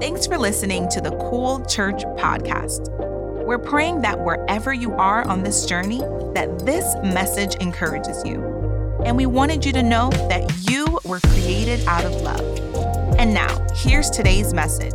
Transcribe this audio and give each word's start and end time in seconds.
Thanks 0.00 0.26
for 0.26 0.38
listening 0.38 0.88
to 0.92 1.02
the 1.02 1.10
Cool 1.28 1.62
Church 1.66 2.04
podcast. 2.16 2.88
We're 3.44 3.58
praying 3.58 4.00
that 4.00 4.18
wherever 4.18 4.72
you 4.72 4.94
are 4.94 5.28
on 5.28 5.42
this 5.42 5.66
journey, 5.66 5.98
that 6.32 6.60
this 6.64 6.94
message 7.04 7.54
encourages 7.56 8.24
you. 8.24 8.42
And 9.04 9.14
we 9.14 9.26
wanted 9.26 9.62
you 9.66 9.74
to 9.74 9.82
know 9.82 10.08
that 10.30 10.70
you 10.70 10.98
were 11.04 11.20
created 11.20 11.86
out 11.86 12.06
of 12.06 12.14
love. 12.22 12.40
And 13.18 13.34
now, 13.34 13.66
here's 13.74 14.08
today's 14.08 14.54
message. 14.54 14.94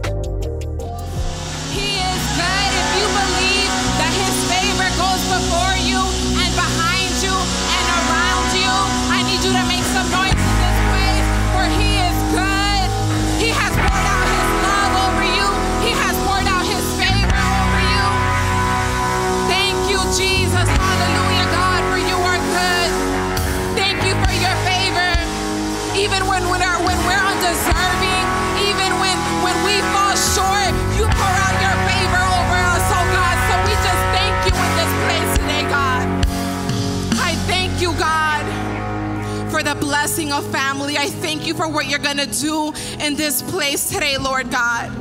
Of 40.36 40.52
family. 40.52 40.98
I 40.98 41.08
thank 41.08 41.48
you 41.48 41.54
for 41.54 41.68
what 41.68 41.88
you're 41.88 42.00
going 42.00 42.18
to 42.18 42.26
do 42.26 42.74
in 43.00 43.16
this 43.16 43.42
place 43.42 43.90
today, 43.90 44.18
Lord 44.18 44.52
God. 44.52 44.92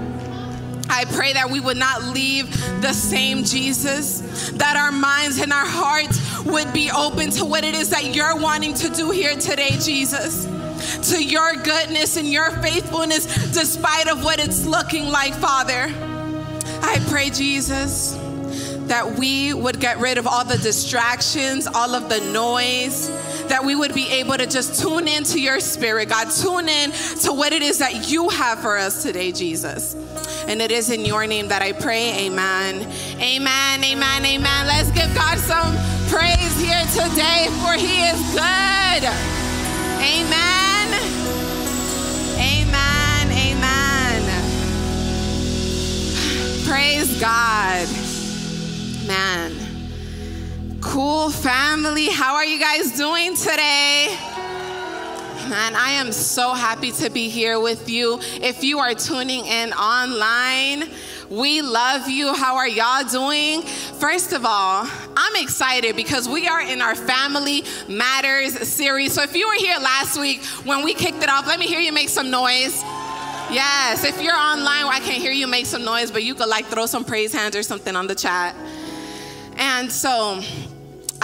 I 0.88 1.06
pray 1.06 1.33
that 1.33 1.51
we 1.51 1.61
would 1.61 1.77
not 1.77 2.05
leave 2.05 2.51
the 2.80 2.92
same 2.92 3.42
Jesus, 3.42 4.50
that 4.53 4.77
our 4.77 4.92
minds 4.92 5.41
and 5.41 5.53
our 5.53 5.67
hearts 5.67 6.45
would 6.45 6.73
be 6.73 6.91
open 6.91 7.31
to 7.33 7.45
what 7.45 7.64
it 7.64 7.75
is 7.75 7.91
that 7.91 8.14
you're 8.14 8.36
wanting 8.36 8.75
to 8.75 8.91
do 8.91 9.11
here 9.11 9.34
today, 9.34 9.70
Jesus. 9.81 10.47
To 11.11 11.23
your 11.23 11.55
goodness 11.56 12.17
and 12.17 12.28
your 12.28 12.51
faithfulness, 12.62 13.53
despite 13.53 14.08
of 14.08 14.23
what 14.23 14.39
it's 14.39 14.67
looking 14.67 15.08
like, 15.08 15.34
Father. 15.34 15.91
I 16.83 17.05
pray, 17.08 17.30
Jesus, 17.30 18.12
that 18.86 19.19
we 19.19 19.55
would 19.55 19.80
get 19.80 19.98
rid 19.98 20.19
of 20.19 20.27
all 20.27 20.45
the 20.45 20.58
distractions, 20.58 21.67
all 21.67 21.95
of 21.95 22.08
the 22.08 22.20
noise, 22.33 23.11
that 23.48 23.64
we 23.64 23.75
would 23.75 23.95
be 23.95 24.09
able 24.09 24.37
to 24.37 24.47
just 24.47 24.81
tune 24.81 25.09
into 25.09 25.41
your 25.41 25.61
spirit, 25.61 26.09
God. 26.09 26.31
Tune 26.31 26.69
in 26.69 26.91
to 27.23 27.33
what 27.33 27.53
it 27.53 27.62
is 27.62 27.78
that 27.78 28.11
you 28.11 28.28
have 28.28 28.61
for 28.61 28.77
us 28.77 29.03
today, 29.03 29.33
Jesus. 29.33 29.95
And 30.47 30.61
it 30.61 30.70
is 30.70 30.91
in 30.91 31.05
your 31.05 31.27
name 31.27 31.48
that 31.48 31.62
I 31.62 31.73
pray. 31.73 32.27
Amen. 32.27 32.83
Amen. 33.20 33.84
Amen. 33.84 34.25
Amen. 34.25 34.67
Let's 34.67 34.91
give 34.91 35.14
God 35.14 35.39
some 35.39 35.75
praise 36.09 36.61
here 36.61 36.84
today, 36.92 37.48
for 37.62 37.73
He 37.75 38.05
is 38.06 38.20
good. 38.33 39.05
Amen. 40.05 40.89
Amen. 42.36 43.31
Amen. 43.31 44.23
Praise 46.67 47.20
God. 47.20 47.89
Man. 49.06 49.64
Cool 50.84 51.30
family. 51.30 52.08
How 52.08 52.34
are 52.34 52.44
you 52.44 52.60
guys 52.60 52.92
doing 52.92 53.34
today? 53.34 54.16
Man, 55.48 55.74
I 55.74 55.92
am 55.96 56.12
so 56.12 56.52
happy 56.52 56.92
to 56.92 57.10
be 57.10 57.28
here 57.30 57.58
with 57.58 57.88
you. 57.88 58.20
If 58.20 58.62
you 58.62 58.78
are 58.78 58.94
tuning 58.94 59.46
in 59.46 59.72
online, 59.72 60.84
we 61.30 61.62
love 61.62 62.08
you. 62.08 62.32
How 62.34 62.56
are 62.56 62.68
y'all 62.68 63.02
doing? 63.02 63.62
First 63.62 64.32
of 64.32 64.44
all, 64.44 64.86
I'm 65.16 65.42
excited 65.42 65.96
because 65.96 66.28
we 66.28 66.46
are 66.46 66.60
in 66.60 66.80
our 66.80 66.94
Family 66.94 67.64
Matters 67.89 68.68
series. 68.68 69.14
So 69.14 69.23
if 69.23 69.34
you 69.34 69.48
were 69.48 69.55
here 69.55 69.78
last 69.78 70.20
week 70.20 70.44
when 70.64 70.84
we 70.84 70.94
kicked 70.94 71.23
it 71.23 71.30
off, 71.30 71.46
let 71.46 71.58
me 71.58 71.67
hear 71.67 71.80
you 71.80 71.92
make 71.92 72.11
some 72.11 72.30
noise. 72.30 72.83
Yes, 73.50 74.05
if 74.05 74.23
you're 74.23 74.36
online, 74.36 74.84
I 74.84 75.00
can't 75.02 75.20
hear 75.20 75.33
you 75.33 75.46
make 75.46 75.67
some 75.67 75.84
noise, 75.84 76.11
but 76.11 76.23
you 76.23 76.34
could 76.34 76.48
like 76.48 76.67
throw 76.67 76.86
some 76.86 77.05
praise 77.05 77.33
hands 77.33 77.56
or 77.56 77.62
something 77.62 77.96
on 77.96 78.06
the 78.06 78.14
chat. 78.14 78.55
And 79.56 79.90
so, 79.90 80.42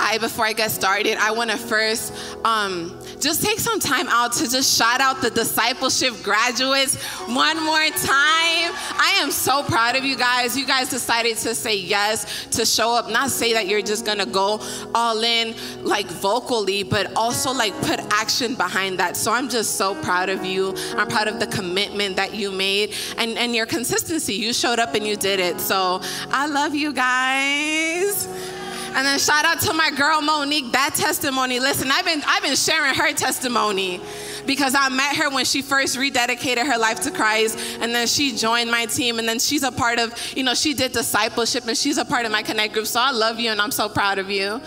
I, 0.01 0.19
before 0.19 0.47
I 0.47 0.55
get 0.55 0.71
started, 0.71 1.19
I 1.19 1.31
want 1.31 1.51
to 1.51 1.59
first 1.59 2.15
um, 2.45 2.99
just 3.21 3.43
take 3.43 3.59
some 3.59 3.79
time 3.79 4.09
out 4.09 4.33
to 4.33 4.51
just 4.51 4.77
shout 4.77 5.01
out 5.01 5.21
the 5.21 5.31
discipleship 5.31 6.23
graduates 6.23 6.97
one 7.27 7.63
more 7.63 7.87
time. 7.91 8.73
I 8.97 9.19
am 9.21 9.31
so 9.31 9.63
proud 9.63 9.97
of 9.97 10.05
you 10.05 10.17
guys. 10.17 10.57
You 10.57 10.67
guys 10.67 10.89
decided 10.89 11.37
to 11.39 11.55
say 11.55 11.77
yes, 11.77 12.47
to 12.53 12.65
show 12.65 12.95
up, 12.95 13.11
not 13.11 13.31
say 13.31 13.53
that 13.53 13.67
you're 13.69 13.83
just 13.83 14.07
gonna 14.07 14.25
go 14.25 14.61
all 14.95 15.23
in 15.23 15.55
like 15.85 16.07
vocally, 16.07 16.83
but 16.83 17.15
also 17.15 17.53
like 17.53 17.75
put 17.83 18.01
action 18.13 18.55
behind 18.55 18.99
that. 18.99 19.17
So 19.17 19.33
I'm 19.33 19.51
just 19.51 19.77
so 19.77 19.95
proud 20.03 20.31
of 20.31 20.45
you. 20.45 20.75
I'm 20.97 21.09
proud 21.09 21.29
of 21.29 21.41
the 21.41 21.47
commitment 21.47 22.17
that 22.17 22.35
you 22.35 22.51
made 22.51 22.95
and, 23.19 23.37
and 23.37 23.55
your 23.55 23.67
consistency. 23.67 24.35
You 24.35 24.55
showed 24.55 24.79
up 24.79 24.95
and 24.95 25.07
you 25.07 25.17
did 25.17 25.41
it. 25.41 25.61
So 25.61 26.01
I 26.31 26.47
love 26.47 26.75
you 26.75 26.93
guys. 26.95 28.60
And 28.93 29.07
then 29.07 29.19
shout 29.19 29.45
out 29.45 29.61
to 29.61 29.73
my 29.73 29.91
girl 29.91 30.21
Monique, 30.21 30.73
that 30.73 30.95
testimony. 30.95 31.61
Listen, 31.61 31.91
I've 31.93 32.05
been 32.05 32.23
I've 32.27 32.43
been 32.43 32.57
sharing 32.57 32.95
her 32.95 33.13
testimony 33.13 34.01
because 34.47 34.75
I 34.75 34.89
met 34.89 35.17
her 35.17 35.31
when 35.31 35.45
she 35.45 35.63
first 35.63 35.97
rededicated 35.97 36.67
her 36.67 36.77
life 36.77 37.01
to 37.03 37.11
Christ 37.11 37.59
and 37.81 37.95
then 37.95 38.07
she 38.07 38.37
joined 38.37 38.71
my 38.71 38.87
team 38.87 39.19
and 39.19 39.29
then 39.29 39.39
she's 39.39 39.63
a 39.63 39.71
part 39.71 40.01
of, 40.01 40.13
you 40.37 40.43
know, 40.43 40.55
she 40.55 40.75
did 40.75 40.93
discipleship 40.93 41.67
and 41.69 41.77
she's 41.77 41.99
a 41.99 42.05
part 42.05 42.27
of 42.27 42.33
my 42.33 42.43
connect 42.43 42.75
group. 42.75 42.87
So 42.87 43.01
I 43.01 43.13
love 43.13 43.39
you 43.39 43.51
and 43.51 43.61
I'm 43.61 43.71
so 43.71 43.89
proud 43.89 44.19
of 44.19 44.29
you. 44.29 44.61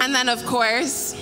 And 0.00 0.14
then 0.14 0.28
of 0.28 0.44
course, 0.44 1.14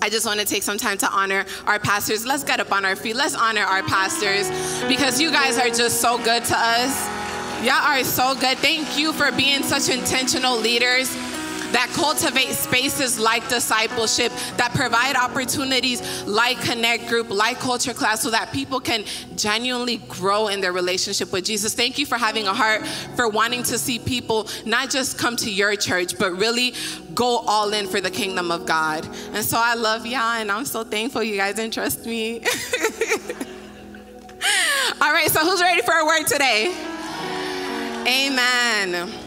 I 0.00 0.08
just 0.08 0.24
want 0.24 0.40
to 0.40 0.46
take 0.46 0.62
some 0.62 0.78
time 0.78 0.98
to 0.98 1.10
honor 1.10 1.44
our 1.66 1.78
pastors. 1.78 2.24
Let's 2.24 2.44
get 2.44 2.60
up 2.60 2.72
on 2.72 2.84
our 2.84 2.96
feet. 2.96 3.16
Let's 3.16 3.34
honor 3.34 3.62
our 3.62 3.82
pastors 3.82 4.48
because 4.88 5.20
you 5.20 5.30
guys 5.30 5.58
are 5.58 5.68
just 5.68 6.00
so 6.00 6.16
good 6.16 6.44
to 6.44 6.54
us. 6.56 7.06
Y'all 7.64 7.82
are 7.82 8.04
so 8.04 8.34
good. 8.34 8.58
Thank 8.58 8.98
you 8.98 9.12
for 9.12 9.32
being 9.32 9.62
such 9.62 9.88
intentional 9.88 10.58
leaders 10.58 11.14
that 11.72 11.90
cultivate 11.94 12.50
spaces 12.52 13.18
like 13.18 13.48
discipleship, 13.48 14.32
that 14.56 14.72
provide 14.74 15.16
opportunities 15.16 16.24
like 16.26 16.60
Connect 16.60 17.08
Group, 17.08 17.30
like 17.30 17.58
Culture 17.58 17.94
Class, 17.94 18.22
so 18.22 18.30
that 18.30 18.52
people 18.52 18.80
can 18.80 19.04
genuinely 19.36 19.98
grow 20.08 20.48
in 20.48 20.60
their 20.60 20.72
relationship 20.72 21.32
with 21.32 21.44
Jesus. 21.44 21.74
Thank 21.74 21.98
you 21.98 22.06
for 22.06 22.16
having 22.16 22.46
a 22.46 22.54
heart 22.54 22.86
for 23.16 23.28
wanting 23.28 23.62
to 23.64 23.78
see 23.78 23.98
people 23.98 24.48
not 24.64 24.90
just 24.90 25.18
come 25.18 25.36
to 25.36 25.50
your 25.50 25.76
church, 25.76 26.18
but 26.18 26.32
really 26.32 26.74
go 27.14 27.38
all 27.46 27.72
in 27.72 27.86
for 27.86 28.00
the 28.00 28.10
kingdom 28.10 28.50
of 28.50 28.66
God. 28.66 29.06
And 29.32 29.44
so 29.44 29.58
I 29.60 29.74
love 29.74 30.06
y'all, 30.06 30.20
and 30.20 30.50
I'm 30.50 30.64
so 30.64 30.84
thankful 30.84 31.22
you 31.22 31.36
guys 31.36 31.58
entrust 31.58 32.06
me. 32.06 32.40
all 35.00 35.12
right, 35.12 35.30
so 35.30 35.40
who's 35.40 35.60
ready 35.60 35.82
for 35.82 35.94
a 35.94 36.06
word 36.06 36.26
today? 36.26 36.74
Amen. 38.06 39.25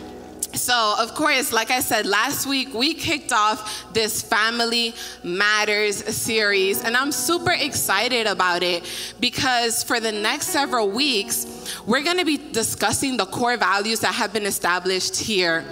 So, 0.53 0.95
of 0.97 1.13
course, 1.13 1.53
like 1.53 1.69
I 1.69 1.79
said, 1.79 2.05
last 2.05 2.47
week 2.47 2.73
we 2.73 2.93
kicked 2.95 3.31
off 3.31 3.93
this 3.93 4.21
Family 4.21 4.95
Matters 5.23 5.97
series, 6.15 6.83
and 6.83 6.97
I'm 6.97 7.11
super 7.11 7.51
excited 7.51 8.25
about 8.25 8.63
it 8.63 8.83
because 9.19 9.83
for 9.83 9.99
the 9.99 10.11
next 10.11 10.47
several 10.47 10.89
weeks, 10.89 11.79
we're 11.85 12.03
gonna 12.03 12.25
be 12.25 12.37
discussing 12.37 13.15
the 13.15 13.25
core 13.27 13.57
values 13.57 13.99
that 13.99 14.15
have 14.15 14.33
been 14.33 14.45
established 14.45 15.17
here 15.17 15.63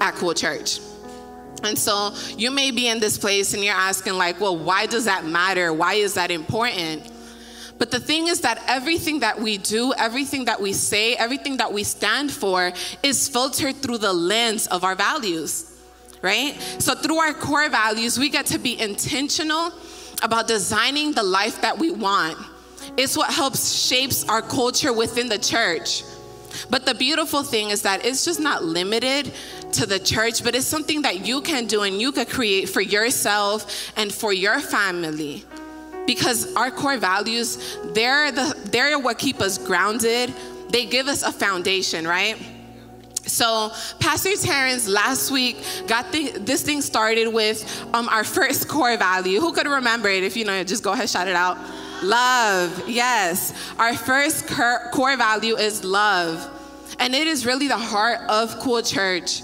at 0.00 0.14
Cool 0.16 0.34
Church. 0.34 0.80
And 1.62 1.78
so 1.78 2.14
you 2.36 2.50
may 2.50 2.70
be 2.70 2.88
in 2.88 3.00
this 3.00 3.16
place 3.16 3.54
and 3.54 3.64
you're 3.64 3.74
asking, 3.74 4.14
like, 4.14 4.38
well, 4.40 4.56
why 4.56 4.86
does 4.86 5.06
that 5.06 5.24
matter? 5.24 5.72
Why 5.72 5.94
is 5.94 6.14
that 6.14 6.30
important? 6.30 7.10
But 7.78 7.90
the 7.90 8.00
thing 8.00 8.28
is 8.28 8.40
that 8.40 8.62
everything 8.66 9.20
that 9.20 9.40
we 9.40 9.58
do, 9.58 9.92
everything 9.98 10.46
that 10.46 10.60
we 10.60 10.72
say, 10.72 11.14
everything 11.14 11.58
that 11.58 11.72
we 11.72 11.84
stand 11.84 12.30
for 12.32 12.72
is 13.02 13.28
filtered 13.28 13.76
through 13.76 13.98
the 13.98 14.12
lens 14.12 14.66
of 14.68 14.82
our 14.82 14.94
values, 14.94 15.78
right? 16.22 16.54
So 16.78 16.94
through 16.94 17.18
our 17.18 17.34
core 17.34 17.68
values, 17.68 18.18
we 18.18 18.30
get 18.30 18.46
to 18.46 18.58
be 18.58 18.80
intentional 18.80 19.72
about 20.22 20.48
designing 20.48 21.12
the 21.12 21.22
life 21.22 21.60
that 21.60 21.78
we 21.78 21.90
want. 21.90 22.38
It's 22.96 23.16
what 23.16 23.30
helps 23.30 23.74
shapes 23.74 24.26
our 24.28 24.40
culture 24.40 24.92
within 24.92 25.28
the 25.28 25.38
church. 25.38 26.02
But 26.70 26.86
the 26.86 26.94
beautiful 26.94 27.42
thing 27.42 27.68
is 27.68 27.82
that 27.82 28.06
it's 28.06 28.24
just 28.24 28.40
not 28.40 28.64
limited 28.64 29.30
to 29.72 29.84
the 29.84 29.98
church, 29.98 30.42
but 30.42 30.54
it's 30.54 30.64
something 30.66 31.02
that 31.02 31.26
you 31.26 31.42
can 31.42 31.66
do 31.66 31.82
and 31.82 32.00
you 32.00 32.12
can 32.12 32.24
create 32.24 32.70
for 32.70 32.80
yourself 32.80 33.92
and 33.98 34.10
for 34.10 34.32
your 34.32 34.60
family 34.60 35.44
because 36.06 36.54
our 36.54 36.70
core 36.70 36.96
values 36.96 37.78
they're 37.94 38.32
the 38.32 38.54
they're 38.66 38.98
what 38.98 39.18
keep 39.18 39.40
us 39.40 39.58
grounded 39.58 40.32
they 40.70 40.86
give 40.86 41.08
us 41.08 41.22
a 41.22 41.32
foundation 41.32 42.06
right 42.06 42.36
so 43.26 43.72
pastor 43.98 44.36
terrence 44.36 44.86
last 44.86 45.30
week 45.30 45.56
got 45.88 46.10
the, 46.12 46.30
this 46.38 46.62
thing 46.62 46.80
started 46.80 47.28
with 47.28 47.84
um, 47.92 48.08
our 48.08 48.24
first 48.24 48.68
core 48.74 48.96
value 48.96 49.40
who 49.40 49.52
could 49.52 49.66
remember 49.66 50.08
it 50.08 50.22
if 50.22 50.36
you 50.36 50.44
know 50.44 50.62
just 50.62 50.82
go 50.82 50.92
ahead 50.92 51.08
shout 51.08 51.28
it 51.28 51.36
out 51.36 51.58
Love, 52.02 52.88
yes. 52.88 53.54
Our 53.78 53.94
first 53.94 54.48
core 54.48 55.16
value 55.16 55.56
is 55.56 55.82
love. 55.82 56.52
And 56.98 57.14
it 57.14 57.26
is 57.26 57.46
really 57.46 57.68
the 57.68 57.78
heart 57.78 58.20
of 58.28 58.58
Cool 58.60 58.82
Church. 58.82 59.42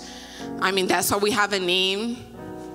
I 0.61 0.71
mean, 0.71 0.87
that's 0.87 1.11
why 1.11 1.19
we 1.19 1.31
have 1.31 1.53
a 1.53 1.59
name 1.59 2.19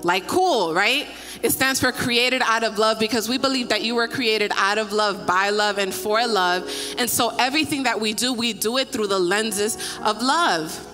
like 0.04 0.28
cool, 0.28 0.74
right? 0.74 1.08
It 1.44 1.52
stands 1.52 1.80
for 1.80 1.92
created 1.92 2.42
out 2.44 2.64
of 2.64 2.78
love 2.78 3.00
because 3.00 3.30
we 3.30 3.38
believe 3.38 3.70
that 3.70 3.84
you 3.84 3.96
were 3.96 4.08
created 4.08 4.52
out 4.56 4.78
of 4.78 4.92
love, 4.92 5.28
by 5.28 5.50
love, 5.50 5.78
and 5.78 5.94
for 5.94 6.26
love. 6.26 6.70
And 6.98 7.10
so 7.10 7.36
everything 7.38 7.84
that 7.84 8.00
we 8.00 8.14
do, 8.14 8.34
we 8.34 8.54
do 8.54 8.78
it 8.78 8.90
through 8.90 9.08
the 9.08 9.20
lenses 9.20 9.78
of 10.04 10.22
love. 10.22 10.86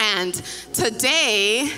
And 0.00 0.34
today, 0.72 1.70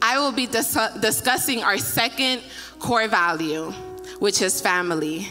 I 0.00 0.18
will 0.18 0.32
be 0.32 0.46
dis- 0.46 0.78
discussing 1.00 1.62
our 1.62 1.78
second 1.78 2.42
core 2.78 3.08
value, 3.08 3.72
which 4.18 4.42
is 4.42 4.60
family. 4.60 5.28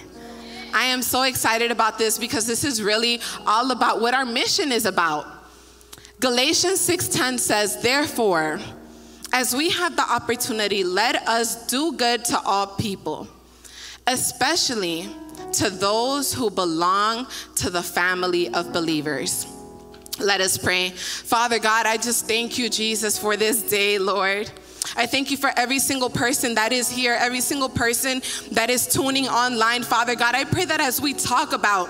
I 0.74 0.86
am 0.86 1.02
so 1.02 1.24
excited 1.24 1.72
about 1.72 1.98
this 1.98 2.18
because 2.18 2.46
this 2.46 2.64
is 2.64 2.81
really 2.81 3.22
all 3.46 3.72
about 3.72 4.02
what 4.02 4.14
our 4.14 4.25
mission 4.25 4.72
is 4.72 4.86
about. 4.86 5.25
Galatians 6.19 6.80
6:10 6.81 7.38
says, 7.38 7.81
"Therefore, 7.81 8.60
as 9.33 9.56
we 9.56 9.69
have 9.69 9.95
the 9.95 10.09
opportunity, 10.09 10.83
let 10.83 11.27
us 11.27 11.68
do 11.68 11.94
good 11.94 12.25
to 12.25 12.39
all 12.41 12.68
people, 12.68 13.27
especially 14.06 15.09
to 15.53 15.69
those 15.69 16.33
who 16.33 16.50
belong 16.50 17.27
to 17.56 17.69
the 17.69 17.83
family 17.83 18.50
of 18.50 18.74
believers." 18.74 19.45
Let 20.19 20.41
us 20.41 20.57
pray. 20.57 20.89
Father 20.89 21.59
God, 21.59 21.85
I 21.85 21.97
just 21.97 22.27
thank 22.27 22.57
you, 22.57 22.69
Jesus, 22.69 23.19
for 23.19 23.38
this 23.38 23.62
day, 23.62 24.00
Lord. 24.00 24.50
I 24.95 25.06
thank 25.06 25.30
you 25.30 25.38
for 25.38 25.51
every 25.56 25.80
single 25.80 26.09
person 26.09 26.56
that 26.56 26.71
is 26.71 26.89
here, 26.89 27.15
every 27.19 27.41
single 27.41 27.69
person 27.69 28.21
that 28.51 28.69
is 28.69 28.88
tuning 28.88 29.27
online, 29.27 29.83
Father 29.83 30.15
God. 30.15 30.33
I 30.33 30.45
pray 30.45 30.65
that 30.65 30.80
as 30.80 31.00
we 31.00 31.13
talk 31.13 31.53
about 31.53 31.88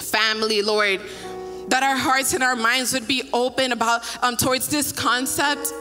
family, 0.00 0.62
Lord, 0.62 1.00
that 1.68 1.82
our 1.82 1.96
hearts 1.96 2.32
and 2.34 2.44
our 2.44 2.54
minds 2.54 2.92
would 2.92 3.08
be 3.08 3.28
open 3.32 3.72
about 3.72 4.02
um, 4.22 4.36
towards 4.36 4.68
this 4.68 4.92
concept. 4.92 5.72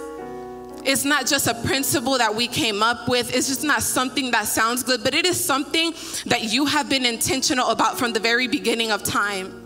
It's 0.88 1.04
not 1.04 1.28
just 1.28 1.48
a 1.48 1.54
principle 1.54 2.18
that 2.18 2.34
we 2.34 2.48
came 2.48 2.82
up 2.82 3.10
with. 3.10 3.36
It's 3.36 3.50
just 3.50 3.62
not 3.62 3.84
something 3.84 4.32
that 4.32 4.46
sounds 4.46 4.84
good, 4.84 5.04
but 5.04 5.14
it 5.14 5.26
is 5.26 5.44
something 5.44 5.94
that 6.28 6.46
you 6.46 6.66
have 6.66 6.88
been 6.88 7.06
intentional 7.06 7.68
about 7.68 8.00
from 8.00 8.14
the 8.14 8.22
very 8.22 8.48
beginning 8.48 8.92
of 8.92 9.04
time. 9.04 9.66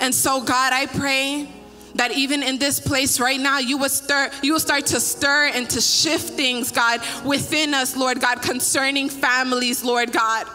And 0.00 0.12
so, 0.12 0.42
God, 0.42 0.72
I 0.72 0.86
pray 0.86 1.48
that 1.94 2.10
even 2.10 2.42
in 2.42 2.58
this 2.58 2.80
place 2.80 3.20
right 3.20 3.38
now, 3.38 3.60
you 3.60 3.78
will 3.78 3.88
stir, 3.88 4.28
you 4.42 4.54
will 4.54 4.60
start 4.60 4.86
to 4.86 4.98
stir 4.98 5.52
and 5.54 5.70
to 5.70 5.80
shift 5.80 6.30
things, 6.30 6.72
God, 6.72 7.00
within 7.24 7.72
us, 7.72 7.96
Lord 7.96 8.20
God, 8.20 8.42
concerning 8.42 9.08
families, 9.08 9.84
Lord 9.84 10.12
God. 10.12 10.48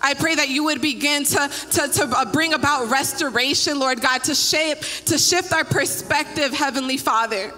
I 0.00 0.14
pray 0.14 0.36
that 0.36 0.48
you 0.48 0.62
would 0.62 0.80
begin 0.80 1.24
to, 1.24 1.50
to, 1.70 1.88
to 1.88 2.04
uh, 2.16 2.24
bring 2.30 2.52
about 2.52 2.88
restoration, 2.88 3.80
Lord 3.80 4.00
God, 4.00 4.22
to 4.24 4.34
shape, 4.36 4.78
to 5.06 5.18
shift 5.18 5.52
our 5.52 5.64
perspective, 5.64 6.52
Heavenly 6.52 6.98
Father. 6.98 7.52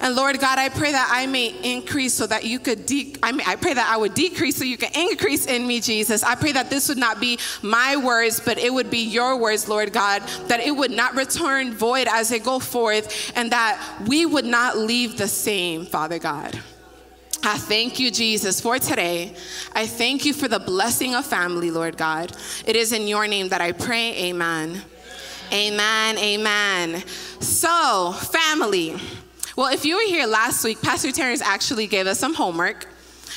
And 0.00 0.14
Lord 0.14 0.38
God, 0.38 0.58
I 0.58 0.68
pray 0.68 0.92
that 0.92 1.08
I 1.10 1.26
may 1.26 1.54
increase 1.62 2.14
so 2.14 2.26
that 2.26 2.44
you 2.44 2.58
could, 2.58 2.86
de- 2.86 3.14
I, 3.22 3.38
I 3.46 3.56
pray 3.56 3.74
that 3.74 3.88
I 3.88 3.96
would 3.96 4.14
decrease 4.14 4.56
so 4.56 4.64
you 4.64 4.76
can 4.76 4.92
increase 4.94 5.46
in 5.46 5.66
me, 5.66 5.80
Jesus. 5.80 6.22
I 6.22 6.34
pray 6.34 6.52
that 6.52 6.70
this 6.70 6.88
would 6.88 6.98
not 6.98 7.20
be 7.20 7.38
my 7.62 7.96
words, 7.96 8.40
but 8.40 8.58
it 8.58 8.72
would 8.72 8.90
be 8.90 8.98
your 8.98 9.36
words, 9.38 9.68
Lord 9.68 9.92
God, 9.92 10.22
that 10.48 10.60
it 10.60 10.72
would 10.72 10.90
not 10.90 11.14
return 11.14 11.72
void 11.72 12.08
as 12.10 12.28
they 12.28 12.38
go 12.38 12.58
forth, 12.58 13.32
and 13.36 13.50
that 13.52 14.02
we 14.06 14.26
would 14.26 14.44
not 14.44 14.76
leave 14.76 15.16
the 15.16 15.28
same, 15.28 15.86
Father 15.86 16.18
God. 16.18 16.58
I 17.42 17.58
thank 17.58 18.00
you, 18.00 18.10
Jesus, 18.10 18.60
for 18.60 18.78
today. 18.78 19.34
I 19.72 19.86
thank 19.86 20.24
you 20.24 20.32
for 20.32 20.48
the 20.48 20.58
blessing 20.58 21.14
of 21.14 21.24
family, 21.24 21.70
Lord 21.70 21.96
God. 21.96 22.36
It 22.66 22.76
is 22.76 22.92
in 22.92 23.06
your 23.06 23.28
name 23.28 23.50
that 23.50 23.60
I 23.60 23.72
pray. 23.72 24.14
Amen. 24.24 24.82
Amen. 25.52 26.18
Amen. 26.18 27.04
So, 27.40 28.12
family. 28.12 28.96
Well, 29.56 29.72
if 29.72 29.86
you 29.86 29.96
were 29.96 30.02
here 30.06 30.26
last 30.26 30.62
week, 30.64 30.82
Pastor 30.82 31.10
Terrence 31.10 31.40
actually 31.40 31.86
gave 31.86 32.06
us 32.06 32.18
some 32.18 32.34
homework. 32.34 32.86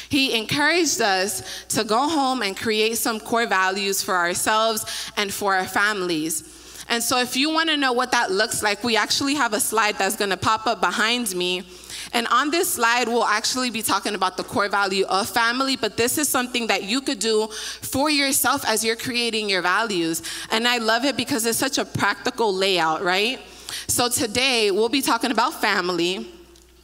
He 0.10 0.38
encouraged 0.38 1.00
us 1.00 1.66
to 1.69 1.86
go 1.86 2.10
home 2.10 2.42
and 2.42 2.57
create 2.57 2.98
some 2.98 3.21
core 3.21 3.48
values 3.48 4.04
for 4.04 4.16
ourselves 4.16 5.12
and 5.16 5.33
for 5.33 5.56
our 5.56 5.66
families. 5.66 6.83
And 6.89 7.01
so, 7.01 7.19
if 7.19 7.38
you 7.38 7.51
want 7.51 7.69
to 7.69 7.77
know 7.77 7.94
what 7.94 8.12
that 8.12 8.31
looks 8.31 8.62
like, 8.62 8.83
we 8.83 8.98
actually 8.98 9.36
have 9.36 9.54
a 9.54 9.62
slide 9.62 9.98
that's 9.98 10.18
going 10.18 10.31
to 10.31 10.38
pop 10.38 10.68
up 10.68 10.81
behind 10.81 11.33
me. 11.36 11.63
And 12.12 12.27
on 12.27 12.51
this 12.51 12.74
slide, 12.74 13.07
we'll 13.07 13.24
actually 13.24 13.69
be 13.69 13.81
talking 13.81 14.13
about 14.13 14.36
the 14.36 14.44
core 14.44 14.68
value 14.68 15.06
of 15.06 15.30
family, 15.30 15.77
but 15.77 15.95
this 15.95 16.18
is 16.18 16.27
something 16.27 16.68
that 16.68 16.83
you 16.83 17.00
could 17.00 17.19
do 17.19 17.48
for 17.48 18.10
yourself 18.10 18.65
as 18.68 18.83
you're 18.83 18.98
creating 18.98 19.50
your 19.50 19.62
values. 19.62 20.22
And 20.51 20.68
I 20.68 20.80
love 20.80 21.06
it 21.06 21.15
because 21.15 21.45
it's 21.45 21.60
such 21.60 21.77
a 21.77 21.86
practical 21.86 22.54
layout, 22.54 23.04
right? 23.04 23.39
So 23.89 24.07
today 24.07 24.69
we'll 24.69 24.88
be 24.88 25.01
talking 25.01 25.31
about 25.31 25.59
family. 25.59 26.27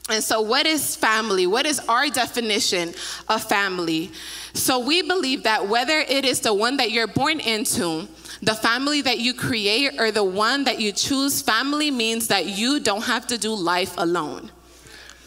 And 0.09 0.23
so, 0.23 0.41
what 0.41 0.65
is 0.65 0.95
family? 0.95 1.45
What 1.45 1.67
is 1.67 1.79
our 1.87 2.09
definition 2.09 2.93
of 3.29 3.43
family? 3.43 4.11
So, 4.53 4.79
we 4.79 5.03
believe 5.03 5.43
that 5.43 5.67
whether 5.67 5.99
it 5.99 6.25
is 6.25 6.39
the 6.39 6.53
one 6.53 6.77
that 6.77 6.89
you're 6.89 7.07
born 7.07 7.39
into, 7.39 8.07
the 8.41 8.55
family 8.55 9.01
that 9.01 9.19
you 9.19 9.35
create, 9.35 9.99
or 9.99 10.11
the 10.11 10.23
one 10.23 10.63
that 10.63 10.79
you 10.79 10.91
choose, 10.91 11.41
family 11.41 11.91
means 11.91 12.27
that 12.27 12.47
you 12.47 12.79
don't 12.79 13.03
have 13.03 13.27
to 13.27 13.37
do 13.37 13.53
life 13.53 13.93
alone. 13.97 14.51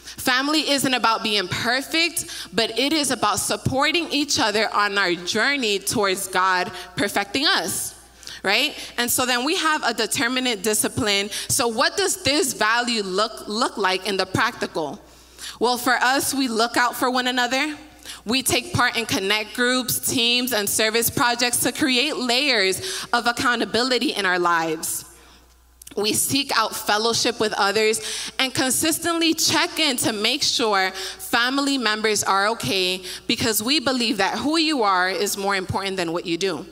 Family 0.03 0.69
isn't 0.69 0.93
about 0.93 1.23
being 1.23 1.47
perfect, 1.47 2.49
but 2.53 2.77
it 2.77 2.91
is 2.91 3.09
about 3.09 3.39
supporting 3.39 4.09
each 4.11 4.37
other 4.37 4.69
on 4.73 4.97
our 4.97 5.13
journey 5.15 5.79
towards 5.79 6.27
God 6.27 6.71
perfecting 6.97 7.45
us 7.47 7.98
right? 8.43 8.75
And 8.97 9.09
so 9.09 9.25
then 9.25 9.45
we 9.45 9.55
have 9.57 9.83
a 9.83 9.93
determinate 9.93 10.63
discipline. 10.63 11.29
So 11.47 11.67
what 11.67 11.97
does 11.97 12.23
this 12.23 12.53
value 12.53 13.03
look 13.03 13.47
look 13.47 13.77
like 13.77 14.07
in 14.07 14.17
the 14.17 14.25
practical? 14.25 14.99
Well, 15.59 15.77
for 15.77 15.93
us, 15.93 16.33
we 16.33 16.47
look 16.47 16.77
out 16.77 16.95
for 16.95 17.11
one 17.11 17.27
another. 17.27 17.75
We 18.25 18.43
take 18.43 18.73
part 18.73 18.97
in 18.97 19.05
connect 19.05 19.55
groups, 19.55 19.99
teams, 19.99 20.53
and 20.53 20.69
service 20.69 21.09
projects 21.09 21.61
to 21.61 21.71
create 21.71 22.15
layers 22.15 23.05
of 23.13 23.27
accountability 23.27 24.11
in 24.11 24.25
our 24.25 24.39
lives. 24.39 25.05
We 25.97 26.13
seek 26.13 26.51
out 26.57 26.75
fellowship 26.75 27.39
with 27.39 27.53
others 27.53 28.31
and 28.37 28.53
consistently 28.53 29.33
check 29.33 29.79
in 29.79 29.97
to 29.97 30.13
make 30.13 30.43
sure 30.43 30.91
family 30.91 31.77
members 31.77 32.23
are 32.23 32.47
okay 32.49 33.01
because 33.27 33.61
we 33.61 33.79
believe 33.79 34.17
that 34.17 34.37
who 34.37 34.57
you 34.57 34.83
are 34.83 35.09
is 35.09 35.35
more 35.35 35.55
important 35.55 35.97
than 35.97 36.13
what 36.13 36.25
you 36.25 36.37
do 36.37 36.65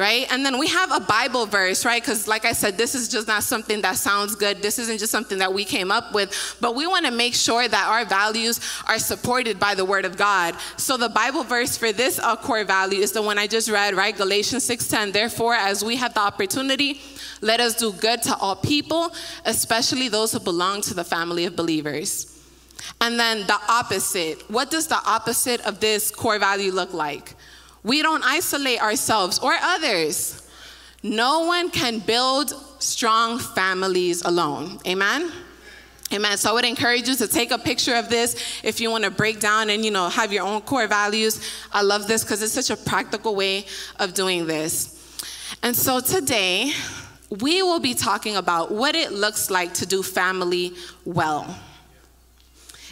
right? 0.00 0.26
And 0.32 0.46
then 0.46 0.58
we 0.58 0.66
have 0.68 0.90
a 0.92 1.00
Bible 1.00 1.44
verse, 1.44 1.84
right? 1.84 2.02
Because, 2.02 2.26
like 2.26 2.46
I 2.46 2.52
said, 2.52 2.78
this 2.78 2.94
is 2.94 3.06
just 3.06 3.28
not 3.28 3.42
something 3.42 3.82
that 3.82 3.96
sounds 3.96 4.34
good. 4.34 4.62
This 4.62 4.78
isn't 4.78 4.96
just 4.96 5.12
something 5.12 5.38
that 5.40 5.52
we 5.52 5.62
came 5.62 5.92
up 5.92 6.14
with, 6.14 6.56
but 6.58 6.74
we 6.74 6.86
want 6.86 7.04
to 7.04 7.12
make 7.12 7.34
sure 7.34 7.68
that 7.68 7.86
our 7.86 8.06
values 8.06 8.60
are 8.88 8.98
supported 8.98 9.60
by 9.60 9.74
the 9.74 9.84
Word 9.84 10.06
of 10.06 10.16
God. 10.16 10.56
So, 10.78 10.96
the 10.96 11.10
Bible 11.10 11.44
verse 11.44 11.76
for 11.76 11.92
this 11.92 12.18
uh, 12.18 12.34
core 12.34 12.64
value 12.64 13.00
is 13.00 13.12
the 13.12 13.20
one 13.20 13.36
I 13.36 13.46
just 13.46 13.70
read, 13.70 13.94
right? 13.94 14.16
Galatians 14.16 14.66
6:10. 14.66 15.12
Therefore, 15.12 15.52
as 15.52 15.84
we 15.84 15.96
have 15.96 16.14
the 16.14 16.20
opportunity, 16.20 17.02
let 17.42 17.60
us 17.60 17.74
do 17.74 17.92
good 17.92 18.22
to 18.22 18.34
all 18.36 18.56
people, 18.56 19.12
especially 19.44 20.08
those 20.08 20.32
who 20.32 20.40
belong 20.40 20.80
to 20.82 20.94
the 20.94 21.04
family 21.04 21.44
of 21.44 21.54
believers. 21.54 22.26
And 23.02 23.20
then 23.20 23.46
the 23.46 23.58
opposite. 23.68 24.50
What 24.50 24.70
does 24.70 24.86
the 24.86 25.00
opposite 25.04 25.60
of 25.66 25.80
this 25.80 26.10
core 26.10 26.38
value 26.38 26.72
look 26.72 26.94
like? 26.94 27.34
We 27.82 28.02
don't 28.02 28.22
isolate 28.24 28.80
ourselves 28.82 29.38
or 29.38 29.52
others. 29.52 30.46
No 31.02 31.46
one 31.46 31.70
can 31.70 32.00
build 32.00 32.52
strong 32.78 33.38
families 33.38 34.22
alone. 34.22 34.78
Amen? 34.86 35.32
Amen. 36.12 36.36
So 36.38 36.50
I 36.50 36.52
would 36.54 36.64
encourage 36.64 37.08
you 37.08 37.14
to 37.16 37.28
take 37.28 37.52
a 37.52 37.58
picture 37.58 37.94
of 37.94 38.08
this 38.08 38.60
if 38.64 38.80
you 38.80 38.90
want 38.90 39.04
to 39.04 39.10
break 39.10 39.38
down 39.38 39.70
and 39.70 39.84
you 39.84 39.92
know 39.92 40.08
have 40.08 40.32
your 40.32 40.44
own 40.44 40.60
core 40.62 40.88
values. 40.88 41.40
I 41.72 41.82
love 41.82 42.08
this 42.08 42.24
because 42.24 42.42
it's 42.42 42.52
such 42.52 42.70
a 42.70 42.76
practical 42.76 43.34
way 43.34 43.64
of 43.98 44.12
doing 44.12 44.46
this. 44.46 44.96
And 45.62 45.74
so 45.74 46.00
today 46.00 46.72
we 47.40 47.62
will 47.62 47.78
be 47.78 47.94
talking 47.94 48.36
about 48.36 48.72
what 48.72 48.96
it 48.96 49.12
looks 49.12 49.50
like 49.50 49.72
to 49.74 49.86
do 49.86 50.02
family 50.02 50.74
well. 51.04 51.56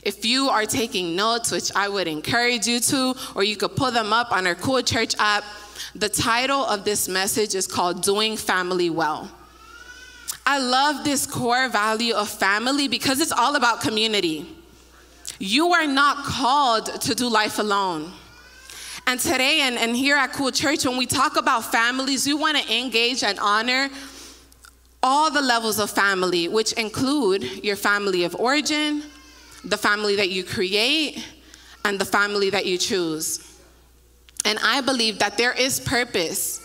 If 0.08 0.24
you 0.24 0.48
are 0.48 0.64
taking 0.64 1.14
notes, 1.14 1.52
which 1.52 1.70
I 1.76 1.86
would 1.86 2.08
encourage 2.08 2.66
you 2.66 2.80
to, 2.80 3.14
or 3.34 3.44
you 3.44 3.56
could 3.56 3.76
pull 3.76 3.90
them 3.90 4.10
up 4.10 4.32
on 4.32 4.46
our 4.46 4.54
Cool 4.54 4.80
Church 4.80 5.14
app, 5.18 5.44
the 5.94 6.08
title 6.08 6.64
of 6.64 6.82
this 6.82 7.10
message 7.10 7.54
is 7.54 7.66
called 7.66 8.02
Doing 8.02 8.38
Family 8.38 8.88
Well. 8.88 9.30
I 10.46 10.60
love 10.60 11.04
this 11.04 11.26
core 11.26 11.68
value 11.68 12.14
of 12.14 12.26
family 12.30 12.88
because 12.88 13.20
it's 13.20 13.32
all 13.32 13.54
about 13.54 13.82
community. 13.82 14.46
You 15.38 15.74
are 15.74 15.86
not 15.86 16.24
called 16.24 16.86
to 17.02 17.14
do 17.14 17.28
life 17.28 17.58
alone. 17.58 18.10
And 19.06 19.20
today, 19.20 19.60
and, 19.60 19.76
and 19.76 19.94
here 19.94 20.16
at 20.16 20.32
Cool 20.32 20.52
Church, 20.52 20.86
when 20.86 20.96
we 20.96 21.04
talk 21.04 21.36
about 21.36 21.70
families, 21.70 22.26
we 22.26 22.32
want 22.32 22.56
to 22.56 22.74
engage 22.74 23.22
and 23.22 23.38
honor 23.40 23.90
all 25.02 25.30
the 25.30 25.42
levels 25.42 25.78
of 25.78 25.90
family, 25.90 26.48
which 26.48 26.72
include 26.72 27.62
your 27.62 27.76
family 27.76 28.24
of 28.24 28.34
origin, 28.36 29.02
the 29.64 29.76
family 29.76 30.16
that 30.16 30.30
you 30.30 30.44
create, 30.44 31.24
and 31.84 31.98
the 31.98 32.04
family 32.04 32.50
that 32.50 32.66
you 32.66 32.78
choose. 32.78 33.60
And 34.44 34.58
I 34.62 34.80
believe 34.80 35.18
that 35.18 35.38
there 35.38 35.52
is 35.52 35.80
purpose 35.80 36.64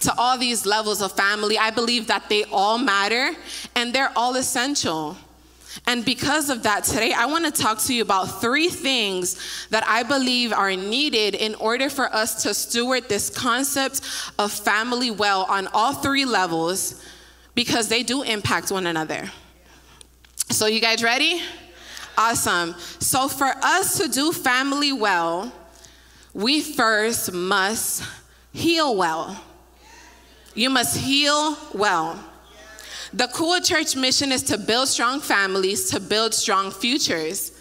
to 0.00 0.14
all 0.18 0.36
these 0.36 0.66
levels 0.66 1.00
of 1.00 1.12
family. 1.12 1.56
I 1.56 1.70
believe 1.70 2.08
that 2.08 2.28
they 2.28 2.44
all 2.44 2.78
matter 2.78 3.30
and 3.74 3.92
they're 3.92 4.12
all 4.16 4.36
essential. 4.36 5.16
And 5.86 6.04
because 6.04 6.50
of 6.50 6.62
that, 6.64 6.84
today 6.84 7.12
I 7.12 7.26
want 7.26 7.44
to 7.44 7.50
talk 7.50 7.78
to 7.82 7.94
you 7.94 8.02
about 8.02 8.40
three 8.40 8.68
things 8.68 9.66
that 9.70 9.84
I 9.86 10.02
believe 10.02 10.52
are 10.52 10.74
needed 10.76 11.34
in 11.34 11.54
order 11.56 11.88
for 11.88 12.12
us 12.14 12.42
to 12.42 12.54
steward 12.54 13.08
this 13.08 13.30
concept 13.30 14.00
of 14.38 14.52
family 14.52 15.10
well 15.10 15.44
on 15.48 15.68
all 15.68 15.92
three 15.92 16.24
levels 16.24 17.04
because 17.54 17.88
they 17.88 18.02
do 18.02 18.22
impact 18.22 18.70
one 18.70 18.86
another. 18.86 19.30
So, 20.50 20.66
you 20.66 20.80
guys 20.80 21.02
ready? 21.02 21.42
Awesome. 22.16 22.74
So, 23.00 23.28
for 23.28 23.52
us 23.62 23.98
to 23.98 24.08
do 24.08 24.32
family 24.32 24.92
well, 24.92 25.52
we 26.32 26.60
first 26.60 27.32
must 27.32 28.04
heal 28.52 28.94
well. 28.96 29.40
You 30.54 30.70
must 30.70 30.96
heal 30.96 31.56
well. 31.72 32.22
The 33.12 33.28
Cool 33.28 33.60
Church 33.60 33.96
mission 33.96 34.32
is 34.32 34.42
to 34.44 34.58
build 34.58 34.88
strong 34.88 35.20
families, 35.20 35.90
to 35.90 36.00
build 36.00 36.34
strong 36.34 36.70
futures. 36.70 37.52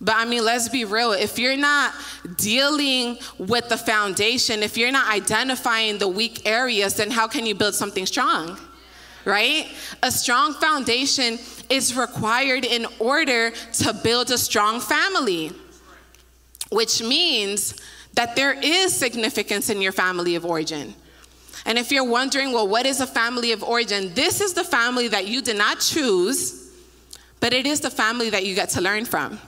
But 0.00 0.16
I 0.16 0.24
mean, 0.26 0.44
let's 0.44 0.68
be 0.68 0.84
real. 0.84 1.12
If 1.12 1.38
you're 1.38 1.56
not 1.56 1.94
dealing 2.36 3.18
with 3.38 3.68
the 3.68 3.78
foundation, 3.78 4.62
if 4.62 4.76
you're 4.76 4.92
not 4.92 5.14
identifying 5.14 5.98
the 5.98 6.08
weak 6.08 6.46
areas, 6.46 6.94
then 6.94 7.10
how 7.10 7.26
can 7.26 7.46
you 7.46 7.54
build 7.54 7.74
something 7.74 8.04
strong? 8.04 8.58
Right? 9.26 9.66
A 10.04 10.10
strong 10.10 10.54
foundation 10.54 11.38
is 11.68 11.96
required 11.96 12.64
in 12.64 12.86
order 13.00 13.50
to 13.50 13.92
build 13.92 14.30
a 14.30 14.38
strong 14.38 14.80
family, 14.80 15.50
which 16.70 17.02
means 17.02 17.74
that 18.14 18.36
there 18.36 18.52
is 18.52 18.94
significance 18.94 19.68
in 19.68 19.82
your 19.82 19.90
family 19.92 20.36
of 20.36 20.46
origin. 20.46 20.94
And 21.66 21.76
if 21.76 21.90
you're 21.90 22.08
wondering, 22.08 22.52
well, 22.52 22.68
what 22.68 22.86
is 22.86 23.00
a 23.00 23.06
family 23.06 23.50
of 23.50 23.64
origin? 23.64 24.14
This 24.14 24.40
is 24.40 24.54
the 24.54 24.62
family 24.62 25.08
that 25.08 25.26
you 25.26 25.42
did 25.42 25.58
not 25.58 25.80
choose, 25.80 26.72
but 27.40 27.52
it 27.52 27.66
is 27.66 27.80
the 27.80 27.90
family 27.90 28.30
that 28.30 28.46
you 28.46 28.54
get 28.54 28.70
to 28.70 28.80
learn 28.80 29.04
from. 29.04 29.40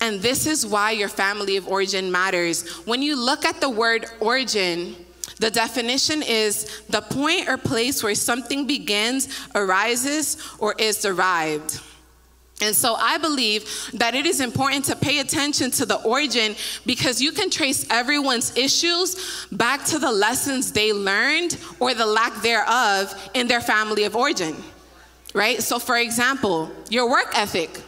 And 0.00 0.20
this 0.20 0.46
is 0.46 0.64
why 0.64 0.92
your 0.92 1.08
family 1.08 1.56
of 1.56 1.66
origin 1.66 2.12
matters. 2.12 2.68
When 2.86 3.02
you 3.02 3.16
look 3.16 3.44
at 3.44 3.60
the 3.60 3.68
word 3.68 4.06
origin, 4.20 4.94
the 5.38 5.50
definition 5.50 6.22
is 6.22 6.82
the 6.88 7.00
point 7.02 7.48
or 7.48 7.56
place 7.56 8.02
where 8.02 8.14
something 8.14 8.66
begins, 8.66 9.28
arises, 9.54 10.36
or 10.58 10.74
is 10.78 11.02
derived. 11.02 11.80
And 12.62 12.74
so 12.74 12.94
I 12.94 13.18
believe 13.18 13.90
that 13.94 14.14
it 14.14 14.24
is 14.24 14.40
important 14.40 14.86
to 14.86 14.96
pay 14.96 15.18
attention 15.18 15.70
to 15.72 15.84
the 15.84 16.02
origin 16.02 16.56
because 16.86 17.20
you 17.20 17.32
can 17.32 17.50
trace 17.50 17.86
everyone's 17.90 18.56
issues 18.56 19.46
back 19.52 19.84
to 19.86 19.98
the 19.98 20.10
lessons 20.10 20.72
they 20.72 20.92
learned 20.94 21.58
or 21.80 21.92
the 21.92 22.06
lack 22.06 22.40
thereof 22.40 23.30
in 23.34 23.46
their 23.46 23.60
family 23.60 24.04
of 24.04 24.16
origin. 24.16 24.56
Right? 25.34 25.62
So, 25.62 25.78
for 25.78 25.98
example, 25.98 26.70
your 26.88 27.10
work 27.10 27.30
ethic. 27.34 27.82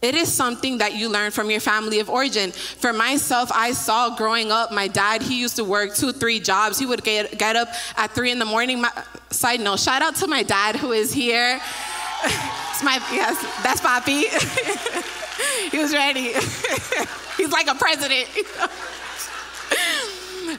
It 0.00 0.14
is 0.14 0.32
something 0.32 0.78
that 0.78 0.94
you 0.94 1.08
learn 1.08 1.32
from 1.32 1.50
your 1.50 1.58
family 1.58 1.98
of 1.98 2.08
origin. 2.08 2.52
For 2.52 2.92
myself, 2.92 3.50
I 3.52 3.72
saw 3.72 4.14
growing 4.14 4.52
up, 4.52 4.70
my 4.70 4.86
dad, 4.86 5.22
he 5.22 5.40
used 5.40 5.56
to 5.56 5.64
work 5.64 5.94
two, 5.94 6.12
three 6.12 6.38
jobs. 6.38 6.78
He 6.78 6.86
would 6.86 7.02
get, 7.02 7.36
get 7.36 7.56
up 7.56 7.68
at 7.96 8.12
three 8.12 8.30
in 8.30 8.38
the 8.38 8.44
morning. 8.44 8.80
My, 8.80 8.92
side 9.30 9.60
note, 9.60 9.80
shout 9.80 10.00
out 10.00 10.14
to 10.16 10.28
my 10.28 10.44
dad 10.44 10.76
who 10.76 10.92
is 10.92 11.12
here. 11.12 11.60
it's 12.24 12.84
my, 12.84 13.00
yes, 13.10 13.42
that's 13.64 13.80
Poppy. 13.80 14.24
he 15.70 15.78
was 15.78 15.92
ready. 15.92 16.32
He's 17.36 17.50
like 17.50 17.66
a 17.66 17.74
president. 17.74 18.28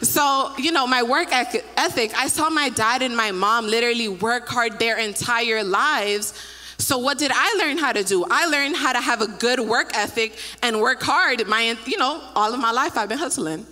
so, 0.01 0.53
you 0.57 0.73
know, 0.73 0.85
my 0.85 1.01
work 1.01 1.29
ethic, 1.31 2.13
I 2.17 2.27
saw 2.27 2.49
my 2.49 2.67
dad 2.67 3.01
and 3.01 3.15
my 3.15 3.31
mom 3.31 3.67
literally 3.67 4.09
work 4.09 4.49
hard 4.49 4.79
their 4.79 4.97
entire 4.97 5.63
lives. 5.63 6.33
So, 6.79 6.97
what 6.97 7.17
did 7.17 7.31
I 7.33 7.55
learn 7.59 7.77
how 7.77 7.91
to 7.91 8.03
do? 8.03 8.25
I 8.29 8.47
learned 8.47 8.75
how 8.75 8.93
to 8.93 9.01
have 9.01 9.21
a 9.21 9.27
good 9.27 9.59
work 9.59 9.91
ethic 9.95 10.37
and 10.63 10.79
work 10.81 11.01
hard. 11.03 11.45
My, 11.47 11.77
you 11.85 11.97
know, 11.97 12.21
all 12.35 12.53
of 12.53 12.59
my 12.59 12.71
life 12.71 12.97
I've 12.97 13.09
been 13.09 13.17
hustling. 13.17 13.65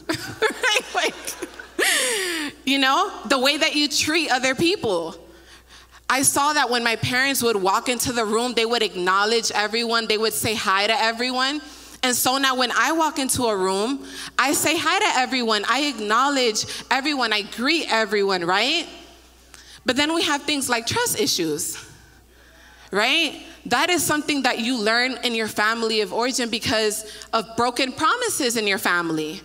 like, 0.95 1.15
you 2.65 2.79
know, 2.79 3.11
the 3.25 3.39
way 3.39 3.57
that 3.57 3.75
you 3.75 3.87
treat 3.87 4.29
other 4.29 4.53
people 4.53 5.15
I 6.09 6.21
saw 6.21 6.53
that 6.53 6.69
when 6.69 6.83
my 6.83 6.95
parents 6.95 7.43
would 7.43 7.57
walk 7.57 7.89
into 7.89 8.13
the 8.13 8.23
room, 8.23 8.53
they 8.53 8.65
would 8.65 8.81
acknowledge 8.81 9.51
everyone, 9.51 10.07
they 10.07 10.17
would 10.17 10.33
say 10.33 10.55
hi 10.55 10.87
to 10.87 10.93
everyone. 10.93 11.61
And 12.01 12.15
so 12.15 12.37
now 12.37 12.55
when 12.55 12.71
I 12.71 12.93
walk 12.93 13.19
into 13.19 13.43
a 13.43 13.57
room, 13.57 14.05
I 14.39 14.53
say 14.53 14.77
hi 14.77 14.99
to 14.99 15.19
everyone, 15.19 15.65
I 15.67 15.81
acknowledge 15.87 16.65
everyone, 16.89 17.33
I 17.33 17.41
greet 17.41 17.91
everyone, 17.91 18.45
right? 18.45 18.87
But 19.85 19.97
then 19.97 20.13
we 20.13 20.23
have 20.23 20.43
things 20.43 20.69
like 20.69 20.85
trust 20.85 21.19
issues, 21.19 21.77
right? 22.91 23.41
That 23.65 23.89
is 23.89 24.03
something 24.03 24.44
that 24.44 24.60
you 24.60 24.77
learn 24.77 25.17
in 25.24 25.36
your 25.36 25.48
family 25.48 26.01
of 26.01 26.13
origin 26.13 26.50
because 26.50 27.06
of 27.34 27.46
broken 27.58 27.91
promises 27.91 28.58
in 28.58 28.67
your 28.67 28.77
family. 28.77 29.41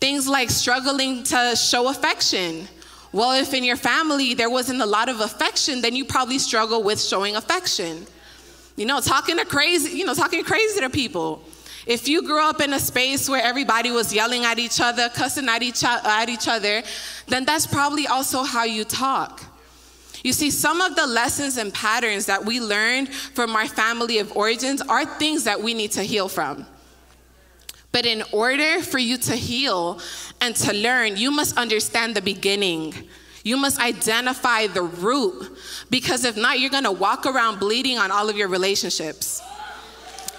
Things 0.00 0.28
like 0.28 0.50
struggling 0.50 1.24
to 1.24 1.56
show 1.56 1.88
affection 1.88 2.68
well, 3.12 3.32
if 3.32 3.54
in 3.54 3.64
your 3.64 3.76
family 3.76 4.34
there 4.34 4.50
wasn't 4.50 4.80
a 4.80 4.86
lot 4.86 5.08
of 5.08 5.20
affection, 5.20 5.80
then 5.80 5.96
you 5.96 6.04
probably 6.04 6.38
struggle 6.38 6.82
with 6.82 7.02
showing 7.02 7.34
affection. 7.34 8.06
You 8.76 8.86
know, 8.86 9.00
talking 9.00 9.36
to 9.36 9.44
crazy, 9.44 9.98
you 9.98 10.04
know, 10.04 10.14
talking 10.14 10.44
crazy 10.44 10.80
to 10.80 10.90
people. 10.90 11.42
If 11.86 12.08
you 12.08 12.22
grew 12.22 12.42
up 12.42 12.60
in 12.60 12.72
a 12.72 12.78
space 12.78 13.28
where 13.28 13.42
everybody 13.42 13.90
was 13.90 14.14
yelling 14.14 14.44
at 14.44 14.58
each 14.58 14.80
other, 14.80 15.08
cussing 15.08 15.48
at 15.48 15.62
each, 15.62 15.82
at 15.82 16.28
each 16.28 16.46
other, 16.46 16.82
then 17.26 17.44
that's 17.44 17.66
probably 17.66 18.06
also 18.06 18.44
how 18.44 18.64
you 18.64 18.84
talk. 18.84 19.42
You 20.22 20.32
see, 20.32 20.50
some 20.50 20.80
of 20.80 20.96
the 20.96 21.06
lessons 21.06 21.56
and 21.56 21.72
patterns 21.72 22.26
that 22.26 22.44
we 22.44 22.60
learned 22.60 23.08
from 23.12 23.56
our 23.56 23.66
family 23.66 24.18
of 24.18 24.36
origins 24.36 24.82
are 24.82 25.04
things 25.04 25.44
that 25.44 25.62
we 25.62 25.72
need 25.74 25.92
to 25.92 26.02
heal 26.02 26.28
from. 26.28 26.66
But 27.92 28.06
in 28.06 28.22
order 28.32 28.82
for 28.82 28.98
you 28.98 29.16
to 29.18 29.34
heal 29.34 30.00
and 30.40 30.54
to 30.56 30.72
learn, 30.72 31.16
you 31.16 31.30
must 31.30 31.56
understand 31.56 32.14
the 32.14 32.22
beginning. 32.22 32.94
You 33.42 33.56
must 33.56 33.80
identify 33.80 34.66
the 34.66 34.82
root 34.82 35.56
because 35.88 36.24
if 36.24 36.36
not, 36.36 36.60
you're 36.60 36.70
gonna 36.70 36.92
walk 36.92 37.26
around 37.26 37.58
bleeding 37.58 37.98
on 37.98 38.10
all 38.10 38.28
of 38.28 38.36
your 38.36 38.48
relationships. 38.48 39.42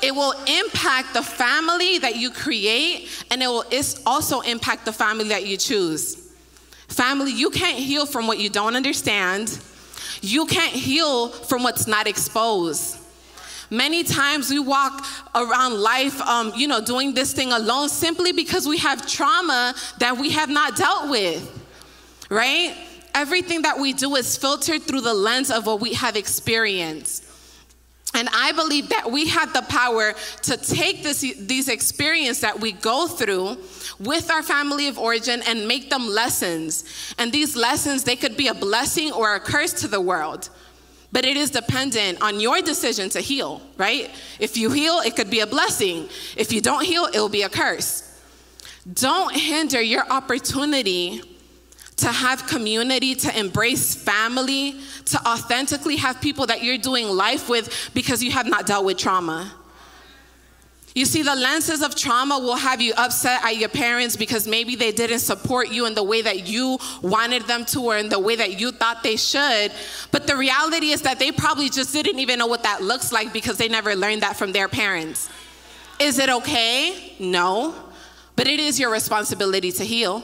It 0.01 0.15
will 0.15 0.33
impact 0.47 1.13
the 1.13 1.21
family 1.21 1.99
that 1.99 2.15
you 2.15 2.31
create, 2.31 3.09
and 3.29 3.41
it 3.43 3.47
will 3.47 3.65
also 4.05 4.41
impact 4.41 4.85
the 4.85 4.93
family 4.93 5.29
that 5.29 5.45
you 5.45 5.57
choose. 5.57 6.31
Family, 6.87 7.31
you 7.31 7.51
can't 7.51 7.77
heal 7.77 8.05
from 8.05 8.25
what 8.27 8.39
you 8.39 8.49
don't 8.49 8.75
understand. 8.75 9.59
You 10.21 10.45
can't 10.45 10.73
heal 10.73 11.29
from 11.29 11.63
what's 11.63 11.87
not 11.87 12.07
exposed. 12.07 12.97
Many 13.69 14.03
times 14.03 14.49
we 14.49 14.59
walk 14.59 15.05
around 15.33 15.79
life, 15.79 16.19
um, 16.21 16.51
you 16.55 16.67
know, 16.67 16.81
doing 16.81 17.13
this 17.13 17.31
thing 17.31 17.53
alone 17.53 17.87
simply 17.87 18.33
because 18.33 18.67
we 18.67 18.77
have 18.79 19.07
trauma 19.07 19.73
that 19.99 20.17
we 20.17 20.31
have 20.31 20.49
not 20.49 20.75
dealt 20.75 21.09
with, 21.09 21.49
right? 22.29 22.75
Everything 23.15 23.61
that 23.61 23.79
we 23.79 23.93
do 23.93 24.15
is 24.15 24.35
filtered 24.35 24.81
through 24.81 25.01
the 25.01 25.13
lens 25.13 25.49
of 25.49 25.65
what 25.65 25.79
we 25.79 25.93
have 25.93 26.17
experienced. 26.17 27.30
And 28.21 28.29
I 28.35 28.51
believe 28.51 28.89
that 28.89 29.11
we 29.11 29.29
have 29.29 29.51
the 29.51 29.63
power 29.63 30.13
to 30.43 30.55
take 30.55 31.01
this, 31.01 31.21
these 31.21 31.67
experiences 31.67 32.41
that 32.41 32.59
we 32.59 32.71
go 32.71 33.07
through 33.07 33.57
with 33.99 34.29
our 34.29 34.43
family 34.43 34.87
of 34.87 34.99
origin 34.99 35.41
and 35.47 35.67
make 35.67 35.89
them 35.89 36.07
lessons. 36.07 36.83
And 37.17 37.31
these 37.31 37.55
lessons, 37.55 38.03
they 38.03 38.15
could 38.15 38.37
be 38.37 38.47
a 38.47 38.53
blessing 38.53 39.11
or 39.11 39.33
a 39.33 39.39
curse 39.39 39.73
to 39.81 39.87
the 39.87 39.99
world. 39.99 40.51
But 41.11 41.25
it 41.25 41.35
is 41.35 41.49
dependent 41.49 42.21
on 42.21 42.39
your 42.39 42.61
decision 42.61 43.09
to 43.09 43.21
heal, 43.21 43.59
right? 43.75 44.11
If 44.39 44.55
you 44.55 44.69
heal, 44.69 44.99
it 44.99 45.15
could 45.15 45.31
be 45.31 45.39
a 45.39 45.47
blessing. 45.47 46.07
If 46.37 46.53
you 46.53 46.61
don't 46.61 46.85
heal, 46.85 47.07
it 47.07 47.17
will 47.17 47.27
be 47.27 47.41
a 47.41 47.49
curse. 47.49 48.21
Don't 48.93 49.35
hinder 49.35 49.81
your 49.81 50.07
opportunity 50.11 51.23
to 52.01 52.11
have 52.11 52.47
community, 52.47 53.15
to 53.15 53.39
embrace 53.39 53.95
family, 53.95 54.75
to 55.05 55.17
authentically 55.27 55.95
have 55.97 56.19
people 56.19 56.45
that 56.47 56.63
you're 56.63 56.77
doing 56.77 57.07
life 57.07 57.47
with 57.47 57.91
because 57.93 58.23
you 58.23 58.31
have 58.31 58.47
not 58.47 58.65
dealt 58.65 58.85
with 58.85 58.97
trauma. 58.97 59.51
You 60.93 61.05
see, 61.05 61.21
the 61.21 61.35
lenses 61.35 61.81
of 61.81 61.95
trauma 61.95 62.37
will 62.39 62.55
have 62.55 62.81
you 62.81 62.93
upset 62.97 63.45
at 63.45 63.55
your 63.55 63.69
parents 63.69 64.17
because 64.17 64.45
maybe 64.45 64.75
they 64.75 64.91
didn't 64.91 65.19
support 65.19 65.69
you 65.69 65.85
in 65.85 65.93
the 65.93 66.03
way 66.03 66.21
that 66.21 66.47
you 66.47 66.79
wanted 67.01 67.43
them 67.43 67.63
to 67.65 67.79
or 67.81 67.97
in 67.97 68.09
the 68.09 68.19
way 68.19 68.35
that 68.35 68.59
you 68.59 68.71
thought 68.71 69.01
they 69.01 69.15
should. 69.15 69.71
But 70.11 70.27
the 70.27 70.35
reality 70.35 70.87
is 70.87 71.03
that 71.03 71.17
they 71.17 71.31
probably 71.31 71.69
just 71.69 71.93
didn't 71.93 72.19
even 72.19 72.39
know 72.39 72.47
what 72.47 72.63
that 72.63 72.81
looks 72.81 73.13
like 73.13 73.31
because 73.31 73.57
they 73.57 73.69
never 73.69 73.95
learned 73.95 74.23
that 74.23 74.35
from 74.35 74.51
their 74.51 74.67
parents. 74.67 75.29
Is 75.99 76.19
it 76.19 76.29
okay? 76.29 77.15
No. 77.19 77.73
But 78.35 78.47
it 78.47 78.59
is 78.59 78.77
your 78.77 78.91
responsibility 78.91 79.71
to 79.73 79.85
heal. 79.85 80.23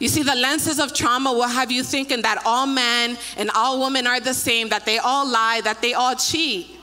You 0.00 0.08
see, 0.08 0.22
the 0.22 0.34
lenses 0.34 0.80
of 0.80 0.94
trauma 0.94 1.30
will 1.30 1.46
have 1.46 1.70
you 1.70 1.84
thinking 1.84 2.22
that 2.22 2.42
all 2.46 2.66
men 2.66 3.18
and 3.36 3.50
all 3.54 3.80
women 3.80 4.06
are 4.06 4.18
the 4.18 4.32
same, 4.32 4.70
that 4.70 4.86
they 4.86 4.98
all 4.98 5.28
lie, 5.30 5.60
that 5.62 5.82
they 5.82 5.92
all 5.92 6.16
cheat. 6.16 6.78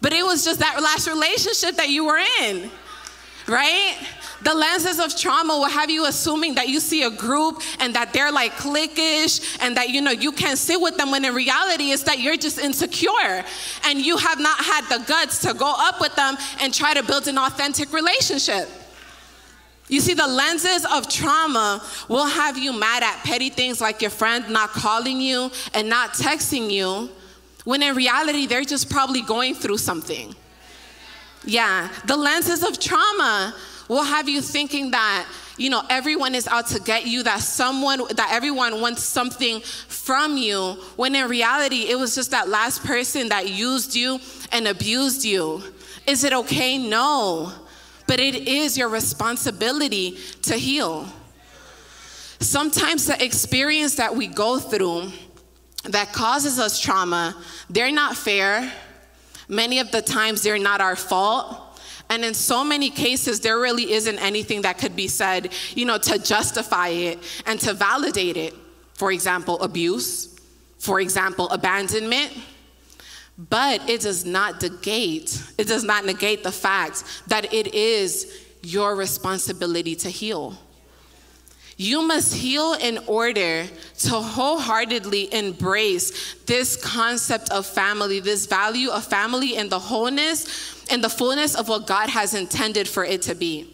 But 0.00 0.14
it 0.14 0.24
was 0.24 0.42
just 0.44 0.58
that 0.60 0.82
last 0.82 1.06
relationship 1.06 1.76
that 1.76 1.90
you 1.90 2.06
were 2.06 2.20
in, 2.40 2.70
right? 3.46 3.96
The 4.42 4.54
lenses 4.54 4.98
of 4.98 5.16
trauma 5.16 5.54
will 5.54 5.68
have 5.68 5.90
you 5.90 6.06
assuming 6.06 6.54
that 6.54 6.68
you 6.68 6.80
see 6.80 7.02
a 7.02 7.10
group 7.10 7.62
and 7.78 7.94
that 7.94 8.12
they're 8.14 8.32
like 8.32 8.52
cliquish 8.52 9.58
and 9.60 9.76
that 9.76 9.90
you 9.90 10.00
know 10.00 10.10
you 10.10 10.32
can't 10.32 10.58
sit 10.58 10.80
with 10.80 10.96
them 10.96 11.12
when 11.12 11.24
in 11.24 11.34
reality 11.34 11.92
it's 11.92 12.02
that 12.04 12.18
you're 12.18 12.36
just 12.36 12.58
insecure 12.58 13.44
and 13.84 14.00
you 14.00 14.16
have 14.16 14.40
not 14.40 14.58
had 14.64 14.84
the 14.88 15.04
guts 15.06 15.38
to 15.42 15.54
go 15.54 15.72
up 15.76 16.00
with 16.00 16.16
them 16.16 16.36
and 16.60 16.74
try 16.74 16.94
to 16.94 17.04
build 17.04 17.28
an 17.28 17.38
authentic 17.38 17.92
relationship. 17.92 18.68
You 19.92 20.00
see, 20.00 20.14
the 20.14 20.26
lenses 20.26 20.86
of 20.90 21.06
trauma 21.06 21.84
will 22.08 22.24
have 22.24 22.56
you 22.56 22.72
mad 22.72 23.02
at 23.02 23.22
petty 23.24 23.50
things 23.50 23.78
like 23.78 24.00
your 24.00 24.10
friend 24.10 24.48
not 24.48 24.70
calling 24.70 25.20
you 25.20 25.50
and 25.74 25.86
not 25.86 26.14
texting 26.14 26.70
you, 26.70 27.10
when 27.64 27.82
in 27.82 27.94
reality, 27.94 28.46
they're 28.46 28.64
just 28.64 28.88
probably 28.88 29.20
going 29.20 29.54
through 29.54 29.76
something. 29.76 30.34
Yeah, 31.44 31.90
the 32.06 32.16
lenses 32.16 32.62
of 32.62 32.80
trauma 32.80 33.54
will 33.86 34.02
have 34.02 34.30
you 34.30 34.40
thinking 34.40 34.92
that 34.92 35.28
you 35.58 35.68
know 35.68 35.82
everyone 35.90 36.34
is 36.34 36.48
out 36.48 36.68
to 36.68 36.80
get 36.80 37.06
you 37.06 37.22
that 37.24 37.40
someone 37.40 38.00
that 38.16 38.30
everyone 38.32 38.80
wants 38.80 39.02
something 39.02 39.60
from 39.60 40.38
you 40.38 40.78
when 40.96 41.14
in 41.14 41.28
reality 41.28 41.90
it 41.90 41.98
was 41.98 42.14
just 42.14 42.30
that 42.30 42.48
last 42.48 42.82
person 42.82 43.28
that 43.28 43.50
used 43.50 43.94
you 43.94 44.20
and 44.52 44.68
abused 44.68 45.22
you. 45.22 45.62
Is 46.06 46.24
it 46.24 46.32
okay? 46.32 46.78
No 46.78 47.52
but 48.12 48.20
it 48.20 48.46
is 48.46 48.76
your 48.76 48.90
responsibility 48.90 50.18
to 50.42 50.54
heal 50.54 51.06
sometimes 52.40 53.06
the 53.06 53.24
experience 53.24 53.94
that 53.94 54.14
we 54.14 54.26
go 54.26 54.58
through 54.58 55.10
that 55.84 56.12
causes 56.12 56.58
us 56.58 56.78
trauma 56.78 57.34
they're 57.70 57.90
not 57.90 58.16
fair 58.16 58.70
Many 59.52 59.80
of 59.80 59.90
the 59.90 60.00
times 60.00 60.42
they're 60.42 60.58
not 60.58 60.80
our 60.80 60.96
fault. 60.96 61.78
And 62.08 62.24
in 62.24 62.32
so 62.32 62.64
many 62.64 62.88
cases, 62.88 63.40
there 63.40 63.58
really 63.58 63.92
isn't 63.92 64.18
anything 64.18 64.62
that 64.62 64.78
could 64.78 64.96
be 64.96 65.08
said, 65.08 65.52
you 65.74 65.84
know, 65.84 65.98
to 65.98 66.18
justify 66.18 66.88
it 66.88 67.18
and 67.44 67.60
to 67.60 67.74
validate 67.74 68.38
it. 68.38 68.54
For 68.94 69.12
example, 69.12 69.60
abuse, 69.60 70.40
for 70.78 71.00
example, 71.00 71.50
abandonment. 71.50 72.32
But 73.38 73.88
it 73.88 74.02
does 74.02 74.24
not 74.24 74.60
negate, 74.62 75.42
it 75.58 75.66
does 75.66 75.84
not 75.84 76.04
negate 76.04 76.42
the 76.42 76.52
fact 76.52 77.04
that 77.28 77.52
it 77.52 77.74
is 77.74 78.46
your 78.62 78.94
responsibility 78.94 79.96
to 79.96 80.10
heal. 80.10 80.58
You 81.76 82.02
must 82.02 82.34
heal 82.34 82.74
in 82.74 82.98
order 83.06 83.66
to 84.00 84.10
wholeheartedly 84.10 85.32
embrace 85.34 86.34
this 86.46 86.76
concept 86.76 87.50
of 87.50 87.66
family, 87.66 88.20
this 88.20 88.46
value 88.46 88.90
of 88.90 89.04
family 89.04 89.56
and 89.56 89.70
the 89.70 89.78
wholeness 89.78 90.86
and 90.90 91.02
the 91.02 91.08
fullness 91.08 91.54
of 91.54 91.68
what 91.68 91.86
God 91.86 92.10
has 92.10 92.34
intended 92.34 92.86
for 92.86 93.04
it 93.04 93.22
to 93.22 93.34
be. 93.34 93.71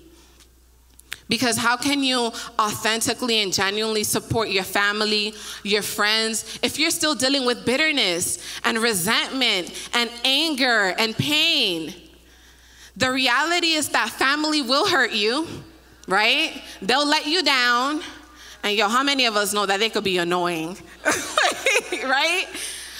Because 1.29 1.59
how 1.59 1.77
can 1.77 2.03
you 2.03 2.33
authentically 2.59 3.43
and 3.43 3.53
genuinely 3.53 4.05
support 4.05 4.49
your 4.49 4.65
family, 4.65 5.35
your 5.63 5.83
friends, 5.83 6.59
if 6.63 6.79
you're 6.79 6.91
still 6.91 7.15
dealing 7.15 7.45
with 7.45 7.67
bitterness 7.67 8.39
and 8.65 8.79
resentment 8.79 9.73
and 9.93 10.11
anger 10.25 10.95
and 10.99 11.17
pain? 11.17 11.95
The 12.97 13.13
reality 13.13 13.75
is 13.75 13.91
that 13.91 14.09
family 14.11 14.63
will 14.63 14.89
hurt 14.89 15.13
you 15.13 15.47
right? 16.09 16.63
They'll 16.83 17.07
let 17.07 17.27
you 17.27 17.43
down. 17.45 18.01
And 18.65 18.77
yo, 18.77 18.89
how 18.89 19.05
many 19.05 19.27
of 19.27 19.37
us 19.37 19.53
know 19.53 19.67
that 19.67 19.79
they 19.79 19.91
could 19.91 20.03
be 20.03 20.19
annoying? 20.19 20.77
right? 21.05 22.47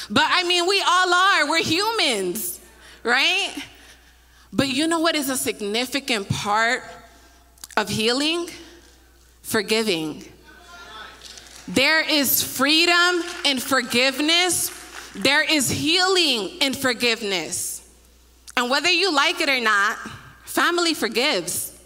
But 0.09 0.27
I 0.29 0.45
mean, 0.45 0.67
we 0.69 0.81
all 0.81 1.13
are. 1.13 1.49
We're 1.49 1.63
humans, 1.63 2.61
right? 3.03 3.57
But 4.53 4.69
you 4.69 4.87
know 4.87 5.01
what 5.01 5.17
is 5.17 5.31
a 5.31 5.37
significant 5.37 6.29
part 6.29 6.85
of 7.79 7.89
healing? 7.89 8.51
Forgiving. 9.43 10.25
There 11.69 12.01
is 12.01 12.43
freedom 12.43 13.23
in 13.45 13.59
forgiveness, 13.59 14.71
there 15.15 15.43
is 15.43 15.71
healing 15.71 16.59
in 16.61 16.75
forgiveness. 16.75 17.89
And 18.57 18.69
whether 18.69 18.91
you 18.91 19.15
like 19.15 19.41
it 19.41 19.49
or 19.49 19.61
not, 19.61 19.97
family 20.45 20.93
forgives. 20.93 21.79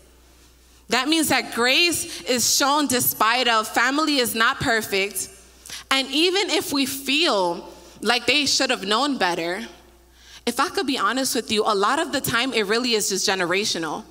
That 0.88 1.08
means 1.08 1.28
that 1.28 1.54
grace 1.54 2.22
is 2.22 2.56
shown 2.56 2.86
despite 2.86 3.48
of 3.48 3.68
family 3.68 4.16
is 4.16 4.34
not 4.34 4.60
perfect. 4.60 5.28
And 5.90 6.08
even 6.08 6.48
if 6.50 6.72
we 6.72 6.86
feel 6.86 7.68
like 8.00 8.26
they 8.26 8.46
should 8.46 8.70
have 8.70 8.86
known 8.86 9.18
better, 9.18 9.66
if 10.46 10.58
I 10.58 10.68
could 10.70 10.86
be 10.86 10.98
honest 10.98 11.34
with 11.34 11.52
you, 11.52 11.64
a 11.66 11.74
lot 11.74 11.98
of 11.98 12.12
the 12.12 12.20
time 12.20 12.52
it 12.52 12.66
really 12.66 12.94
is 12.94 13.10
just 13.10 13.28
generational. 13.28 14.04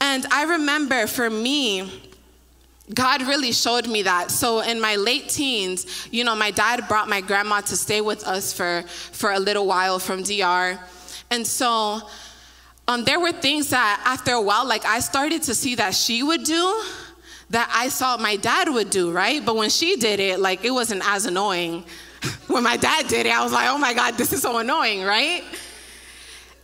And 0.00 0.26
I 0.30 0.44
remember 0.44 1.06
for 1.06 1.28
me, 1.28 2.02
God 2.94 3.22
really 3.22 3.52
showed 3.52 3.86
me 3.86 4.02
that. 4.02 4.30
So 4.30 4.60
in 4.60 4.80
my 4.80 4.96
late 4.96 5.28
teens, 5.28 6.08
you 6.10 6.24
know, 6.24 6.34
my 6.34 6.50
dad 6.50 6.88
brought 6.88 7.08
my 7.08 7.20
grandma 7.20 7.60
to 7.62 7.76
stay 7.76 8.00
with 8.00 8.26
us 8.26 8.52
for, 8.52 8.82
for 8.86 9.32
a 9.32 9.38
little 9.38 9.66
while 9.66 9.98
from 9.98 10.22
DR. 10.22 10.78
And 11.30 11.46
so 11.46 12.00
um, 12.86 13.04
there 13.04 13.20
were 13.20 13.32
things 13.32 13.70
that 13.70 14.02
after 14.06 14.32
a 14.32 14.40
while, 14.40 14.66
like 14.66 14.86
I 14.86 15.00
started 15.00 15.42
to 15.44 15.54
see 15.54 15.74
that 15.74 15.94
she 15.94 16.22
would 16.22 16.44
do 16.44 16.82
that 17.50 17.70
I 17.74 17.88
saw 17.88 18.16
my 18.16 18.36
dad 18.36 18.68
would 18.68 18.90
do, 18.90 19.10
right? 19.10 19.44
But 19.44 19.56
when 19.56 19.70
she 19.70 19.96
did 19.96 20.20
it, 20.20 20.38
like 20.38 20.64
it 20.64 20.70
wasn't 20.70 21.02
as 21.04 21.26
annoying. 21.26 21.84
when 22.46 22.62
my 22.62 22.76
dad 22.76 23.08
did 23.08 23.26
it, 23.26 23.32
I 23.32 23.42
was 23.42 23.52
like, 23.52 23.68
oh 23.68 23.78
my 23.78 23.94
God, 23.94 24.14
this 24.14 24.32
is 24.32 24.42
so 24.42 24.58
annoying, 24.58 25.02
right? 25.02 25.44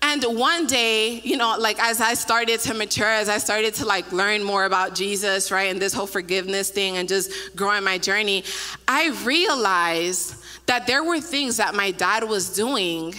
And 0.07 0.23
one 0.39 0.67
day, 0.67 1.21
you 1.21 1.39
know, 1.39 1.57
like 1.59 1.83
as 1.83 2.03
I 2.03 2.13
started 2.13 2.61
to 2.61 2.75
mature, 2.75 3.09
as 3.09 3.31
I 3.31 3.39
started 3.39 3.73
to 3.77 3.87
like 3.87 4.13
learn 4.13 4.45
more 4.45 4.67
about 4.67 4.95
Jesus, 4.95 5.51
right, 5.51 5.71
and 5.71 5.81
this 5.81 5.95
whole 5.95 6.07
forgiveness 6.07 6.69
thing 6.69 6.99
and 6.99 7.09
just 7.09 7.57
growing 7.57 7.83
my 7.85 7.97
journey, 7.97 8.45
I 8.87 9.19
realized 9.25 10.45
that 10.67 10.87
there 10.87 11.03
were 11.03 11.21
things 11.21 11.57
that 11.57 11.75
my 11.75 11.91
dad 11.91 12.23
was 12.25 12.55
doing 12.55 13.15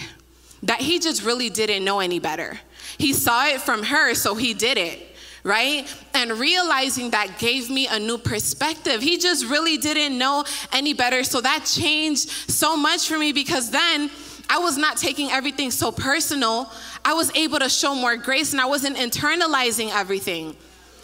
that 0.62 0.80
he 0.80 1.00
just 1.00 1.24
really 1.24 1.50
didn't 1.50 1.84
know 1.84 1.98
any 1.98 2.20
better. 2.20 2.60
He 2.98 3.12
saw 3.12 3.48
it 3.48 3.60
from 3.60 3.82
her, 3.82 4.14
so 4.14 4.36
he 4.36 4.54
did 4.54 4.78
it 4.78 5.02
right? 5.46 5.86
And 6.12 6.32
realizing 6.32 7.10
that 7.10 7.38
gave 7.38 7.70
me 7.70 7.86
a 7.86 8.00
new 8.00 8.18
perspective. 8.18 9.00
He 9.00 9.16
just 9.16 9.46
really 9.46 9.76
didn't 9.76 10.18
know 10.18 10.44
any 10.72 10.92
better. 10.92 11.22
So 11.22 11.40
that 11.40 11.64
changed 11.64 12.28
so 12.50 12.76
much 12.76 13.06
for 13.06 13.16
me 13.16 13.30
because 13.30 13.70
then 13.70 14.10
I 14.48 14.58
was 14.58 14.76
not 14.76 14.96
taking 14.96 15.30
everything 15.30 15.70
so 15.70 15.90
personal. 15.90 16.70
I 17.04 17.14
was 17.14 17.34
able 17.34 17.58
to 17.58 17.68
show 17.68 17.94
more 17.94 18.16
grace 18.16 18.52
and 18.52 18.60
I 18.60 18.66
wasn't 18.66 18.96
internalizing 18.96 19.90
everything. 19.92 20.56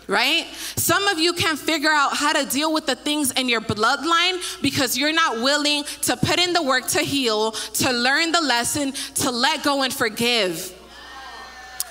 Right? 0.08 0.46
Some 0.76 1.06
of 1.06 1.18
you 1.18 1.32
can 1.32 1.56
figure 1.56 1.90
out 1.90 2.16
how 2.16 2.32
to 2.32 2.44
deal 2.44 2.72
with 2.72 2.86
the 2.86 2.96
things 2.96 3.30
in 3.32 3.48
your 3.48 3.60
bloodline 3.60 4.60
because 4.60 4.98
you're 4.98 5.12
not 5.12 5.40
willing 5.40 5.84
to 6.02 6.16
put 6.16 6.40
in 6.40 6.52
the 6.52 6.62
work 6.62 6.88
to 6.88 7.00
heal, 7.00 7.52
to 7.52 7.92
learn 7.92 8.32
the 8.32 8.40
lesson, 8.40 8.92
to 8.92 9.30
let 9.30 9.62
go 9.62 9.82
and 9.82 9.92
forgive. 9.92 10.74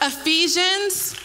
Ephesians 0.01 1.15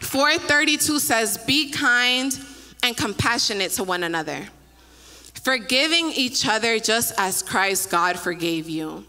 4:32 0.00 0.98
says, 0.98 1.38
"Be 1.38 1.70
kind 1.70 2.36
and 2.82 2.96
compassionate 2.96 3.72
to 3.74 3.84
one 3.84 4.02
another, 4.02 4.48
forgiving 5.44 6.12
each 6.12 6.46
other 6.46 6.78
just 6.78 7.12
as 7.16 7.42
Christ 7.42 7.90
God 7.90 8.18
forgave 8.18 8.68
you." 8.68 9.04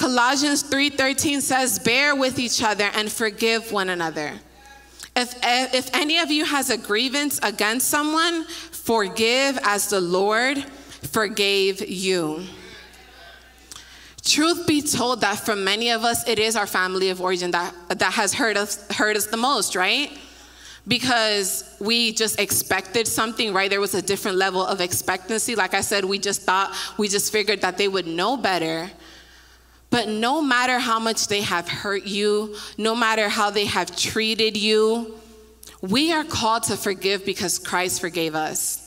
Colossians 0.00 0.62
3:13 0.62 1.42
says, 1.42 1.78
"Bear 1.78 2.14
with 2.14 2.38
each 2.38 2.62
other 2.62 2.90
and 2.94 3.12
forgive 3.12 3.70
one 3.70 3.90
another." 3.90 4.40
If, 5.14 5.34
eh, 5.42 5.68
if 5.74 5.90
any 5.92 6.18
of 6.18 6.30
you 6.30 6.46
has 6.46 6.70
a 6.70 6.78
grievance 6.78 7.38
against 7.42 7.88
someone, 7.88 8.46
forgive 8.46 9.58
as 9.62 9.88
the 9.88 10.00
Lord 10.00 10.64
forgave 11.12 11.86
you. 11.86 12.46
Truth 14.24 14.66
be 14.66 14.80
told, 14.80 15.20
that 15.20 15.44
for 15.44 15.54
many 15.54 15.90
of 15.90 16.02
us, 16.02 16.26
it 16.26 16.38
is 16.38 16.56
our 16.56 16.66
family 16.66 17.10
of 17.10 17.20
origin 17.20 17.50
that, 17.50 17.74
that 17.90 18.14
has 18.14 18.32
hurt 18.32 18.56
us, 18.56 18.78
hurt 18.92 19.18
us 19.18 19.26
the 19.26 19.36
most, 19.36 19.76
right? 19.76 20.10
Because 20.88 21.74
we 21.78 22.12
just 22.12 22.40
expected 22.40 23.06
something, 23.06 23.52
right? 23.52 23.68
There 23.68 23.80
was 23.80 23.94
a 23.94 24.00
different 24.00 24.38
level 24.38 24.64
of 24.64 24.80
expectancy. 24.80 25.54
Like 25.56 25.74
I 25.74 25.82
said, 25.82 26.06
we 26.06 26.18
just 26.18 26.40
thought, 26.40 26.74
we 26.96 27.06
just 27.06 27.30
figured 27.30 27.60
that 27.60 27.76
they 27.76 27.88
would 27.88 28.06
know 28.06 28.38
better. 28.38 28.90
But 29.90 30.08
no 30.08 30.40
matter 30.40 30.78
how 30.78 31.00
much 31.00 31.26
they 31.26 31.40
have 31.42 31.68
hurt 31.68 32.04
you, 32.04 32.56
no 32.78 32.94
matter 32.94 33.28
how 33.28 33.50
they 33.50 33.64
have 33.64 33.94
treated 33.96 34.56
you, 34.56 35.16
we 35.82 36.12
are 36.12 36.24
called 36.24 36.64
to 36.64 36.76
forgive 36.76 37.26
because 37.26 37.58
Christ 37.58 38.00
forgave 38.00 38.34
us. 38.34 38.86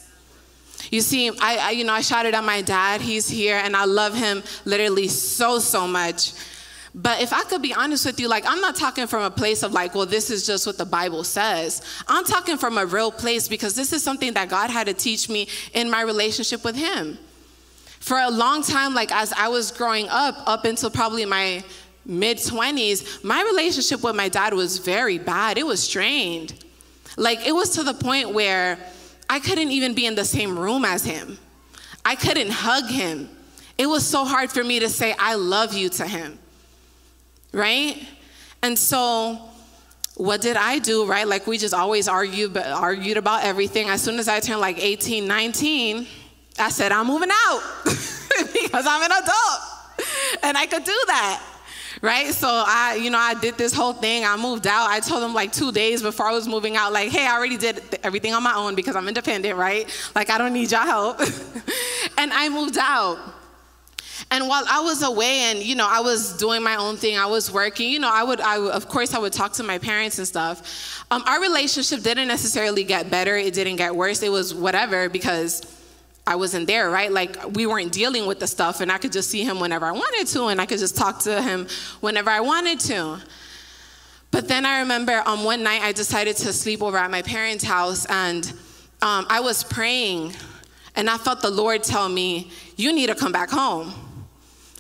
You 0.92 1.02
see, 1.02 1.30
I, 1.30 1.58
I, 1.58 1.70
you 1.72 1.84
know, 1.84 1.94
I 1.94 2.02
shouted 2.02 2.34
at 2.34 2.44
my 2.44 2.62
dad. 2.62 3.02
He's 3.02 3.28
here, 3.28 3.56
and 3.56 3.76
I 3.76 3.86
love 3.86 4.16
him 4.16 4.44
literally 4.66 5.08
so, 5.08 5.60
so 5.60 5.88
much. 5.88 6.34
But 6.96 7.22
if 7.22 7.34
I 7.34 7.44
could 7.44 7.62
be 7.62 7.74
honest 7.74 8.06
with 8.06 8.20
you, 8.20 8.28
like, 8.28 8.44
I'm 8.48 8.62
not 8.62 8.76
talking 8.76 9.08
from 9.08 9.24
a 9.24 9.32
place 9.32 9.64
of 9.64 9.74
like, 9.74 9.96
well, 9.96 10.06
this 10.06 10.30
is 10.30 10.46
just 10.46 10.68
what 10.68 10.78
the 10.78 10.86
Bible 10.86 11.24
says. 11.24 11.82
I'm 12.08 12.24
talking 12.24 12.58
from 12.58 12.78
a 12.78 12.86
real 12.86 13.12
place 13.12 13.48
because 13.48 13.76
this 13.76 13.92
is 13.94 14.04
something 14.04 14.34
that 14.34 14.50
God 14.50 14.70
had 14.70 14.86
to 14.86 14.94
teach 14.94 15.28
me 15.28 15.48
in 15.74 15.90
my 15.90 16.02
relationship 16.02 16.64
with 16.64 16.76
Him. 16.76 17.18
For 18.04 18.20
a 18.20 18.30
long 18.30 18.64
time, 18.64 18.94
like, 18.94 19.14
as 19.14 19.32
I 19.32 19.48
was 19.48 19.72
growing 19.72 20.10
up, 20.10 20.36
up 20.46 20.66
until 20.66 20.90
probably 20.90 21.24
my 21.24 21.64
mid 22.06 22.36
20s, 22.36 23.24
my 23.24 23.42
relationship 23.44 24.04
with 24.04 24.14
my 24.14 24.28
dad 24.28 24.54
was 24.54 24.78
very 24.78 25.18
bad. 25.18 25.58
It 25.58 25.66
was 25.66 25.82
strained. 25.82 26.66
Like, 27.16 27.48
it 27.48 27.54
was 27.54 27.70
to 27.76 27.84
the 27.84 27.94
point 27.94 28.34
where 28.34 28.78
I 29.30 29.40
couldn't 29.40 29.72
even 29.72 29.94
be 29.94 30.06
in 30.06 30.16
the 30.16 30.26
same 30.26 30.60
room 30.60 30.84
as 30.84 31.06
him. 31.06 31.38
I 32.04 32.16
couldn't 32.16 32.50
hug 32.50 32.90
him. 32.90 33.30
It 33.78 33.88
was 33.88 34.06
so 34.06 34.26
hard 34.26 34.52
for 34.52 34.66
me 34.66 34.82
to 34.82 34.90
say, 34.90 35.16
I 35.18 35.36
love 35.36 35.74
you 35.74 35.88
to 35.88 36.06
him. 36.06 36.38
Right? 37.54 38.06
And 38.62 38.78
so, 38.78 39.40
what 40.16 40.42
did 40.42 40.58
I 40.58 40.80
do, 40.80 41.06
right? 41.06 41.26
Like, 41.26 41.48
we 41.48 41.58
just 41.58 41.74
always 41.74 42.10
argue, 42.10 42.52
argued 42.54 43.16
about 43.16 43.46
everything. 43.46 43.88
As 43.88 44.02
soon 44.02 44.20
as 44.20 44.28
I 44.28 44.42
turned 44.42 44.60
like 44.60 44.78
18, 44.78 45.26
19, 45.26 46.06
I 46.60 46.70
said, 46.70 46.92
I'm 46.92 47.08
moving 47.08 47.30
out 47.32 47.62
because 47.86 48.86
I'm 48.88 49.04
an 49.04 49.12
adult 49.12 49.62
and 50.44 50.58
I 50.58 50.66
could 50.66 50.84
do 50.84 51.00
that 51.08 51.42
right? 52.04 52.34
So 52.34 52.48
I, 52.50 53.00
you 53.02 53.10
know, 53.10 53.18
I 53.18 53.34
did 53.34 53.58
this 53.58 53.74
whole 53.74 53.94
thing. 53.94 54.26
I 54.26 54.36
moved 54.36 54.68
out. 54.68 54.90
I 54.90 55.00
told 55.00 55.24
them 55.24 55.34
like 55.34 55.54
two 55.54 55.72
days 55.72 56.02
before 56.02 56.28
I 56.28 56.32
was 56.34 56.48
moving 56.48 56.76
out, 56.76 56.92
like, 56.92 57.10
hey, 57.10 57.26
I 57.26 57.34
already 57.34 57.58
did 57.58 57.82
everything 58.04 58.34
on 58.34 58.44
my 58.44 58.54
own 58.54 58.76
because 58.76 58.96
I'm 58.96 59.08
independent, 59.08 59.58
right? 59.58 59.90
Like, 60.14 60.30
I 60.30 60.38
don't 60.38 60.54
need 60.54 60.70
your 60.70 60.82
help. 60.82 61.20
and 62.18 62.34
I 62.34 62.50
moved 62.50 62.78
out. 62.78 63.18
And 64.32 64.48
while 64.48 64.64
I 64.70 64.82
was 64.82 65.02
away 65.02 65.40
and, 65.52 65.60
you 65.60 65.76
know, 65.76 65.88
I 65.90 66.02
was 66.02 66.36
doing 66.38 66.62
my 66.62 66.76
own 66.76 66.98
thing, 66.98 67.18
I 67.18 67.26
was 67.26 67.52
working, 67.52 67.90
you 67.90 68.00
know, 68.00 68.12
I 68.12 68.24
would, 68.24 68.42
I, 68.42 68.58
of 68.58 68.88
course, 68.88 69.14
I 69.14 69.20
would 69.20 69.34
talk 69.34 69.54
to 69.54 69.64
my 69.64 69.78
parents 69.78 70.18
and 70.18 70.28
stuff. 70.28 71.06
Um, 71.10 71.24
our 71.26 71.42
relationship 71.42 72.02
didn't 72.02 72.28
necessarily 72.28 72.84
get 72.84 73.10
better. 73.10 73.38
It 73.38 73.54
didn't 73.54 73.78
get 73.78 73.96
worse. 73.96 74.22
It 74.24 74.32
was 74.32 74.54
whatever 74.54 75.08
because 75.08 75.62
I 76.26 76.36
wasn't 76.36 76.68
there, 76.68 76.90
right? 76.90 77.12
Like 77.12 77.56
we 77.56 77.66
weren't 77.66 77.92
dealing 77.92 78.26
with 78.26 78.40
the 78.40 78.48
stuff, 78.48 78.80
and 78.82 78.92
I 78.92 78.98
could 78.98 79.12
just 79.12 79.30
see 79.30 79.44
him 79.44 79.60
whenever 79.60 79.86
I 79.86 79.92
wanted 79.92 80.28
to, 80.28 80.46
and 80.46 80.62
I 80.62 80.66
could 80.66 80.80
just 80.80 80.96
talk 80.96 81.20
to 81.20 81.42
him 81.42 81.68
whenever 82.00 82.30
I 82.30 82.40
wanted 82.40 82.80
to. 82.82 83.20
But 84.32 84.48
then 84.48 84.66
I 84.66 84.80
remember 84.80 85.22
um, 85.26 85.44
one 85.44 85.62
night 85.64 85.82
I 85.82 85.92
decided 85.92 86.36
to 86.38 86.54
sleep 86.54 86.82
over 86.82 86.98
at 86.98 87.12
my 87.12 87.22
parents' 87.22 87.64
house, 87.64 88.06
and 88.06 88.46
um, 89.02 89.28
I 89.30 89.42
was 89.42 89.64
praying, 89.64 90.34
and 90.96 91.10
I 91.10 91.18
felt 91.18 91.42
the 91.42 91.52
Lord 91.52 91.84
tell 91.84 92.08
me, 92.08 92.52
You 92.78 92.94
need 92.94 93.08
to 93.08 93.16
come 93.16 93.32
back 93.32 93.50
home. 93.50 93.94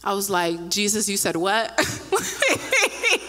I 0.03 0.13
was 0.13 0.29
like, 0.29 0.69
Jesus, 0.69 1.07
you 1.07 1.15
said 1.17 1.35
what? 1.35 1.71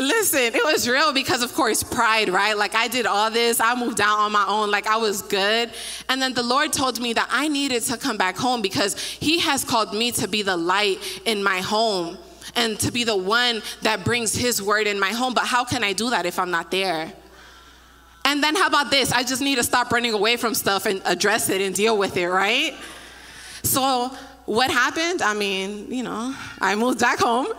Listen, 0.00 0.54
it 0.54 0.64
was 0.64 0.88
real 0.88 1.12
because, 1.12 1.42
of 1.42 1.52
course, 1.54 1.82
pride, 1.82 2.28
right? 2.28 2.56
Like, 2.56 2.76
I 2.76 2.86
did 2.86 3.04
all 3.04 3.32
this, 3.32 3.58
I 3.58 3.74
moved 3.74 4.00
out 4.00 4.20
on 4.20 4.30
my 4.30 4.44
own, 4.46 4.70
like, 4.70 4.86
I 4.86 4.96
was 4.96 5.22
good. 5.22 5.72
And 6.08 6.22
then 6.22 6.34
the 6.34 6.42
Lord 6.42 6.72
told 6.72 7.00
me 7.00 7.12
that 7.14 7.28
I 7.32 7.48
needed 7.48 7.82
to 7.84 7.96
come 7.96 8.16
back 8.16 8.36
home 8.36 8.62
because 8.62 8.96
He 9.00 9.40
has 9.40 9.64
called 9.64 9.92
me 9.92 10.12
to 10.12 10.28
be 10.28 10.42
the 10.42 10.56
light 10.56 10.98
in 11.24 11.42
my 11.42 11.60
home 11.60 12.16
and 12.54 12.78
to 12.78 12.92
be 12.92 13.02
the 13.02 13.16
one 13.16 13.60
that 13.82 14.04
brings 14.04 14.36
His 14.36 14.62
word 14.62 14.86
in 14.86 15.00
my 15.00 15.10
home. 15.10 15.34
But 15.34 15.46
how 15.46 15.64
can 15.64 15.82
I 15.82 15.94
do 15.94 16.10
that 16.10 16.26
if 16.26 16.38
I'm 16.38 16.52
not 16.52 16.70
there? 16.70 17.12
And 18.24 18.40
then, 18.40 18.54
how 18.54 18.68
about 18.68 18.92
this? 18.92 19.10
I 19.10 19.24
just 19.24 19.42
need 19.42 19.56
to 19.56 19.64
stop 19.64 19.90
running 19.90 20.14
away 20.14 20.36
from 20.36 20.54
stuff 20.54 20.86
and 20.86 21.02
address 21.06 21.48
it 21.48 21.60
and 21.60 21.74
deal 21.74 21.98
with 21.98 22.16
it, 22.16 22.28
right? 22.28 22.72
So, 23.64 24.12
what 24.44 24.70
happened? 24.70 25.22
I 25.22 25.34
mean, 25.34 25.90
you 25.90 26.04
know, 26.04 26.36
I 26.60 26.76
moved 26.76 27.00
back 27.00 27.18
home. 27.18 27.48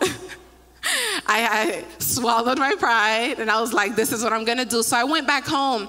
I, 1.26 1.84
swallowed 1.98 2.58
my 2.58 2.74
pride 2.78 3.38
and 3.38 3.50
I 3.50 3.60
was 3.60 3.72
like, 3.72 3.96
this 3.96 4.12
is 4.12 4.22
what 4.22 4.32
I'm 4.32 4.44
gonna 4.44 4.64
do. 4.64 4.82
So 4.82 4.96
I 4.96 5.04
went 5.04 5.26
back 5.26 5.46
home. 5.46 5.88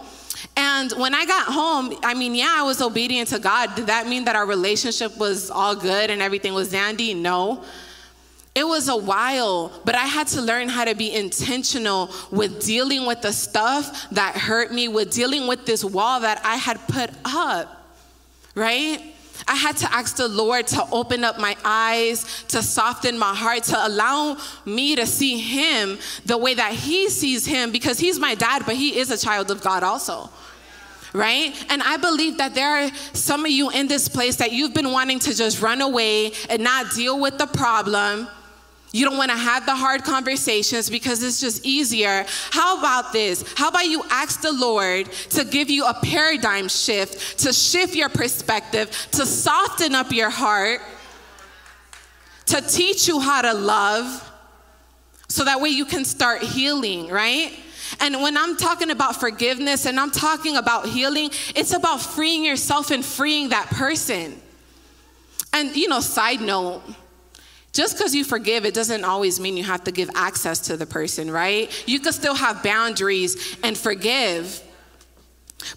And 0.57 0.91
when 0.93 1.13
I 1.13 1.25
got 1.25 1.47
home, 1.47 1.93
I 2.03 2.13
mean, 2.13 2.35
yeah, 2.35 2.55
I 2.57 2.63
was 2.63 2.81
obedient 2.81 3.29
to 3.29 3.39
God. 3.39 3.75
Did 3.75 3.87
that 3.87 4.07
mean 4.07 4.25
that 4.25 4.35
our 4.35 4.45
relationship 4.45 5.17
was 5.17 5.49
all 5.49 5.75
good 5.75 6.09
and 6.09 6.21
everything 6.21 6.53
was 6.53 6.71
dandy? 6.71 7.13
No. 7.13 7.63
It 8.53 8.65
was 8.65 8.89
a 8.89 8.97
while, 8.97 9.71
but 9.85 9.95
I 9.95 10.05
had 10.05 10.27
to 10.27 10.41
learn 10.41 10.67
how 10.67 10.83
to 10.83 10.93
be 10.93 11.13
intentional 11.13 12.09
with 12.31 12.65
dealing 12.65 13.05
with 13.05 13.21
the 13.21 13.31
stuff 13.31 14.09
that 14.11 14.35
hurt 14.35 14.73
me, 14.73 14.89
with 14.89 15.11
dealing 15.11 15.47
with 15.47 15.65
this 15.65 15.85
wall 15.85 16.19
that 16.19 16.41
I 16.43 16.57
had 16.57 16.85
put 16.89 17.11
up, 17.23 17.95
right? 18.53 19.10
I 19.47 19.55
had 19.55 19.77
to 19.77 19.93
ask 19.93 20.15
the 20.15 20.27
Lord 20.27 20.67
to 20.67 20.85
open 20.91 21.23
up 21.23 21.39
my 21.39 21.55
eyes, 21.63 22.43
to 22.49 22.61
soften 22.61 23.17
my 23.17 23.33
heart, 23.33 23.63
to 23.65 23.87
allow 23.87 24.37
me 24.65 24.95
to 24.95 25.05
see 25.05 25.39
Him 25.39 25.97
the 26.25 26.37
way 26.37 26.53
that 26.53 26.73
He 26.73 27.09
sees 27.09 27.45
Him 27.45 27.71
because 27.71 27.99
He's 27.99 28.19
my 28.19 28.35
dad, 28.35 28.63
but 28.65 28.75
He 28.75 28.97
is 28.97 29.11
a 29.11 29.17
child 29.17 29.51
of 29.51 29.61
God 29.61 29.83
also. 29.83 30.29
Right? 31.13 31.53
And 31.69 31.81
I 31.83 31.97
believe 31.97 32.37
that 32.37 32.55
there 32.55 32.85
are 32.85 32.89
some 33.13 33.43
of 33.43 33.51
you 33.51 33.69
in 33.69 33.87
this 33.87 34.07
place 34.07 34.37
that 34.37 34.53
you've 34.53 34.73
been 34.73 34.91
wanting 34.91 35.19
to 35.19 35.35
just 35.35 35.61
run 35.61 35.81
away 35.81 36.31
and 36.49 36.63
not 36.63 36.91
deal 36.91 37.19
with 37.19 37.37
the 37.37 37.47
problem 37.47 38.29
you 38.93 39.05
don't 39.05 39.17
want 39.17 39.31
to 39.31 39.37
have 39.37 39.65
the 39.65 39.75
hard 39.75 40.03
conversations 40.03 40.89
because 40.89 41.23
it's 41.23 41.39
just 41.39 41.65
easier. 41.65 42.25
How 42.49 42.77
about 42.77 43.13
this? 43.13 43.43
How 43.55 43.69
about 43.69 43.85
you 43.85 44.03
ask 44.09 44.41
the 44.41 44.51
Lord 44.51 45.11
to 45.29 45.45
give 45.45 45.69
you 45.69 45.85
a 45.85 45.93
paradigm 45.93 46.67
shift, 46.67 47.39
to 47.39 47.53
shift 47.53 47.95
your 47.95 48.09
perspective, 48.09 48.89
to 49.11 49.25
soften 49.25 49.95
up 49.95 50.11
your 50.11 50.29
heart, 50.29 50.81
to 52.47 52.61
teach 52.61 53.07
you 53.07 53.21
how 53.21 53.41
to 53.41 53.53
love, 53.53 54.27
so 55.29 55.45
that 55.45 55.61
way 55.61 55.69
you 55.69 55.85
can 55.85 56.03
start 56.03 56.41
healing, 56.41 57.07
right? 57.07 57.57
And 58.01 58.21
when 58.21 58.35
I'm 58.35 58.57
talking 58.57 58.89
about 58.89 59.15
forgiveness 59.17 59.85
and 59.85 59.97
I'm 59.97 60.11
talking 60.11 60.57
about 60.57 60.87
healing, 60.87 61.29
it's 61.55 61.73
about 61.73 62.01
freeing 62.01 62.43
yourself 62.43 62.91
and 62.91 63.03
freeing 63.03 63.49
that 63.49 63.67
person. 63.67 64.41
And, 65.53 65.75
you 65.75 65.87
know, 65.87 66.01
side 66.01 66.41
note, 66.41 66.81
just 67.73 67.97
because 67.97 68.13
you 68.13 68.23
forgive, 68.23 68.65
it 68.65 68.73
doesn't 68.73 69.05
always 69.05 69.39
mean 69.39 69.55
you 69.55 69.63
have 69.63 69.83
to 69.85 69.91
give 69.91 70.09
access 70.13 70.59
to 70.67 70.77
the 70.77 70.85
person, 70.85 71.31
right? 71.31 71.71
You 71.87 71.99
could 71.99 72.13
still 72.13 72.35
have 72.35 72.63
boundaries 72.63 73.57
and 73.63 73.77
forgive. 73.77 74.61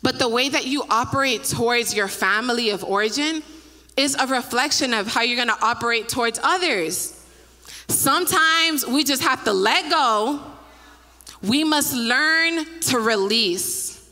But 0.02 0.18
the 0.18 0.28
way 0.28 0.48
that 0.48 0.66
you 0.66 0.84
operate 0.90 1.44
towards 1.44 1.94
your 1.94 2.08
family 2.08 2.70
of 2.70 2.82
origin 2.82 3.42
is 3.96 4.16
a 4.16 4.26
reflection 4.26 4.92
of 4.92 5.06
how 5.06 5.22
you're 5.22 5.36
gonna 5.36 5.58
operate 5.62 6.08
towards 6.08 6.40
others. 6.42 7.20
Sometimes 7.86 8.86
we 8.86 9.04
just 9.04 9.22
have 9.22 9.44
to 9.44 9.52
let 9.52 9.90
go. 9.90 10.40
We 11.42 11.62
must 11.62 11.94
learn 11.94 12.80
to 12.82 12.98
release. 12.98 14.04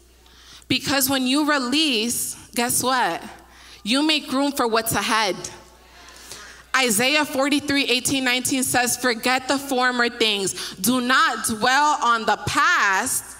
Because 0.68 1.10
when 1.10 1.26
you 1.26 1.50
release, 1.50 2.36
guess 2.54 2.82
what? 2.82 3.22
You 3.82 4.02
make 4.06 4.30
room 4.30 4.52
for 4.52 4.68
what's 4.68 4.94
ahead. 4.94 5.36
Isaiah 6.76 7.24
43, 7.24 7.84
18, 7.84 8.24
19 8.24 8.62
says, 8.62 8.96
Forget 8.96 9.46
the 9.46 9.58
former 9.58 10.08
things. 10.08 10.74
Do 10.76 11.00
not 11.00 11.46
dwell 11.46 11.98
on 12.02 12.24
the 12.24 12.38
past. 12.46 13.36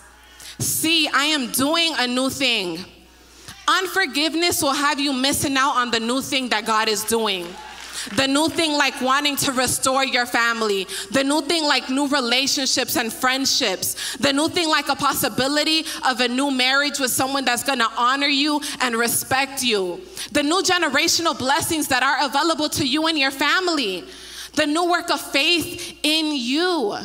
See, 0.58 1.08
I 1.08 1.24
am 1.24 1.50
doing 1.50 1.92
a 1.98 2.06
new 2.06 2.28
thing. 2.30 2.84
Unforgiveness 3.66 4.62
will 4.62 4.74
have 4.74 5.00
you 5.00 5.12
missing 5.12 5.56
out 5.56 5.76
on 5.76 5.90
the 5.90 6.00
new 6.00 6.20
thing 6.20 6.48
that 6.50 6.66
God 6.66 6.88
is 6.88 7.04
doing. 7.04 7.46
The 8.16 8.26
new 8.26 8.48
thing 8.48 8.72
like 8.72 9.00
wanting 9.00 9.36
to 9.36 9.52
restore 9.52 10.04
your 10.04 10.26
family. 10.26 10.86
The 11.10 11.24
new 11.24 11.42
thing 11.42 11.64
like 11.64 11.88
new 11.88 12.08
relationships 12.08 12.96
and 12.96 13.12
friendships. 13.12 14.16
The 14.16 14.32
new 14.32 14.48
thing 14.48 14.68
like 14.68 14.88
a 14.88 14.96
possibility 14.96 15.84
of 16.06 16.20
a 16.20 16.28
new 16.28 16.50
marriage 16.50 16.98
with 16.98 17.10
someone 17.10 17.44
that's 17.44 17.64
gonna 17.64 17.88
honor 17.96 18.26
you 18.26 18.60
and 18.80 18.96
respect 18.96 19.62
you. 19.62 20.00
The 20.32 20.42
new 20.42 20.62
generational 20.62 21.38
blessings 21.38 21.88
that 21.88 22.02
are 22.02 22.26
available 22.26 22.68
to 22.70 22.86
you 22.86 23.06
and 23.06 23.18
your 23.18 23.30
family. 23.30 24.04
The 24.54 24.66
new 24.66 24.90
work 24.90 25.10
of 25.10 25.20
faith 25.20 25.98
in 26.02 26.36
you. 26.36 26.96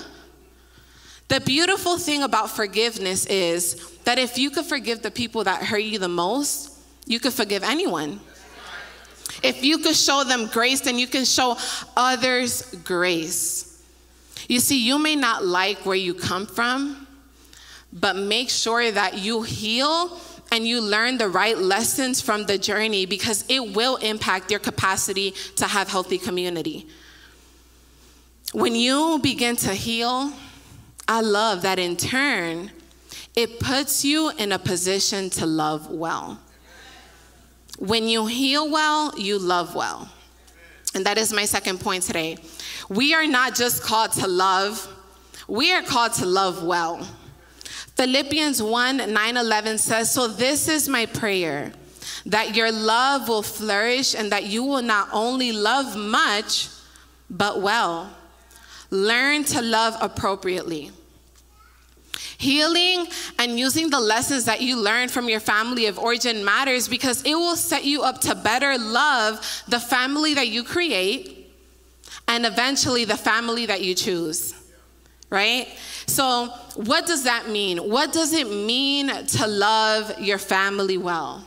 The 1.28 1.42
beautiful 1.42 1.98
thing 1.98 2.24
about 2.24 2.52
forgiveness 2.52 3.26
is 3.26 3.98
that 4.06 4.18
if 4.18 4.38
you 4.38 4.50
could 4.50 4.66
forgive 4.66 5.02
the 5.02 5.12
people 5.12 5.44
that 5.44 5.64
hurt 5.64 5.84
you 5.84 6.00
the 6.00 6.08
most, 6.08 6.72
you 7.06 7.20
could 7.20 7.34
forgive 7.34 7.64
anyone. 7.64 8.20
If 9.44 9.64
you 9.64 9.78
could 9.80 9.96
show 9.96 10.24
them 10.24 10.48
grace, 10.48 10.82
then 10.82 10.98
you 10.98 11.08
can 11.08 11.26
show 11.26 11.58
others 11.96 12.64
grace. 12.84 13.84
You 14.48 14.60
see, 14.60 14.86
you 14.86 14.98
may 14.98 15.16
not 15.16 15.46
like 15.46 15.86
where 15.86 15.96
you 15.96 16.14
come 16.14 16.46
from, 16.46 17.08
but 17.92 18.16
make 18.16 18.50
sure 18.50 18.92
that 18.92 19.18
you 19.18 19.42
heal 19.42 20.20
and 20.52 20.66
you 20.68 20.82
learn 20.82 21.18
the 21.18 21.28
right 21.28 21.58
lessons 21.58 22.22
from 22.22 22.46
the 22.46 22.58
journey 22.58 23.06
because 23.06 23.44
it 23.50 23.76
will 23.76 23.98
impact 23.98 24.50
your 24.50 24.60
capacity 24.60 25.32
to 25.56 25.66
have 25.66 25.90
healthy 25.90 26.18
community. 26.18 26.88
When 28.54 28.76
you 28.76 29.20
begin 29.22 29.58
to 29.58 29.74
heal, 29.74 30.32
I 31.08 31.22
love 31.22 31.62
that 31.64 31.80
in 31.80 31.98
turn, 31.98 32.72
it 33.36 33.60
puts 33.60 34.06
you 34.06 34.32
in 34.38 34.52
a 34.52 34.60
position 34.60 35.30
to 35.32 35.46
love 35.46 35.90
well. 35.90 36.40
When 37.78 38.08
you 38.08 38.26
heal 38.26 38.70
well, 38.70 39.18
you 39.18 39.38
love 39.38 39.76
well. 39.76 40.10
And 40.96 41.06
that 41.06 41.18
is 41.18 41.32
my 41.32 41.46
second 41.46 41.80
point 41.80 42.04
today. 42.04 42.38
We 42.90 43.14
are 43.14 43.28
not 43.28 43.56
just 43.56 43.84
called 43.84 44.14
to 44.14 44.28
love, 44.28 44.94
we 45.48 45.72
are 45.72 45.84
called 45.84 46.14
to 46.14 46.26
love 46.26 46.64
well. 46.64 47.08
Philippians 47.96 48.62
1 48.62 49.14
9 49.14 49.38
11 49.38 49.78
says, 49.78 50.12
So 50.12 50.28
this 50.28 50.68
is 50.68 50.90
my 50.90 51.06
prayer, 51.06 51.72
that 52.26 52.56
your 52.56 52.72
love 52.72 53.30
will 53.30 53.44
flourish 53.44 54.16
and 54.16 54.32
that 54.32 54.46
you 54.46 54.64
will 54.64 54.82
not 54.82 55.10
only 55.12 55.52
love 55.52 55.96
much, 55.96 56.70
but 57.30 57.62
well. 57.62 58.12
Learn 58.90 59.44
to 59.46 59.62
love 59.62 59.96
appropriately. 60.02 60.92
Healing 62.38 63.08
and 63.40 63.60
using 63.60 63.90
the 63.90 64.00
lessons 64.00 64.46
that 64.46 64.62
you 64.62 64.78
learned 64.78 65.10
from 65.10 65.28
your 65.28 65.40
family 65.40 65.88
of 65.88 65.98
origin 65.98 66.46
matters 66.46 66.88
because 66.88 67.24
it 67.24 67.34
will 67.34 67.56
set 67.56 67.84
you 67.84 68.04
up 68.04 68.22
to 68.22 68.36
better 68.36 68.78
love 68.78 69.64
the 69.68 69.80
family 69.80 70.36
that 70.36 70.48
you 70.48 70.64
create 70.64 71.52
and 72.28 72.46
eventually 72.46 73.06
the 73.06 73.18
family 73.18 73.66
that 73.66 73.82
you 73.82 73.96
choose. 73.96 74.54
Right? 75.30 75.68
So, 76.06 76.48
what 76.76 77.06
does 77.06 77.24
that 77.26 77.50
mean? 77.50 77.80
What 77.80 78.14
does 78.14 78.32
it 78.34 78.50
mean 78.50 79.08
to 79.08 79.48
love 79.48 80.22
your 80.22 80.38
family 80.38 80.98
well? 80.98 81.44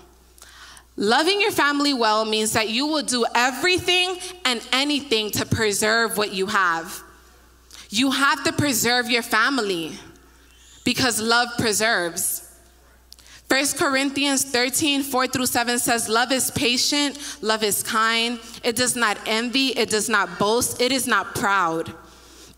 Loving 0.96 1.40
your 1.40 1.52
family 1.52 1.94
well 1.94 2.26
means 2.26 2.52
that 2.52 2.68
you 2.68 2.86
will 2.86 3.02
do 3.02 3.24
everything 3.34 4.18
and 4.44 4.60
anything 4.72 5.30
to 5.30 5.46
preserve 5.46 6.18
what 6.18 6.34
you 6.34 6.46
have. 6.46 7.00
You 7.88 8.10
have 8.10 8.44
to 8.44 8.52
preserve 8.52 9.08
your 9.08 9.22
family 9.22 9.92
because 10.84 11.20
love 11.20 11.48
preserves. 11.58 12.46
1 13.50 13.66
Corinthians 13.76 14.44
13, 14.44 15.02
4 15.02 15.26
through 15.26 15.46
7 15.46 15.78
says, 15.80 16.08
Love 16.08 16.30
is 16.30 16.52
patient, 16.52 17.18
love 17.42 17.64
is 17.64 17.82
kind, 17.82 18.38
it 18.62 18.76
does 18.76 18.94
not 18.94 19.18
envy, 19.26 19.68
it 19.68 19.90
does 19.90 20.08
not 20.08 20.38
boast, 20.38 20.80
it 20.80 20.92
is 20.92 21.08
not 21.08 21.34
proud, 21.34 21.92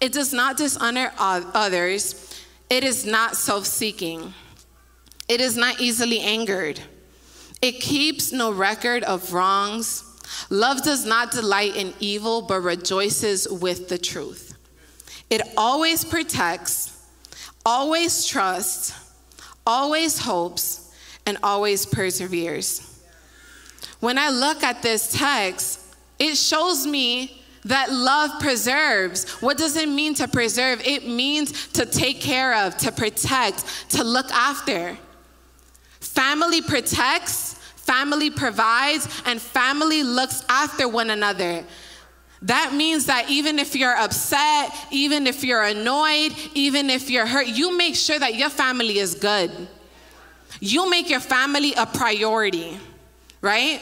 it 0.03 0.13
does 0.13 0.35
not 0.35 0.59
dishonor 0.59 1.11
others, 1.19 2.39
it 2.69 2.85
is 2.85 3.07
not 3.07 3.37
self 3.37 3.65
seeking, 3.65 4.35
it 5.29 5.41
is 5.41 5.57
not 5.57 5.81
easily 5.81 6.21
angered, 6.21 6.79
it 7.63 7.81
keeps 7.81 8.31
no 8.31 8.53
record 8.53 9.03
of 9.05 9.33
wrongs. 9.33 10.05
Love 10.51 10.83
does 10.83 11.07
not 11.07 11.31
delight 11.31 11.77
in 11.77 11.95
evil, 12.01 12.43
but 12.43 12.61
rejoices 12.61 13.49
with 13.49 13.89
the 13.89 13.99
truth. 13.99 14.59
It 15.31 15.43
always 15.57 16.05
protects 16.05 16.92
always 17.65 18.27
trusts, 18.27 18.93
always 19.67 20.19
hopes, 20.19 20.93
and 21.27 21.39
always 21.43 21.87
perseveres. 21.87 23.01
When 24.01 24.19
I 24.19 24.31
look 24.31 24.63
at 24.63 24.83
this 24.83 25.13
text, 25.13 25.81
it 26.19 26.37
shows 26.37 26.87
me 26.87 27.43
that 27.65 27.93
love 27.93 28.41
preserves. 28.41 29.31
What 29.41 29.57
does 29.57 29.77
it 29.77 29.89
mean 29.89 30.15
to 30.15 30.27
preserve? 30.27 30.85
It 30.85 31.07
means 31.07 31.69
to 31.69 31.87
take 31.87 32.21
care 32.21 32.67
of, 32.67 32.77
to 32.79 32.91
protect, 32.91 33.91
to 33.91 34.03
look 34.03 34.31
after. 34.33 34.99
Family 36.01 36.61
protects, 36.61 37.55
family 37.77 38.31
provides, 38.31 39.23
and 39.25 39.41
family 39.41 40.03
looks 40.03 40.45
after 40.49 40.89
one 40.89 41.11
another. 41.11 41.65
That 42.43 42.75
means 42.75 43.07
that 43.07 43.31
even 43.31 43.61
if 43.61 43.77
you're 43.77 43.97
upset, 43.97 44.75
even 44.91 45.29
if 45.29 45.45
you're 45.45 45.63
annoyed, 45.63 46.35
even 46.55 46.91
if 46.91 47.09
you're 47.09 47.27
hurt, 47.27 47.47
you 47.47 47.77
make 47.77 47.95
sure 47.95 48.19
that 48.19 48.35
your 48.35 48.51
family 48.51 48.99
is 48.99 49.15
good. 49.15 49.51
You 50.59 50.91
make 50.91 51.09
your 51.09 51.21
family 51.21 51.73
a 51.75 51.87
priority, 51.87 52.77
right? 53.41 53.81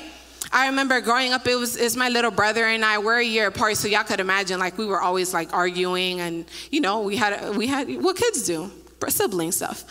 I 0.52 0.66
remember 0.66 1.00
growing 1.00 1.32
up, 1.32 1.46
it 1.46 1.54
was 1.54 1.76
it's 1.76 1.96
my 1.96 2.08
little 2.08 2.30
brother 2.30 2.66
and 2.66 2.84
I. 2.84 2.98
We're 2.98 3.20
a 3.20 3.24
year 3.24 3.46
apart, 3.46 3.76
so 3.76 3.88
y'all 3.88 4.04
could 4.04 4.20
imagine 4.20 4.58
like 4.58 4.76
we 4.76 4.84
were 4.84 5.00
always 5.00 5.32
like 5.32 5.54
arguing, 5.54 6.20
and 6.20 6.44
you 6.70 6.80
know 6.80 7.00
we 7.00 7.16
had 7.16 7.56
we 7.56 7.66
had 7.66 7.88
what 8.02 8.16
kids 8.16 8.42
do, 8.42 8.70
sibling 9.08 9.52
stuff. 9.52 9.84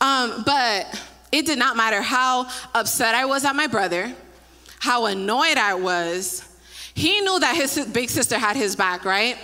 Um, 0.00 0.42
but 0.46 1.02
it 1.32 1.44
did 1.44 1.58
not 1.58 1.76
matter 1.76 2.00
how 2.00 2.48
upset 2.74 3.14
I 3.14 3.24
was 3.24 3.44
at 3.44 3.56
my 3.56 3.66
brother, 3.66 4.14
how 4.78 5.06
annoyed 5.06 5.58
I 5.58 5.74
was 5.74 6.45
he 6.96 7.20
knew 7.20 7.38
that 7.40 7.54
his 7.54 7.84
big 7.92 8.08
sister 8.08 8.38
had 8.38 8.56
his 8.56 8.74
back, 8.74 9.04
right? 9.04 9.36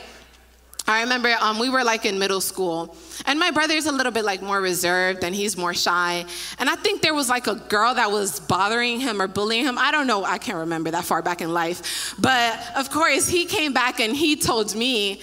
I 0.88 1.02
remember 1.02 1.36
um, 1.38 1.58
we 1.58 1.68
were 1.68 1.84
like 1.84 2.06
in 2.06 2.18
middle 2.18 2.40
school, 2.40 2.96
and 3.26 3.38
my 3.38 3.50
brother's 3.50 3.84
a 3.84 3.92
little 3.92 4.10
bit 4.10 4.24
like 4.24 4.40
more 4.40 4.58
reserved 4.58 5.22
and 5.22 5.34
he's 5.34 5.54
more 5.54 5.74
shy. 5.74 6.24
And 6.58 6.70
I 6.70 6.76
think 6.76 7.02
there 7.02 7.12
was 7.12 7.28
like 7.28 7.46
a 7.46 7.54
girl 7.54 7.94
that 7.94 8.10
was 8.10 8.40
bothering 8.40 9.00
him 9.00 9.20
or 9.20 9.28
bullying 9.28 9.66
him. 9.66 9.76
I 9.78 9.92
don't 9.92 10.06
know, 10.06 10.24
I 10.24 10.38
can't 10.38 10.58
remember 10.58 10.90
that 10.92 11.04
far 11.04 11.20
back 11.20 11.42
in 11.42 11.52
life. 11.52 12.14
But 12.18 12.58
of 12.74 12.90
course, 12.90 13.28
he 13.28 13.44
came 13.44 13.74
back 13.74 14.00
and 14.00 14.16
he 14.16 14.34
told 14.34 14.74
me, 14.74 15.20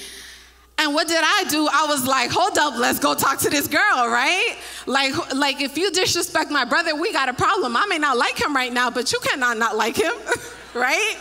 and 0.77 0.93
what 0.93 1.07
did 1.07 1.21
I 1.21 1.45
do? 1.49 1.67
I 1.67 1.87
was 1.89 2.05
like, 2.05 2.29
hold 2.29 2.59
up, 2.59 2.77
let's 2.77 2.99
go 2.99 3.15
talk 3.15 3.39
to 3.39 3.49
this 3.49 3.67
girl, 3.67 4.07
right? 4.07 4.55
Like, 4.85 5.33
like 5.33 5.61
if 5.61 5.79
you 5.79 5.91
disrespect 5.91 6.51
my 6.51 6.63
brother, 6.63 6.95
we 6.95 7.11
got 7.11 7.27
a 7.27 7.33
problem. 7.33 7.75
I 7.75 7.87
may 7.87 7.97
not 7.97 8.17
like 8.17 8.39
him 8.39 8.55
right 8.55 8.71
now, 8.71 8.91
but 8.91 9.11
you 9.11 9.19
cannot 9.19 9.57
not 9.57 9.75
like 9.75 9.97
him, 9.97 10.13
right? 10.75 11.17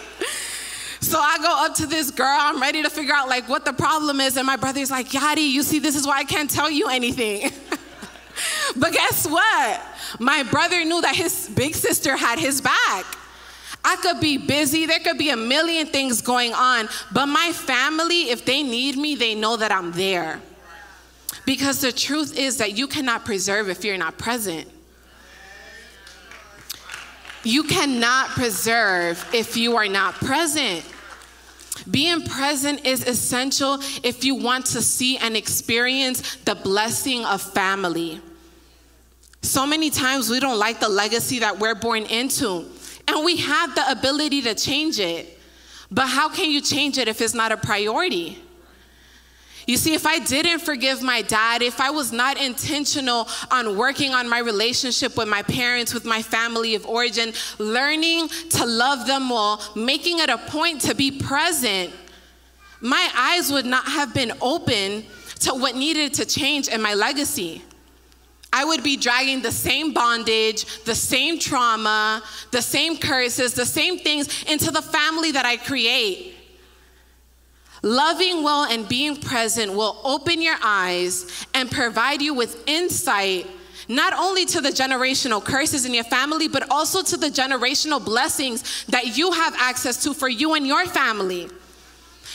So 1.01 1.19
I 1.19 1.39
go 1.39 1.65
up 1.67 1.75
to 1.77 1.87
this 1.87 2.11
girl, 2.11 2.37
I'm 2.39 2.61
ready 2.61 2.83
to 2.83 2.91
figure 2.91 3.15
out 3.15 3.29
like 3.29 3.49
what 3.49 3.65
the 3.65 3.73
problem 3.73 4.21
is. 4.21 4.37
And 4.37 4.47
my 4.47 4.57
brother's 4.57 4.91
like, 4.91 5.09
Yadi, 5.09 5.49
you 5.49 5.63
see, 5.63 5.79
this 5.79 5.95
is 5.95 6.07
why 6.07 6.19
I 6.19 6.25
can't 6.25 6.51
tell 6.51 6.71
you 6.71 6.89
anything. 6.89 7.51
but 8.77 8.93
guess 8.93 9.27
what? 9.27 9.81
My 10.19 10.43
brother 10.43 10.85
knew 10.85 11.01
that 11.03 11.15
his 11.15 11.51
big 11.55 11.75
sister 11.75 12.17
had 12.17 12.39
his 12.39 12.61
back. 12.61 13.05
I 13.85 13.97
could 13.97 14.21
be 14.21 14.39
busy, 14.39 14.87
there 14.87 14.99
could 14.99 15.19
be 15.19 15.31
a 15.31 15.37
million 15.37 15.87
things 15.87 16.21
going 16.21 16.53
on, 16.53 16.89
but 17.13 17.27
my 17.27 17.53
family, 17.53 18.29
if 18.31 18.45
they 18.45 18.63
need 18.63 18.97
me, 18.97 19.15
they 19.15 19.35
know 19.35 19.57
that 19.57 19.71
I'm 19.71 19.93
there. 19.93 20.41
Because 21.47 21.81
the 21.81 21.93
truth 21.93 22.37
is 22.37 22.59
that 22.59 22.77
you 22.77 22.87
cannot 22.87 23.25
preserve 23.25 23.71
if 23.71 23.85
you're 23.85 23.97
not 23.97 24.19
present. 24.19 24.69
You 27.44 27.62
cannot 27.62 28.29
preserve 28.31 29.24
if 29.33 29.57
you 29.57 29.77
are 29.77 29.88
not 29.88 30.14
present. 30.14 30.85
Being 31.90 32.22
present 32.22 32.85
is 32.85 33.07
essential 33.07 33.79
if 34.03 34.24
you 34.24 34.35
want 34.35 34.66
to 34.66 34.83
see 34.83 35.16
and 35.16 35.37
experience 35.37 36.37
the 36.44 36.55
blessing 36.55 37.24
of 37.24 37.40
family. 37.40 38.20
So 39.42 39.64
many 39.66 39.88
times 39.90 40.29
we 40.29 40.40
don't 40.40 40.59
like 40.59 40.81
the 40.81 40.88
legacy 40.88 41.38
that 41.38 41.59
we're 41.59 41.77
born 41.77 42.05
into, 42.05 42.66
and 43.07 43.24
we 43.24 43.37
have 43.37 43.74
the 43.74 43.90
ability 43.90 44.42
to 44.42 44.55
change 44.55 44.98
it. 44.98 45.38
But 45.90 46.09
how 46.09 46.29
can 46.29 46.51
you 46.51 46.61
change 46.61 46.98
it 46.98 47.09
if 47.09 47.20
it's 47.22 47.35
not 47.35 47.53
a 47.53 47.57
priority? 47.57 48.42
You 49.68 49.76
see, 49.76 49.92
if 49.92 50.07
I 50.07 50.18
didn't 50.18 50.61
forgive 50.61 51.02
my 51.02 51.20
dad, 51.20 51.61
if 51.61 51.78
I 51.78 51.90
was 51.90 52.11
not 52.11 52.40
intentional 52.40 53.28
on 53.50 53.76
working 53.76 54.14
on 54.14 54.26
my 54.26 54.38
relationship 54.38 55.14
with 55.14 55.28
my 55.28 55.42
parents, 55.42 55.92
with 55.92 56.07
my 56.07 56.22
family 56.22 56.74
of 56.74 56.87
origin, 56.87 57.35
learning 57.59 58.28
to 58.28 58.64
love 58.64 59.07
them 59.07 59.28
well, 59.28 59.62
making 59.76 60.20
it 60.20 60.31
a 60.31 60.38
point 60.38 60.81
to 60.81 60.94
be 60.94 61.11
present, 61.11 61.92
my 62.81 63.11
eyes 63.14 63.52
would 63.52 63.66
not 63.66 63.85
have 63.85 64.14
been 64.14 64.33
open 64.40 65.04
to 65.40 65.52
what 65.52 65.76
needed 65.76 66.14
to 66.14 66.24
change 66.24 66.68
in 66.68 66.81
my 66.81 66.94
legacy. 66.94 67.62
I 68.50 68.64
would 68.64 68.83
be 68.83 68.96
dragging 68.96 69.42
the 69.42 69.52
same 69.52 69.92
bondage, 69.92 70.83
the 70.85 70.94
same 70.94 71.38
trauma, 71.38 72.22
the 72.52 72.62
same 72.62 72.96
curses, 72.96 73.52
the 73.52 73.66
same 73.66 73.98
things 73.98 74.44
into 74.44 74.70
the 74.70 74.81
family 74.81 75.33
that 75.33 75.44
I 75.44 75.59
create. 75.59 76.38
Loving 77.83 78.43
well 78.43 78.64
and 78.64 78.88
being 78.88 79.17
present 79.17 79.73
will 79.73 80.01
open 80.05 80.43
your 80.43 80.57
eyes 80.62 81.47
and 81.55 81.71
provide 81.71 82.21
you 82.21 82.35
with 82.35 82.62
insight 82.67 83.47
not 83.88 84.12
only 84.12 84.45
to 84.45 84.61
the 84.61 84.69
generational 84.69 85.43
curses 85.43 85.87
in 85.87 85.95
your 85.95 86.05
family, 86.05 86.47
but 86.47 86.71
also 86.71 87.03
to 87.03 87.17
the 87.17 87.29
generational 87.29 88.05
blessings 88.05 88.85
that 88.87 89.17
you 89.17 89.33
have 89.33 89.55
access 89.59 90.03
to 90.03 90.12
for 90.12 90.29
you 90.29 90.55
and 90.55 90.67
your 90.67 90.85
family. 90.87 91.49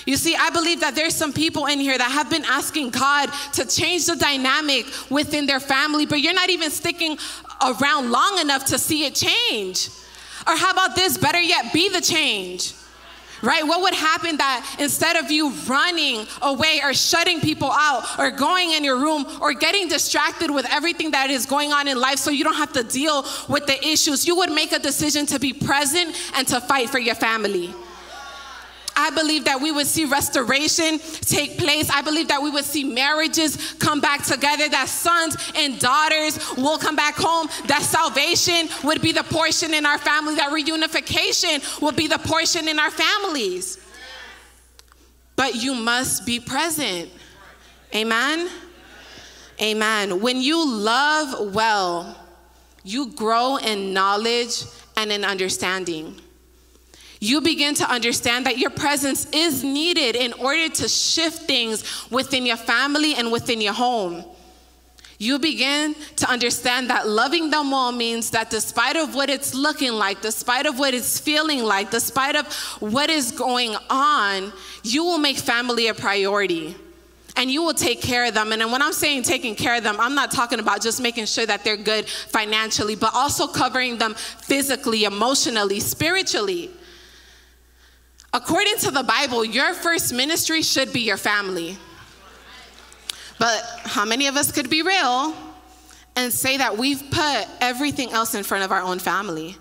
You 0.08 0.18
see, 0.18 0.36
I 0.36 0.50
believe 0.50 0.82
that 0.82 0.96
there's 0.96 1.16
some 1.16 1.32
people 1.32 1.68
in 1.68 1.80
here 1.80 1.98
that 1.98 2.12
have 2.12 2.30
been 2.30 2.44
asking 2.46 2.90
God 2.90 3.30
to 3.54 3.66
change 3.66 4.08
the 4.08 4.16
dynamic 4.16 4.86
within 5.10 5.46
their 5.46 5.60
family, 5.60 6.06
but 6.06 6.20
you're 6.20 6.34
not 6.34 6.50
even 6.50 6.72
sticking 6.72 7.18
around 7.62 8.12
long 8.12 8.40
enough 8.40 8.66
to 8.66 8.80
see 8.80 9.06
it 9.06 9.16
change. 9.16 9.90
Or 10.48 10.58
how 10.58 10.72
about 10.72 10.96
this? 10.96 11.18
Better 11.18 11.40
yet, 11.40 11.72
be 11.72 11.88
the 11.88 12.02
change 12.02 12.74
right? 13.44 13.66
What 13.68 13.82
would 13.82 13.94
happen 13.94 14.38
that 14.38 14.78
instead 14.80 15.18
of 15.18 15.30
you 15.30 15.52
running 15.68 16.26
away 16.42 16.80
or 16.84 16.94
shutting 16.94 17.42
people 17.42 17.72
out 17.72 18.18
or 18.18 18.32
going 18.32 18.72
in 18.72 18.84
your 18.84 18.98
room 18.98 19.26
or 19.42 19.54
getting 19.54 19.88
distracted 19.88 20.50
with 20.50 20.66
everything 20.72 21.12
that 21.12 21.30
is 21.30 21.46
going 21.46 21.72
on 21.72 21.88
in 21.88 22.00
life 22.00 22.18
so 22.18 22.32
you 22.32 22.44
don't 22.44 22.56
have 22.56 22.74
to 22.74 22.84
deal 22.84 23.24
with 23.50 23.66
the 23.68 23.78
issues, 23.86 24.26
you 24.26 24.36
would 24.38 24.52
make 24.52 24.72
a 24.72 24.80
decision 24.80 25.26
to 25.28 25.40
be 25.40 25.54
present 25.54 26.16
and 26.36 26.48
to 26.48 26.62
fight 26.62 26.90
for 26.90 27.00
your 27.00 27.16
family. 27.16 27.74
I 28.96 29.10
believe 29.10 29.46
that 29.46 29.60
we 29.60 29.72
would 29.72 29.88
see 29.88 30.06
restoration 30.06 31.00
take 31.22 31.58
place. 31.58 31.90
I 31.90 32.02
believe 32.02 32.28
that 32.28 32.42
we 32.42 32.50
would 32.52 32.66
see 32.66 32.84
marriages 32.84 33.74
come 33.80 34.00
back 34.02 34.24
together, 34.24 34.70
that 34.70 34.88
sons 34.88 35.36
and 35.56 35.80
daughters 35.80 36.40
will 36.56 36.78
come 36.78 36.96
back 36.96 37.16
home, 37.16 37.48
that 37.68 37.82
salvation 37.82 38.70
would 38.84 39.02
be 39.02 39.12
the 39.12 39.24
portion 39.24 39.74
in 39.74 39.86
our 39.86 39.98
family, 39.98 40.36
that 40.36 40.52
reunification 40.52 41.82
will 41.82 41.92
be 41.92 42.08
the 42.08 42.20
portion 42.20 42.68
in 42.68 42.80
our 42.80 42.92
families. 42.92 43.80
But 45.36 45.56
you 45.56 45.74
must 45.74 46.26
be 46.26 46.40
present. 46.40 47.10
Amen? 47.96 48.50
Amen. 49.62 50.20
When 50.22 50.42
you 50.42 50.68
love 50.68 51.54
well, 51.54 52.20
you 52.84 53.12
grow 53.14 53.58
in 53.58 53.94
knowledge 53.94 54.64
and 54.98 55.12
in 55.12 55.24
understanding. 55.24 56.20
You 57.24 57.40
begin 57.40 57.74
to 57.76 57.90
understand 57.90 58.48
that 58.48 58.58
your 58.58 58.70
presence 58.70 59.28
is 59.32 59.64
needed 59.64 60.18
in 60.18 60.34
order 60.34 60.68
to 60.68 60.90
shift 60.90 61.44
things 61.44 62.12
within 62.12 62.46
your 62.46 62.58
family 62.58 63.16
and 63.16 63.32
within 63.32 63.62
your 63.62 63.72
home. 63.72 64.26
You 65.20 65.40
begin 65.40 65.96
to 66.18 66.30
understand 66.30 66.90
that 66.90 67.08
loving 67.08 67.50
them 67.50 67.74
all 67.74 67.94
means 67.94 68.32
that 68.32 68.50
despite 68.50 68.98
of 68.98 69.16
what 69.16 69.30
it's 69.30 69.54
looking 69.54 69.94
like, 69.94 70.20
despite 70.20 70.66
of 70.66 70.78
what 70.78 70.94
it's 70.94 71.18
feeling 71.18 71.64
like, 71.64 71.92
despite 71.92 72.36
of 72.36 72.54
what 72.82 73.10
is 73.10 73.32
going 73.32 73.78
on, 73.90 74.52
you 74.84 75.06
will 75.06 75.18
make 75.18 75.38
family 75.38 75.88
a 75.88 75.94
priority 75.94 76.76
and 77.38 77.50
you 77.50 77.64
will 77.64 77.74
take 77.74 78.02
care 78.02 78.26
of 78.26 78.34
them. 78.34 78.52
And 78.52 78.70
when 78.70 78.82
I'm 78.82 78.92
saying 78.92 79.24
taking 79.24 79.56
care 79.56 79.78
of 79.78 79.84
them, 79.86 79.96
I'm 79.98 80.14
not 80.14 80.32
talking 80.32 80.60
about 80.60 80.82
just 80.82 81.02
making 81.02 81.28
sure 81.28 81.46
that 81.46 81.64
they're 81.64 81.78
good 81.78 82.06
financially, 82.06 82.98
but 82.98 83.12
also 83.14 83.48
covering 83.48 83.98
them 83.98 84.14
physically, 84.14 85.06
emotionally, 85.06 85.80
spiritually. 85.80 86.70
According 88.34 88.78
to 88.78 88.92
the 88.92 89.04
Bible, 89.04 89.46
your 89.46 89.76
first 89.76 90.12
ministry 90.12 90.64
should 90.64 90.92
be 90.92 91.02
your 91.02 91.18
family. 91.18 91.78
But 93.38 93.64
how 93.84 94.06
many 94.06 94.26
of 94.26 94.36
us 94.36 94.52
could 94.52 94.70
be 94.72 94.82
real 94.82 95.36
and 96.16 96.34
say 96.34 96.58
that 96.58 96.78
we've 96.78 97.04
put 97.12 97.48
everything 97.62 98.12
else 98.12 98.34
in 98.34 98.44
front 98.44 98.64
of 98.64 98.72
our 98.72 98.82
own 98.82 98.98
family? 98.98 99.56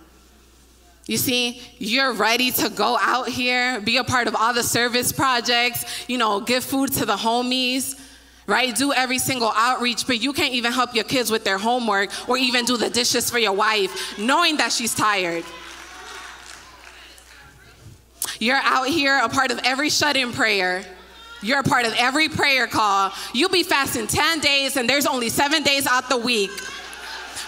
You 1.06 1.18
see, 1.18 1.61
you're 1.78 2.14
ready 2.14 2.50
to 2.52 2.70
go 2.70 2.96
out 2.98 3.28
here, 3.28 3.80
be 3.80 3.98
a 3.98 4.04
part 4.04 4.28
of 4.28 4.37
all 4.37 4.54
the 4.54 4.62
service 4.62 5.12
projects, 5.12 6.08
you 6.08 6.16
know, 6.16 6.40
give 6.40 6.64
food 6.64 6.92
to 6.92 7.04
the 7.04 7.16
homies, 7.16 8.00
right? 8.46 8.74
Do 8.74 8.92
every 8.92 9.18
single 9.18 9.52
outreach, 9.54 10.06
but 10.06 10.22
you 10.22 10.32
can't 10.32 10.54
even 10.54 10.72
help 10.72 10.94
your 10.94 11.04
kids 11.04 11.30
with 11.30 11.44
their 11.44 11.58
homework 11.58 12.11
or 12.28 12.38
even 12.38 12.64
do 12.64 12.76
the 12.76 12.88
dishes 12.88 13.30
for 13.30 13.38
your 13.38 13.52
wife, 13.52 14.18
knowing 14.18 14.56
that 14.58 14.72
she's 14.72 14.94
tired. 14.94 15.44
You're 18.38 18.57
out 18.57 18.88
here 18.88 19.21
a 19.23 19.29
part 19.29 19.51
of 19.51 19.61
every 19.64 19.90
shut 19.90 20.16
in 20.16 20.33
prayer. 20.33 20.85
You're 21.42 21.61
a 21.61 21.64
part 21.64 21.87
of 21.87 21.95
every 21.99 22.29
prayer 22.29 22.66
call. 22.66 23.12
You'll 23.35 23.51
be 23.51 23.64
fasting 23.64 24.07
10 24.07 24.40
days, 24.40 24.77
and 24.77 24.88
there's 24.88 25.07
only 25.07 25.29
seven 25.29 25.62
days 25.62 25.87
out 25.87 26.09
the 26.09 26.16
week. 26.16 26.51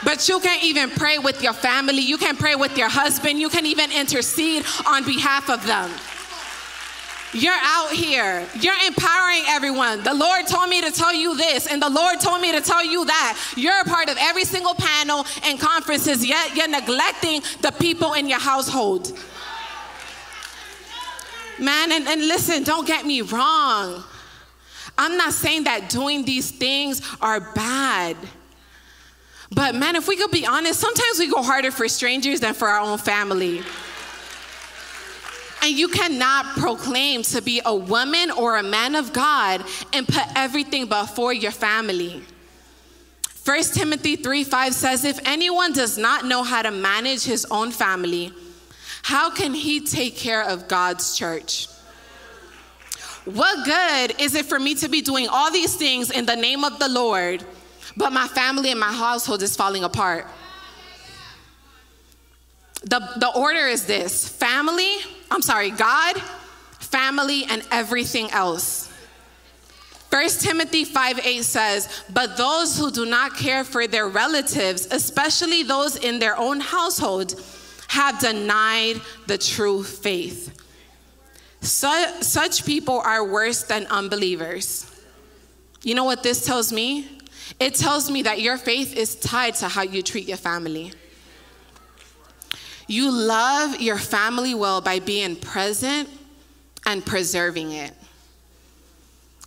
But 0.05 0.29
you 0.29 0.41
can't 0.41 0.63
even 0.65 0.91
pray 0.91 1.19
with 1.19 1.43
your 1.43 1.53
family. 1.53 2.01
You 2.01 2.19
can't 2.19 2.39
pray 2.39 2.57
with 2.57 2.77
your 2.77 2.89
husband. 2.89 3.39
You 3.39 3.49
can 3.49 3.65
even 3.67 3.91
intercede 3.93 4.65
on 4.87 5.05
behalf 5.05 5.49
of 5.49 5.65
them. 5.67 5.91
You're 7.33 7.53
out 7.53 7.91
here. 7.91 8.47
You're 8.61 8.77
empowering 8.87 9.43
everyone. 9.49 10.05
The 10.05 10.15
Lord 10.15 10.47
told 10.47 10.69
me 10.69 10.81
to 10.83 10.93
tell 10.93 11.13
you 11.13 11.37
this, 11.37 11.67
and 11.67 11.83
the 11.83 11.91
Lord 11.91 12.21
told 12.21 12.41
me 12.41 12.53
to 12.53 12.61
tell 12.61 12.85
you 12.85 13.05
that. 13.07 13.53
You're 13.57 13.81
a 13.81 13.85
part 13.85 14.09
of 14.09 14.17
every 14.21 14.45
single 14.45 14.75
panel 14.75 15.27
and 15.45 15.59
conferences, 15.59 16.25
yet 16.25 16.55
you're 16.55 16.69
neglecting 16.69 17.43
the 17.61 17.73
people 17.73 18.13
in 18.13 18.29
your 18.29 18.39
household. 18.39 19.19
Man, 21.59 21.93
and, 21.93 22.07
and 22.09 22.21
listen, 22.27 22.65
don't 22.65 22.87
get 22.87 23.07
me 23.07 23.21
wrong. 23.21 24.03
I'm 24.97 25.17
not 25.17 25.33
saying 25.33 25.65
that 25.65 25.89
doing 25.89 26.25
these 26.25 26.51
things 26.51 27.03
are 27.21 27.41
bad. 27.41 28.17
But 29.51 29.75
man, 29.75 29.97
if 29.97 30.09
we 30.09 30.17
could 30.17 30.31
be 30.31 30.47
honest, 30.47 30.81
sometimes 30.81 31.19
we 31.19 31.31
go 31.31 31.43
harder 31.43 31.71
for 31.71 31.89
strangers 31.89 32.41
than 32.41 32.55
for 32.55 32.69
our 32.69 32.81
own 32.81 32.99
family. 32.99 33.63
And 35.63 35.73
you 35.73 35.89
cannot 35.89 36.47
proclaim 36.57 37.23
to 37.23 37.41
be 37.41 37.63
a 37.65 37.75
woman 37.75 38.31
or 38.31 38.59
a 38.59 38.63
man 38.63 38.95
of 38.95 39.13
God 39.13 39.65
and 39.93 40.07
put 40.07 40.25
everything 40.37 40.87
before 40.87 41.33
your 41.33 41.53
family. 41.53 42.23
1 43.45 43.63
Timothy 43.75 44.17
3 44.17 44.45
5 44.45 44.75
says, 44.75 45.05
If 45.05 45.21
anyone 45.27 45.73
does 45.73 45.97
not 45.97 46.25
know 46.25 46.43
how 46.43 46.63
to 46.63 46.71
manage 46.71 47.25
his 47.25 47.47
own 47.51 47.71
family, 47.71 48.33
how 49.05 49.29
can 49.29 49.53
he 49.53 49.81
take 49.81 50.17
care 50.17 50.43
of 50.43 50.67
God's 50.67 51.15
church? 51.15 51.69
What 53.27 53.67
good 53.67 54.19
is 54.19 54.35
it 54.35 54.47
for 54.47 54.59
me 54.59 54.75
to 54.77 54.89
be 54.89 55.03
doing 55.03 55.29
all 55.29 55.51
these 55.51 55.77
things 55.77 56.11
in 56.11 56.25
the 56.25 56.35
name 56.35 56.65
of 56.65 56.79
the 56.79 56.89
Lord, 56.89 57.45
but 57.99 58.15
my 58.15 58.27
family 58.29 58.71
and 58.71 58.81
my 58.81 58.91
household 58.91 59.43
is 59.43 59.55
falling 59.55 59.85
apart? 59.85 60.27
The, 62.85 62.99
the 63.17 63.31
order 63.37 63.67
is 63.67 63.85
this 63.85 64.27
family, 64.27 64.97
I'm 65.31 65.43
sorry, 65.43 65.71
God, 65.71 66.17
family, 66.81 67.45
and 67.45 67.63
everything 67.71 68.31
else. 68.31 68.91
1 70.09 70.29
Timothy 70.41 70.87
5 70.87 71.21
8 71.23 71.45
says, 71.45 72.05
But 72.09 72.39
those 72.39 72.79
who 72.79 72.91
do 72.91 73.05
not 73.05 73.37
care 73.37 73.65
for 73.65 73.87
their 73.87 74.09
relatives, 74.09 74.89
especially 74.91 75.63
those 75.63 75.97
in 75.97 76.21
their 76.21 76.39
own 76.39 76.61
household, 76.61 77.35
have 77.95 78.19
denied 78.19 79.01
the 79.29 79.39
true 79.39 79.85
faith. 79.85 80.51
Such, 81.61 82.23
such 82.23 82.67
people 82.67 82.99
are 82.99 83.25
worse 83.25 83.63
than 83.63 83.87
unbelievers. 83.87 84.91
You 85.85 85.95
know 85.95 86.03
what 86.03 86.25
this 86.25 86.45
tells 86.45 86.73
me? 86.73 87.21
It 87.61 87.77
tells 87.77 88.11
me 88.11 88.23
that 88.23 88.41
your 88.41 88.59
faith 88.59 88.97
is 88.97 89.15
tied 89.15 89.55
to 89.57 89.69
how 89.69 89.83
you 89.83 90.03
treat 90.03 90.27
your 90.27 90.37
family. 90.37 90.93
You 92.89 93.13
love 93.13 93.81
your 93.81 93.99
family 93.99 94.55
well 94.55 94.81
by 94.81 94.99
being 94.99 95.37
present 95.37 96.09
and 96.85 97.07
preserving 97.07 97.71
it. 97.71 97.93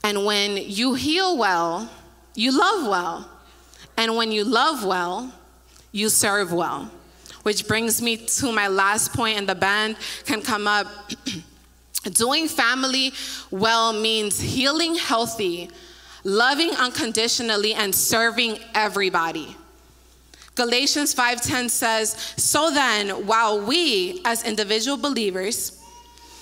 And 0.06 0.26
when 0.26 0.56
you 0.56 0.94
heal 0.94 1.38
well, 1.38 1.90
you 2.34 2.58
love 2.58 2.88
well. 2.88 3.30
And 3.98 4.16
when 4.16 4.32
you 4.32 4.46
love 4.46 4.86
well, 4.86 5.34
you 5.92 6.08
serve 6.08 6.54
well. 6.54 6.90
Which 7.48 7.66
brings 7.66 8.02
me 8.02 8.18
to 8.18 8.52
my 8.52 8.68
last 8.68 9.14
point, 9.14 9.38
and 9.38 9.48
the 9.48 9.56
band 9.56 9.96
can 10.26 10.42
come 10.42 10.68
up. 10.68 10.86
Doing 12.04 12.50
family 12.50 13.14
well 13.50 13.94
means 13.94 14.38
healing 14.38 14.96
healthy, 14.96 15.70
loving 16.26 16.72
unconditionally, 16.72 17.74
and 17.74 17.96
serving 17.96 18.60
everybody. 18.76 19.56
Galatians 20.56 21.14
5:10 21.14 21.70
says, 21.70 22.18
"So 22.36 22.70
then, 22.70 23.26
while 23.26 23.62
we 23.62 24.20
as 24.26 24.44
individual 24.44 24.98
believers 24.98 25.72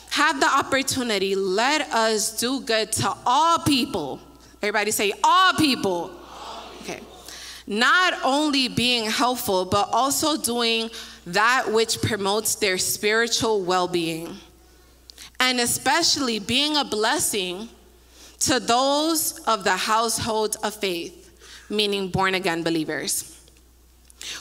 have 0.09 0.39
the 0.39 0.49
opportunity, 0.49 1.35
let 1.35 1.81
us 1.93 2.31
do 2.31 2.61
good 2.61 2.91
to 2.93 3.15
all 3.27 3.59
people." 3.59 4.19
Everybody 4.63 4.89
say 4.89 5.13
all 5.23 5.53
people 5.53 6.09
not 7.67 8.13
only 8.23 8.67
being 8.67 9.09
helpful, 9.09 9.65
but 9.65 9.89
also 9.91 10.37
doing 10.37 10.89
that 11.25 11.71
which 11.71 12.01
promotes 12.01 12.55
their 12.55 12.77
spiritual 12.77 13.61
well 13.61 13.87
being. 13.87 14.37
And 15.39 15.59
especially 15.59 16.39
being 16.39 16.77
a 16.77 16.85
blessing 16.85 17.69
to 18.41 18.59
those 18.59 19.39
of 19.39 19.63
the 19.63 19.75
household 19.75 20.57
of 20.63 20.75
faith, 20.75 21.65
meaning 21.69 22.09
born 22.09 22.35
again 22.35 22.63
believers. 22.63 23.31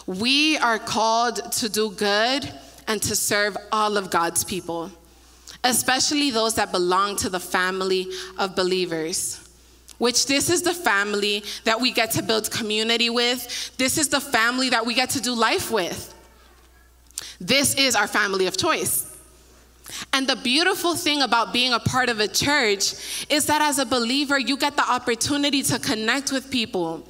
We 0.06 0.56
are 0.58 0.78
called 0.78 1.52
to 1.52 1.68
do 1.68 1.90
good 1.90 2.50
and 2.86 3.02
to 3.02 3.16
serve 3.16 3.56
all 3.72 3.96
of 3.96 4.10
God's 4.10 4.44
people, 4.44 4.90
especially 5.62 6.30
those 6.30 6.54
that 6.54 6.70
belong 6.70 7.16
to 7.16 7.28
the 7.28 7.40
family 7.40 8.08
of 8.38 8.54
believers 8.54 9.43
which 9.98 10.26
this 10.26 10.50
is 10.50 10.62
the 10.62 10.74
family 10.74 11.44
that 11.64 11.80
we 11.80 11.92
get 11.92 12.10
to 12.12 12.22
build 12.22 12.50
community 12.50 13.10
with. 13.10 13.76
This 13.76 13.98
is 13.98 14.08
the 14.08 14.20
family 14.20 14.70
that 14.70 14.84
we 14.84 14.94
get 14.94 15.10
to 15.10 15.20
do 15.20 15.34
life 15.34 15.70
with. 15.70 16.12
This 17.40 17.74
is 17.74 17.94
our 17.94 18.08
family 18.08 18.46
of 18.46 18.56
choice. 18.56 19.10
And 20.12 20.26
the 20.26 20.36
beautiful 20.36 20.94
thing 20.94 21.22
about 21.22 21.52
being 21.52 21.72
a 21.72 21.78
part 21.78 22.08
of 22.08 22.20
a 22.20 22.28
church 22.28 23.26
is 23.28 23.46
that 23.46 23.60
as 23.60 23.78
a 23.78 23.86
believer, 23.86 24.38
you 24.38 24.56
get 24.56 24.76
the 24.76 24.90
opportunity 24.90 25.62
to 25.64 25.78
connect 25.78 26.32
with 26.32 26.50
people. 26.50 27.06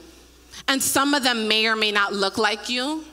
And 0.66 0.82
some 0.82 1.14
of 1.14 1.22
them 1.22 1.46
may 1.46 1.66
or 1.66 1.76
may 1.76 1.92
not 1.92 2.12
look 2.12 2.36
like 2.36 2.68
you. 2.68 3.04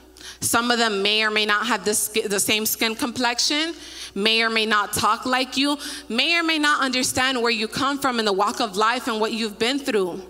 Some 0.42 0.70
of 0.70 0.78
them 0.78 1.02
may 1.02 1.24
or 1.24 1.30
may 1.30 1.46
not 1.46 1.66
have 1.66 1.84
the, 1.84 1.94
same 1.94 2.66
skin 2.66 2.94
complexion 2.94 3.74
may 4.14 4.42
or 4.42 4.50
may 4.50 4.66
not 4.66 4.92
talk 4.92 5.26
like 5.26 5.56
you, 5.56 5.78
may 6.08 6.38
or 6.38 6.42
may 6.42 6.58
not 6.58 6.82
understand 6.82 7.40
where 7.40 7.50
you 7.50 7.68
come 7.68 7.98
from 7.98 8.18
in 8.18 8.24
the 8.24 8.32
walk 8.32 8.60
of 8.60 8.76
life 8.76 9.08
and 9.08 9.20
what 9.20 9.32
you've 9.32 9.58
been 9.58 9.78
through. 9.78 10.20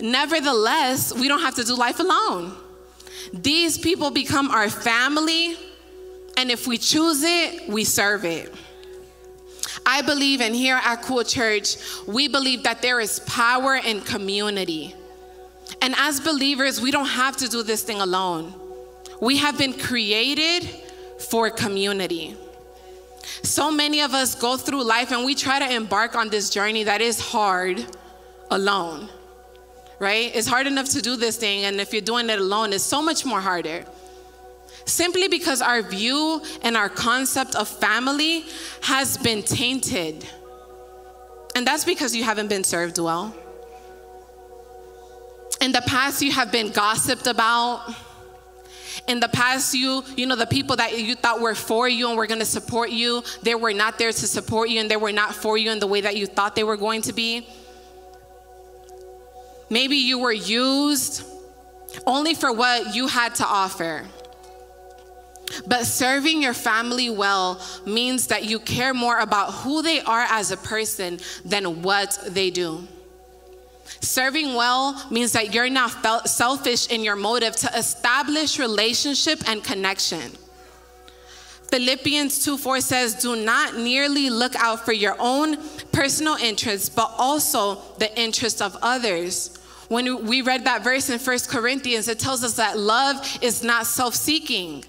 Nevertheless, 0.00 1.14
we 1.14 1.28
don't 1.28 1.40
have 1.40 1.54
to 1.56 1.64
do 1.64 1.74
life 1.74 2.00
alone. 2.00 2.54
These 3.32 3.78
people 3.78 4.10
become 4.10 4.50
our 4.50 4.68
family, 4.68 5.56
and 6.36 6.50
if 6.50 6.66
we 6.66 6.78
choose 6.78 7.22
it, 7.22 7.68
we 7.68 7.84
serve 7.84 8.24
it. 8.24 8.52
I 9.86 10.02
believe, 10.02 10.40
and 10.40 10.54
here 10.54 10.78
at 10.82 11.02
Cool 11.02 11.24
Church, 11.24 11.76
we 12.06 12.28
believe 12.28 12.64
that 12.64 12.82
there 12.82 13.00
is 13.00 13.20
power 13.20 13.76
in 13.76 14.00
community. 14.02 14.94
And 15.80 15.94
as 15.96 16.20
believers, 16.20 16.80
we 16.80 16.90
don't 16.90 17.06
have 17.06 17.36
to 17.38 17.48
do 17.48 17.62
this 17.62 17.82
thing 17.82 18.00
alone. 18.00 18.59
We 19.20 19.36
have 19.36 19.58
been 19.58 19.74
created 19.74 20.68
for 21.18 21.50
community. 21.50 22.36
So 23.42 23.70
many 23.70 24.00
of 24.00 24.14
us 24.14 24.34
go 24.34 24.56
through 24.56 24.82
life 24.84 25.12
and 25.12 25.24
we 25.24 25.34
try 25.34 25.58
to 25.58 25.74
embark 25.74 26.14
on 26.14 26.30
this 26.30 26.50
journey 26.50 26.84
that 26.84 27.00
is 27.00 27.20
hard 27.20 27.84
alone, 28.50 29.08
right? 29.98 30.34
It's 30.34 30.46
hard 30.46 30.66
enough 30.66 30.88
to 30.90 31.02
do 31.02 31.16
this 31.16 31.36
thing, 31.36 31.64
and 31.64 31.80
if 31.80 31.92
you're 31.92 32.02
doing 32.02 32.30
it 32.30 32.38
alone, 32.38 32.72
it's 32.72 32.82
so 32.82 33.02
much 33.02 33.24
more 33.24 33.40
harder. 33.40 33.84
simply 34.84 35.28
because 35.28 35.62
our 35.62 35.82
view 35.82 36.42
and 36.62 36.76
our 36.76 36.88
concept 36.88 37.54
of 37.54 37.68
family 37.68 38.44
has 38.82 39.16
been 39.18 39.42
tainted. 39.42 40.26
And 41.54 41.66
that's 41.66 41.84
because 41.84 42.14
you 42.14 42.24
haven't 42.24 42.48
been 42.48 42.64
served 42.64 42.98
well. 42.98 43.34
In 45.60 45.72
the 45.72 45.82
past, 45.82 46.22
you 46.22 46.32
have 46.32 46.50
been 46.50 46.70
gossiped 46.70 47.26
about. 47.26 47.94
In 49.08 49.20
the 49.20 49.28
past, 49.28 49.74
you, 49.74 50.04
you 50.16 50.26
know, 50.26 50.36
the 50.36 50.46
people 50.46 50.76
that 50.76 50.98
you 50.98 51.14
thought 51.14 51.40
were 51.40 51.54
for 51.54 51.88
you 51.88 52.08
and 52.08 52.16
were 52.16 52.26
going 52.26 52.40
to 52.40 52.46
support 52.46 52.90
you, 52.90 53.22
they 53.42 53.54
were 53.54 53.72
not 53.72 53.98
there 53.98 54.12
to 54.12 54.26
support 54.26 54.70
you 54.70 54.80
and 54.80 54.90
they 54.90 54.96
were 54.96 55.12
not 55.12 55.34
for 55.34 55.56
you 55.58 55.70
in 55.70 55.78
the 55.78 55.86
way 55.86 56.00
that 56.00 56.16
you 56.16 56.26
thought 56.26 56.54
they 56.54 56.64
were 56.64 56.76
going 56.76 57.02
to 57.02 57.12
be. 57.12 57.46
Maybe 59.68 59.96
you 59.96 60.18
were 60.18 60.32
used 60.32 61.24
only 62.06 62.34
for 62.34 62.52
what 62.52 62.94
you 62.94 63.06
had 63.06 63.34
to 63.36 63.46
offer. 63.46 64.04
But 65.66 65.84
serving 65.84 66.42
your 66.42 66.54
family 66.54 67.10
well 67.10 67.60
means 67.84 68.28
that 68.28 68.44
you 68.44 68.60
care 68.60 68.94
more 68.94 69.18
about 69.18 69.52
who 69.52 69.82
they 69.82 70.00
are 70.00 70.26
as 70.28 70.50
a 70.50 70.56
person 70.56 71.18
than 71.44 71.82
what 71.82 72.18
they 72.28 72.50
do. 72.50 72.86
Serving 74.00 74.54
well 74.54 75.06
means 75.10 75.32
that 75.32 75.52
you're 75.52 75.68
not 75.68 76.28
selfish 76.28 76.86
in 76.86 77.02
your 77.02 77.16
motive 77.16 77.56
to 77.56 77.70
establish 77.76 78.58
relationship 78.58 79.40
and 79.48 79.62
connection. 79.62 80.32
Philippians 81.70 82.44
2 82.44 82.58
4 82.58 82.80
says, 82.80 83.14
Do 83.14 83.36
not 83.36 83.76
merely 83.76 84.28
look 84.30 84.56
out 84.56 84.84
for 84.84 84.92
your 84.92 85.16
own 85.18 85.56
personal 85.92 86.34
interests, 86.36 86.88
but 86.88 87.12
also 87.16 87.76
the 87.98 88.18
interests 88.18 88.60
of 88.60 88.76
others. 88.82 89.56
When 89.88 90.26
we 90.26 90.42
read 90.42 90.64
that 90.64 90.82
verse 90.82 91.10
in 91.10 91.18
1 91.18 91.38
Corinthians, 91.48 92.08
it 92.08 92.18
tells 92.18 92.42
us 92.44 92.54
that 92.54 92.78
love 92.78 93.38
is 93.42 93.62
not 93.62 93.86
self 93.86 94.14
seeking. 94.14 94.84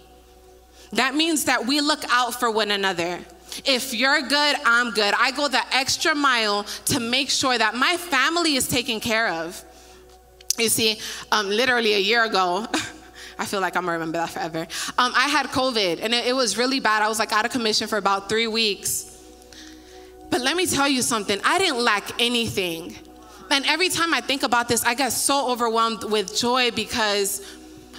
That 0.94 1.16
means 1.16 1.46
that 1.46 1.66
we 1.66 1.82
look 1.82 2.04
out 2.10 2.40
for 2.40 2.52
one 2.52 2.72
another. 2.72 3.20
If 3.66 3.94
you're 3.94 4.22
good, 4.22 4.56
I'm 4.66 4.92
good. 4.92 5.14
I 5.18 5.32
go 5.32 5.48
the 5.48 5.62
extra 5.76 6.16
mile 6.16 6.64
to 6.86 7.00
make 7.00 7.30
sure 7.30 7.58
that 7.58 7.76
my 7.76 7.98
family 7.98 8.56
is 8.56 8.68
taken 8.68 9.00
care 9.00 9.30
of. 9.30 9.64
You 10.58 10.70
see, 10.70 11.00
um, 11.32 11.48
literally 11.48 11.94
a 11.94 12.00
year 12.00 12.24
ago, 12.26 12.68
I 13.40 13.46
feel 13.46 13.62
like 13.62 13.76
I'm 13.76 13.84
gonna 13.84 13.94
remember 13.94 14.18
that 14.18 14.30
forever. 14.30 14.68
Um, 14.98 15.14
I 15.16 15.28
had 15.28 15.48
COVID 15.48 16.00
and 16.02 16.14
it, 16.14 16.28
it 16.28 16.34
was 16.34 16.58
really 16.58 16.80
bad. 16.80 17.02
I 17.02 17.08
was 17.08 17.20
like 17.20 17.32
out 17.32 17.46
of 17.46 17.52
commission 17.52 17.88
for 17.88 17.98
about 17.98 18.30
three 18.30 18.48
weeks. 18.48 19.08
But 20.30 20.42
let 20.42 20.56
me 20.56 20.66
tell 20.66 20.88
you 20.88 21.02
something, 21.02 21.40
I 21.44 21.58
didn't 21.58 21.84
lack 21.84 22.22
anything. 22.22 22.96
And 23.50 23.66
every 23.66 23.90
time 23.90 24.14
I 24.14 24.22
think 24.22 24.44
about 24.44 24.70
this, 24.70 24.84
I 24.86 24.94
get 24.94 25.12
so 25.12 25.52
overwhelmed 25.52 26.06
with 26.06 26.38
joy 26.38 26.72
because 26.72 27.46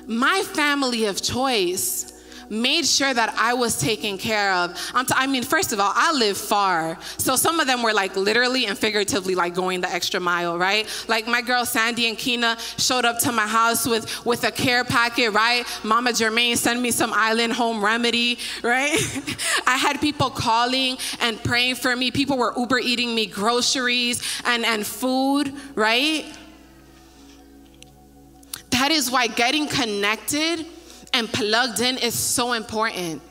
my 0.07 0.43
family 0.55 1.05
of 1.05 1.21
choice 1.21 2.12
made 2.53 2.85
sure 2.85 3.13
that 3.13 3.35
I 3.39 3.55
was 3.55 3.79
taken 3.79 4.19
care 4.19 4.53
of. 4.53 4.77
T- 4.77 5.15
i 5.17 5.27
mean, 5.27 5.43
first 5.43 5.73
of 5.73 5.81
all, 5.81 5.91
I 5.95 6.13
live 6.13 6.37
far. 6.37 6.99
So 7.17 7.35
some 7.35 7.61
of 7.61 7.67
them 7.67 7.83
were 7.83 7.95
like 7.95 8.15
literally 8.15 8.67
and 8.67 8.77
figuratively 8.77 9.35
like 9.35 9.55
going 9.55 9.81
the 9.81 9.91
extra 9.91 10.21
mile, 10.21 10.59
right? 10.59 10.87
Like 11.09 11.27
my 11.27 11.41
girl 11.41 11.65
Sandy 11.65 12.09
and 12.09 12.19
Kina 12.19 12.59
showed 12.77 13.07
up 13.07 13.19
to 13.21 13.33
my 13.33 13.47
house 13.47 13.87
with, 13.87 14.25
with 14.27 14.45
a 14.45 14.51
care 14.51 14.85
packet, 14.85 15.31
right? 15.31 15.65
Mama 15.83 16.11
Jermaine 16.11 16.59
sent 16.59 16.81
me 16.81 16.91
some 16.91 17.13
island 17.15 17.55
home 17.55 17.83
remedy, 17.83 18.39
right? 18.63 18.93
I 19.67 19.77
had 19.79 20.01
people 20.01 20.29
calling 20.29 20.99
and 21.21 21.43
praying 21.43 21.77
for 21.77 21.97
me. 21.97 22.11
People 22.11 22.37
were 22.37 22.53
Uber 22.57 22.79
eating 22.81 23.15
me 23.15 23.25
groceries 23.25 24.23
and, 24.45 24.67
and 24.67 24.87
food, 24.87 25.55
right? 25.75 26.27
That 28.71 28.91
is 28.91 29.11
why 29.11 29.27
getting 29.27 29.69
connected 29.69 30.67
and 31.13 31.33
plugged 31.33 31.81
in 31.81 31.99
is 31.99 32.15
so 32.15 32.53
important. 32.53 33.23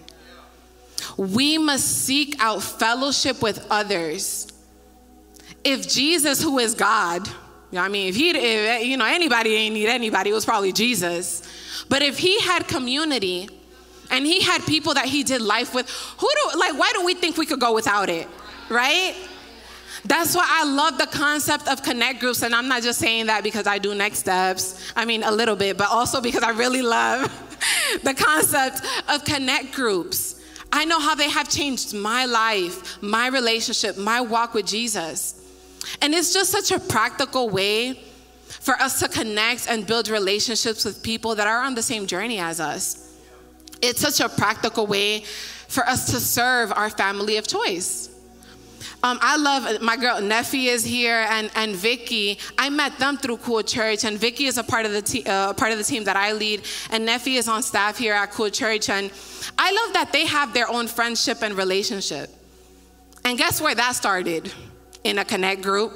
We 1.18 1.58
must 1.58 2.06
seek 2.06 2.36
out 2.40 2.62
fellowship 2.62 3.42
with 3.42 3.66
others. 3.70 4.48
If 5.64 5.88
Jesus, 5.88 6.42
who 6.42 6.60
is 6.60 6.74
God, 6.76 7.28
you 7.28 7.78
know, 7.78 7.82
I 7.82 7.88
mean, 7.88 8.10
if 8.10 8.16
he, 8.16 8.30
if, 8.32 8.86
you 8.86 8.98
know, 8.98 9.06
anybody 9.06 9.56
ain't 9.56 9.74
need 9.74 9.88
anybody, 9.88 10.30
it 10.30 10.34
was 10.34 10.46
probably 10.46 10.72
Jesus. 10.72 11.42
But 11.90 12.02
if 12.02 12.18
he 12.18 12.40
had 12.42 12.68
community 12.68 13.50
and 14.10 14.26
he 14.26 14.42
had 14.42 14.66
people 14.66 14.94
that 14.94 15.06
he 15.06 15.24
did 15.24 15.42
life 15.42 15.74
with, 15.74 15.90
who 15.90 16.28
do, 16.28 16.60
like, 16.60 16.78
why 16.78 16.92
do 16.94 17.06
we 17.06 17.14
think 17.14 17.38
we 17.38 17.46
could 17.46 17.60
go 17.60 17.74
without 17.74 18.10
it, 18.10 18.28
right? 18.70 19.16
That's 20.06 20.36
why 20.36 20.48
I 20.48 20.64
love 20.66 20.98
the 20.98 21.06
concept 21.08 21.68
of 21.68 21.84
connect 21.84 22.20
groups. 22.20 22.42
And 22.42 22.56
I'm 22.56 22.68
not 22.68 22.82
just 22.82 23.00
saying 23.00 23.28
that 23.28 23.44
because 23.44 23.68
I 23.68 23.78
do 23.78 23.94
next 23.94 24.20
steps. 24.20 24.92
I 24.96 25.06
mean, 25.06 25.24
a 25.24 25.32
little 25.32 25.56
bit, 25.56 25.78
but 25.78 25.90
also 25.90 26.22
because 26.22 26.44
I 26.44 26.52
really 26.52 26.82
love 26.82 27.22
the 28.04 28.14
concept 28.14 28.82
of 29.10 29.24
connect 29.24 29.74
groups. 29.74 30.42
I 30.74 30.86
know 30.86 31.00
how 31.00 31.16
they 31.16 31.30
have 31.30 31.50
changed 31.50 31.94
my 31.94 32.26
life, 32.26 33.02
my 33.02 33.28
relationship, 33.28 33.98
my 33.98 34.22
walk 34.22 34.54
with 34.54 34.66
Jesus. 34.66 35.38
And 36.02 36.14
it's 36.14 36.34
just 36.34 36.52
such 36.52 36.72
a 36.72 36.80
practical 36.80 37.50
way 37.50 38.00
for 38.48 38.76
us 38.76 39.00
to 39.00 39.08
connect 39.08 39.68
and 39.68 39.86
build 39.86 40.08
relationships 40.10 40.86
with 40.86 41.04
people 41.04 41.36
that 41.36 41.48
are 41.48 41.62
on 41.62 41.76
the 41.76 41.82
same 41.82 42.06
journey 42.08 42.40
as 42.40 42.60
us. 42.60 43.18
It's 43.82 44.00
such 44.00 44.20
a 44.20 44.30
practical 44.30 44.88
way 44.88 45.22
for 45.68 45.86
us 45.88 46.12
to 46.12 46.20
serve 46.20 46.72
our 46.72 46.90
family 46.90 47.38
of 47.38 47.48
choice. 47.48 48.10
Um, 49.04 49.18
I 49.22 49.36
love 49.36 49.82
my 49.82 49.98
girl 49.98 50.18
Neffy 50.18 50.66
is 50.66 50.84
here 50.84 51.26
and, 51.30 51.50
and 51.56 51.76
Vicky. 51.76 52.38
I 52.58 52.70
met 52.70 53.00
them 53.00 53.18
through 53.18 53.38
Cool 53.38 53.64
Church, 53.64 54.04
and 54.04 54.18
Vicky 54.18 54.46
is 54.46 54.60
a 54.60 54.64
part 54.64 54.86
of 54.86 54.92
the 54.92 55.02
te- 55.02 55.24
uh, 55.26 55.54
part 55.54 55.72
of 55.72 55.80
the 55.80 55.84
team 55.84 56.04
that 56.04 56.16
I 56.16 56.34
lead, 56.34 56.62
and 56.92 57.08
Neffy 57.08 57.38
is 57.38 57.48
on 57.48 57.64
staff 57.64 57.98
here 57.98 58.14
at 58.14 58.32
Cool 58.32 58.52
Church. 58.52 58.90
And 58.90 59.12
I 59.58 59.72
love 59.72 59.94
that 59.94 60.12
they 60.12 60.28
have 60.28 60.54
their 60.54 60.70
own 60.70 60.88
friendship 60.88 61.42
and 61.42 61.56
relationship. 61.56 62.30
And 63.26 63.38
guess 63.38 63.60
where 63.60 63.74
that 63.74 63.96
started? 63.96 64.54
In 65.04 65.18
a 65.18 65.26
connect 65.26 65.64
group. 65.64 65.94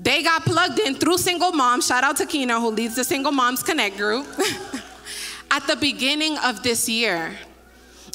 They 0.00 0.24
got 0.24 0.42
plugged 0.44 0.80
in 0.80 0.96
through 0.96 1.18
single 1.18 1.52
moms. 1.52 1.86
Shout 1.86 2.02
out 2.02 2.16
to 2.16 2.26
Kina, 2.26 2.60
who 2.60 2.70
leads 2.70 2.96
the 2.96 3.04
Single 3.04 3.32
Moms 3.32 3.62
Connect 3.62 3.96
group. 3.96 4.26
at 5.50 5.66
the 5.66 5.76
beginning 5.76 6.36
of 6.38 6.62
this 6.62 6.88
year. 6.88 7.36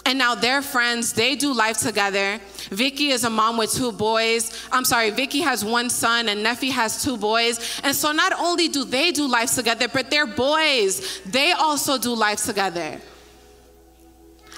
And 0.06 0.18
now 0.18 0.34
they're 0.34 0.62
friends, 0.62 1.14
they 1.14 1.36
do 1.36 1.54
life 1.54 1.78
together. 1.78 2.40
Vicky 2.70 3.10
is 3.10 3.24
a 3.24 3.30
mom 3.30 3.58
with 3.58 3.72
two 3.72 3.92
boys. 3.92 4.68
I'm 4.72 4.84
sorry, 4.84 5.12
Vicky 5.12 5.42
has 5.42 5.64
one 5.64 5.90
son 5.90 6.30
and 6.30 6.44
Neffy 6.46 6.72
has 6.72 7.04
two 7.04 7.18
boys. 7.18 7.80
And 7.84 7.96
so 7.96 8.12
not 8.12 8.34
only 8.40 8.68
do 8.68 8.84
they 8.84 9.12
do 9.12 9.28
life 9.28 9.54
together, 9.54 9.88
but 9.88 10.10
their 10.10 10.26
boys, 10.26 11.22
they 11.26 11.52
also 11.52 11.98
do 11.98 12.16
life 12.16 12.44
together. 12.44 13.00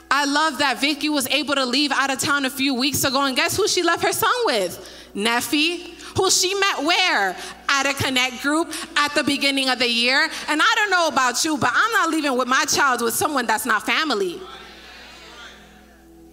I 0.10 0.26
love 0.26 0.60
that 0.60 0.80
Vicky 0.80 1.10
was 1.10 1.28
able 1.28 1.56
to 1.56 1.66
leave 1.66 1.92
out 1.92 2.12
of 2.12 2.20
town 2.20 2.46
a 2.46 2.50
few 2.50 2.76
weeks 2.76 3.04
ago, 3.04 3.24
and 3.24 3.36
guess 3.36 3.58
who 3.58 3.68
she 3.68 3.82
left 3.82 4.04
her 4.04 4.12
son 4.12 4.32
with? 4.46 5.10
Neffy, 5.16 5.88
who 6.16 6.30
she 6.30 6.54
met 6.54 6.84
where? 6.84 7.36
At 7.68 7.88
a 7.88 7.94
connect 7.96 8.44
group 8.44 8.72
at 8.96 9.16
the 9.16 9.24
beginning 9.24 9.70
of 9.70 9.80
the 9.80 9.90
year. 9.90 10.30
And 10.48 10.62
I 10.62 10.74
don't 10.76 10.92
know 10.92 11.08
about 11.08 11.44
you, 11.44 11.58
but 11.58 11.72
I'm 11.74 11.92
not 11.94 12.10
leaving 12.12 12.38
with 12.38 12.48
my 12.48 12.64
child 12.66 13.02
with 13.02 13.16
someone 13.16 13.48
that's 13.48 13.66
not 13.66 13.88
family. 13.88 14.40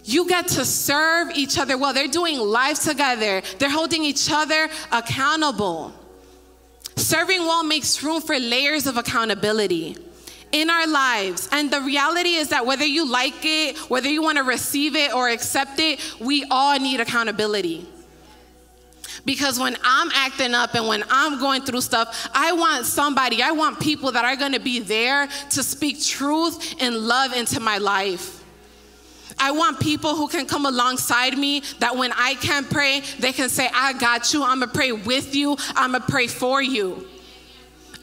You 0.05 0.29
get 0.29 0.49
to 0.49 0.65
serve 0.65 1.31
each 1.35 1.59
other 1.59 1.77
well. 1.77 1.93
They're 1.93 2.09
doing 2.09 2.39
life 2.39 2.83
together, 2.83 3.43
they're 3.59 3.71
holding 3.71 4.05
each 4.05 4.31
other 4.31 4.69
accountable. 4.93 5.95
Serving 6.97 7.41
well 7.41 7.65
makes 7.65 8.03
room 8.03 8.21
for 8.21 8.39
layers 8.39 8.87
of 8.87 8.97
accountability 8.97 9.97
in 10.53 10.69
our 10.69 10.87
lives. 10.87 11.49
And 11.53 11.71
the 11.71 11.81
reality 11.81 12.35
is 12.35 12.49
that 12.49 12.67
whether 12.67 12.85
you 12.85 13.11
like 13.11 13.45
it, 13.45 13.79
whether 13.91 14.09
you 14.09 14.23
want 14.23 14.39
to 14.39 14.45
receive 14.45 14.97
it 14.97 15.15
or 15.15 15.29
accept 15.29 15.79
it, 15.79 16.01
we 16.21 16.45
all 16.51 16.79
need 16.79 17.01
accountability. 17.01 17.87
Because 19.25 19.59
when 19.59 19.77
I'm 19.83 20.11
acting 20.15 20.55
up 20.55 20.75
and 20.75 20.87
when 20.87 21.05
I'm 21.11 21.39
going 21.39 21.63
through 21.63 21.83
stuff, 21.83 22.29
I 22.33 22.53
want 22.53 22.87
somebody, 22.87 23.43
I 23.43 23.51
want 23.53 23.81
people 23.81 24.13
that 24.13 24.25
are 24.25 24.37
going 24.37 24.53
to 24.53 24.61
be 24.61 24.81
there 24.81 25.29
to 25.51 25.63
speak 25.63 26.03
truth 26.03 26.75
and 26.81 26.97
love 26.97 27.33
into 27.35 27.61
my 27.61 27.79
life. 27.79 28.40
I 29.41 29.53
want 29.53 29.81
people 29.81 30.15
who 30.15 30.29
can 30.29 30.47
come 30.47 30.67
alongside 30.67 31.37
me 31.37 31.63
that 31.79 31.97
when 31.97 32.13
I 32.13 32.35
can't 32.35 32.69
pray, 32.69 33.01
they 33.19 33.33
can 33.33 33.49
say, 33.49 33.69
I 33.75 33.95
got 33.95 34.35
you. 34.35 34.45
I'm 34.45 34.61
going 34.61 34.71
to 34.71 34.77
pray 34.77 34.93
with 34.93 35.35
you. 35.35 35.57
I'm 35.75 35.93
going 35.93 36.03
to 36.03 36.09
pray 36.09 36.27
for 36.27 36.61
you. 36.61 37.09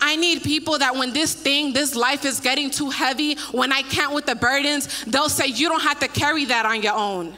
I 0.01 0.15
need 0.15 0.43
people 0.43 0.77
that 0.79 0.95
when 0.95 1.13
this 1.13 1.33
thing, 1.33 1.73
this 1.73 1.95
life 1.95 2.25
is 2.25 2.39
getting 2.39 2.69
too 2.69 2.89
heavy, 2.89 3.35
when 3.51 3.71
I 3.71 3.81
can't 3.83 4.13
with 4.13 4.25
the 4.25 4.35
burdens, 4.35 5.05
they'll 5.05 5.29
say, 5.29 5.47
You 5.47 5.69
don't 5.69 5.81
have 5.81 5.99
to 6.01 6.07
carry 6.07 6.45
that 6.45 6.65
on 6.65 6.81
your 6.81 6.93
own. 6.93 7.35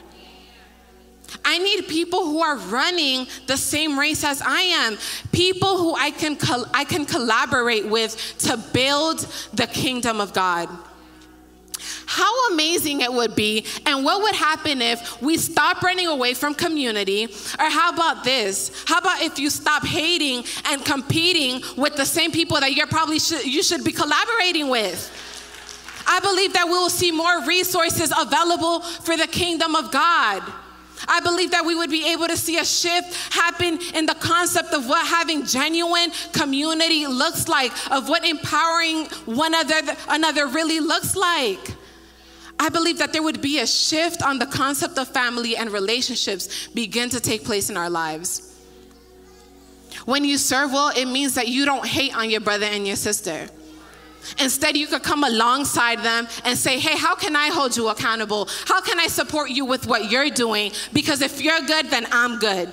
I 1.44 1.58
need 1.58 1.86
people 1.86 2.26
who 2.26 2.40
are 2.42 2.56
running 2.56 3.26
the 3.46 3.56
same 3.56 3.98
race 3.98 4.24
as 4.24 4.42
I 4.42 4.60
am. 4.60 4.98
People 5.32 5.78
who 5.78 5.94
I 5.94 6.10
can, 6.10 6.36
I 6.74 6.84
can 6.84 7.06
collaborate 7.06 7.86
with 7.86 8.34
to 8.40 8.56
build 8.72 9.20
the 9.54 9.66
kingdom 9.66 10.20
of 10.20 10.32
God. 10.32 10.68
How 12.12 12.48
amazing 12.48 13.02
it 13.02 13.12
would 13.12 13.36
be, 13.36 13.64
and 13.86 14.04
what 14.04 14.20
would 14.20 14.34
happen 14.34 14.82
if 14.82 15.22
we 15.22 15.36
stop 15.36 15.80
running 15.80 16.08
away 16.08 16.34
from 16.34 16.54
community? 16.54 17.26
Or 17.56 17.70
how 17.70 17.92
about 17.92 18.24
this? 18.24 18.72
How 18.84 18.98
about 18.98 19.22
if 19.22 19.38
you 19.38 19.48
stop 19.48 19.86
hating 19.86 20.42
and 20.64 20.84
competing 20.84 21.62
with 21.76 21.94
the 21.94 22.04
same 22.04 22.32
people 22.32 22.58
that 22.58 22.74
you're 22.74 22.88
probably 22.88 23.20
should, 23.20 23.46
you 23.46 23.62
should 23.62 23.84
be 23.84 23.92
collaborating 23.92 24.68
with? 24.68 25.08
I 26.04 26.18
believe 26.18 26.52
that 26.54 26.64
we 26.64 26.72
will 26.72 26.90
see 26.90 27.12
more 27.12 27.46
resources 27.46 28.12
available 28.18 28.80
for 28.80 29.16
the 29.16 29.28
kingdom 29.28 29.76
of 29.76 29.92
God. 29.92 30.42
I 31.06 31.20
believe 31.20 31.52
that 31.52 31.64
we 31.64 31.76
would 31.76 31.90
be 31.90 32.12
able 32.12 32.26
to 32.26 32.36
see 32.36 32.58
a 32.58 32.64
shift 32.64 33.32
happen 33.32 33.78
in 33.94 34.06
the 34.06 34.16
concept 34.16 34.74
of 34.74 34.88
what 34.88 35.06
having 35.06 35.46
genuine 35.46 36.10
community 36.32 37.06
looks 37.06 37.46
like, 37.46 37.70
of 37.92 38.08
what 38.08 38.26
empowering 38.26 39.06
one 39.26 39.54
another, 39.54 39.96
another 40.08 40.48
really 40.48 40.80
looks 40.80 41.14
like. 41.14 41.76
I 42.60 42.68
believe 42.68 42.98
that 42.98 43.14
there 43.14 43.22
would 43.22 43.40
be 43.40 43.58
a 43.60 43.66
shift 43.66 44.22
on 44.22 44.38
the 44.38 44.44
concept 44.44 44.98
of 44.98 45.08
family 45.08 45.56
and 45.56 45.70
relationships 45.70 46.68
begin 46.68 47.08
to 47.08 47.18
take 47.18 47.42
place 47.42 47.70
in 47.70 47.76
our 47.78 47.88
lives. 47.88 48.54
When 50.04 50.26
you 50.26 50.36
serve 50.36 50.70
well, 50.70 50.92
it 50.94 51.06
means 51.06 51.34
that 51.36 51.48
you 51.48 51.64
don't 51.64 51.86
hate 51.86 52.14
on 52.14 52.28
your 52.28 52.42
brother 52.42 52.66
and 52.66 52.86
your 52.86 52.96
sister. 52.96 53.48
Instead, 54.38 54.76
you 54.76 54.86
could 54.86 55.02
come 55.02 55.24
alongside 55.24 56.00
them 56.00 56.28
and 56.44 56.58
say, 56.58 56.78
Hey, 56.78 56.98
how 56.98 57.14
can 57.14 57.34
I 57.34 57.48
hold 57.48 57.74
you 57.78 57.88
accountable? 57.88 58.46
How 58.66 58.82
can 58.82 59.00
I 59.00 59.06
support 59.06 59.48
you 59.48 59.64
with 59.64 59.86
what 59.86 60.10
you're 60.10 60.28
doing? 60.28 60.72
Because 60.92 61.22
if 61.22 61.40
you're 61.40 61.62
good, 61.62 61.86
then 61.86 62.06
I'm 62.12 62.38
good. 62.38 62.68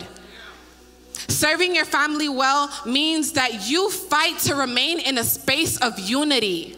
Serving 1.30 1.74
your 1.74 1.86
family 1.86 2.28
well 2.28 2.70
means 2.86 3.32
that 3.34 3.70
you 3.70 3.90
fight 3.90 4.38
to 4.40 4.56
remain 4.56 5.00
in 5.00 5.18
a 5.18 5.24
space 5.24 5.78
of 5.78 5.98
unity. 5.98 6.76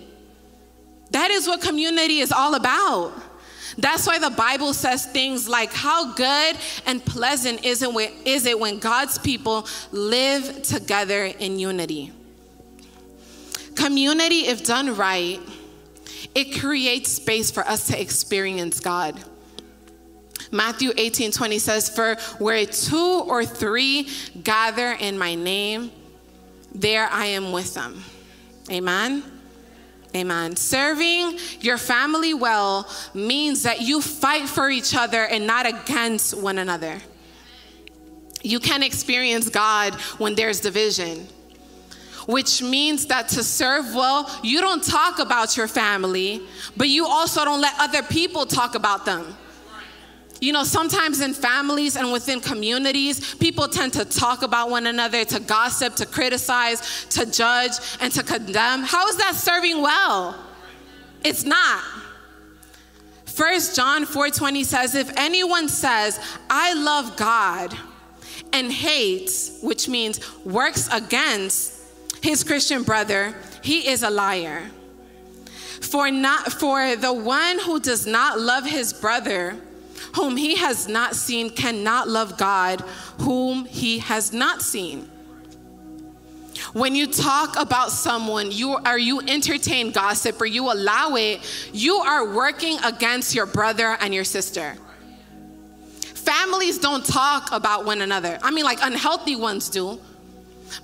That 1.11 1.31
is 1.31 1.47
what 1.47 1.61
community 1.61 2.19
is 2.19 2.31
all 2.31 2.55
about. 2.55 3.13
That's 3.77 4.05
why 4.05 4.19
the 4.19 4.29
Bible 4.29 4.73
says 4.73 5.05
things 5.05 5.47
like, 5.47 5.71
How 5.71 6.13
good 6.13 6.57
and 6.85 7.03
pleasant 7.03 7.65
is 7.65 7.81
it, 7.81 8.59
when 8.59 8.79
God's 8.79 9.17
people 9.17 9.67
live 9.91 10.61
together 10.63 11.25
in 11.25 11.59
unity? 11.59 12.11
Community, 13.75 14.47
if 14.47 14.65
done 14.65 14.95
right, 14.95 15.39
it 16.35 16.59
creates 16.59 17.11
space 17.11 17.49
for 17.49 17.65
us 17.65 17.87
to 17.87 17.99
experience 17.99 18.79
God. 18.79 19.17
Matthew 20.51 20.91
18 20.97 21.31
20 21.31 21.59
says, 21.59 21.89
For 21.89 22.15
where 22.39 22.65
two 22.65 23.23
or 23.27 23.45
three 23.45 24.09
gather 24.43 24.91
in 24.93 25.17
my 25.17 25.35
name, 25.35 25.91
there 26.73 27.07
I 27.09 27.27
am 27.27 27.51
with 27.51 27.73
them. 27.73 28.03
Amen. 28.69 29.38
Amen. 30.15 30.55
Serving 30.55 31.37
your 31.61 31.77
family 31.77 32.33
well 32.33 32.89
means 33.13 33.63
that 33.63 33.81
you 33.81 34.01
fight 34.01 34.49
for 34.49 34.69
each 34.69 34.95
other 34.95 35.23
and 35.23 35.45
not 35.45 35.67
against 35.67 36.35
one 36.35 36.57
another. 36.57 36.99
You 38.41 38.59
can 38.59 38.81
experience 38.81 39.49
God 39.49 39.93
when 40.17 40.35
there's 40.35 40.59
division 40.59 41.27
which 42.29 42.61
means 42.61 43.07
that 43.07 43.27
to 43.27 43.43
serve 43.43 43.95
well, 43.95 44.29
you 44.43 44.61
don't 44.61 44.83
talk 44.83 45.17
about 45.17 45.57
your 45.57 45.67
family, 45.67 46.39
but 46.77 46.87
you 46.87 47.07
also 47.07 47.43
don't 47.43 47.59
let 47.59 47.73
other 47.79 48.03
people 48.03 48.45
talk 48.45 48.75
about 48.75 49.03
them. 49.03 49.35
You 50.41 50.53
know, 50.53 50.63
sometimes 50.63 51.21
in 51.21 51.33
families 51.33 51.95
and 51.95 52.11
within 52.11 52.39
communities, 52.39 53.35
people 53.35 53.67
tend 53.67 53.93
to 53.93 54.05
talk 54.05 54.41
about 54.41 54.69
one 54.69 54.87
another, 54.87 55.25
to 55.25 55.39
gossip, 55.39 55.95
to 55.95 56.05
criticize, 56.05 57.05
to 57.09 57.25
judge, 57.25 57.73
and 57.99 58.11
to 58.13 58.23
condemn. 58.23 58.83
How 58.83 59.07
is 59.07 59.17
that 59.17 59.35
serving 59.35 59.81
well? 59.81 60.35
It's 61.23 61.43
not. 61.43 61.83
First 63.25 63.75
John 63.75 64.05
4:20 64.05 64.65
says, 64.65 64.95
if 64.95 65.11
anyone 65.17 65.67
says, 65.69 66.19
I 66.49 66.73
love 66.73 67.15
God, 67.15 67.77
and 68.53 68.71
hates, 68.71 69.59
which 69.61 69.87
means 69.87 70.19
works 70.45 70.89
against 70.91 71.75
his 72.21 72.43
Christian 72.43 72.83
brother, 72.83 73.35
he 73.61 73.87
is 73.87 74.03
a 74.03 74.09
liar. 74.09 74.63
For 75.81 76.11
not 76.11 76.51
for 76.53 76.95
the 76.95 77.13
one 77.13 77.59
who 77.59 77.79
does 77.79 78.05
not 78.05 78.39
love 78.39 78.65
his 78.65 78.93
brother, 78.93 79.55
whom 80.15 80.37
he 80.37 80.55
has 80.55 80.87
not 80.87 81.15
seen, 81.15 81.49
cannot 81.49 82.07
love 82.07 82.37
God, 82.37 82.81
whom 83.19 83.65
he 83.65 83.99
has 83.99 84.33
not 84.33 84.61
seen. 84.61 85.09
When 86.73 86.93
you 86.93 87.07
talk 87.07 87.57
about 87.57 87.91
someone, 87.91 88.51
you 88.51 88.77
or 88.85 88.97
you 88.97 89.21
entertain 89.21 89.91
gossip 89.91 90.39
or 90.41 90.45
you 90.45 90.71
allow 90.71 91.15
it, 91.15 91.39
you 91.73 91.95
are 91.95 92.33
working 92.33 92.77
against 92.83 93.33
your 93.33 93.45
brother 93.45 93.97
and 94.01 94.13
your 94.13 94.23
sister. 94.23 94.75
Families 96.01 96.77
don't 96.77 97.05
talk 97.05 97.51
about 97.51 97.85
one 97.85 98.01
another. 98.01 98.37
I 98.43 98.51
mean, 98.51 98.65
like 98.65 98.79
unhealthy 98.81 99.35
ones 99.35 99.69
do. 99.69 99.99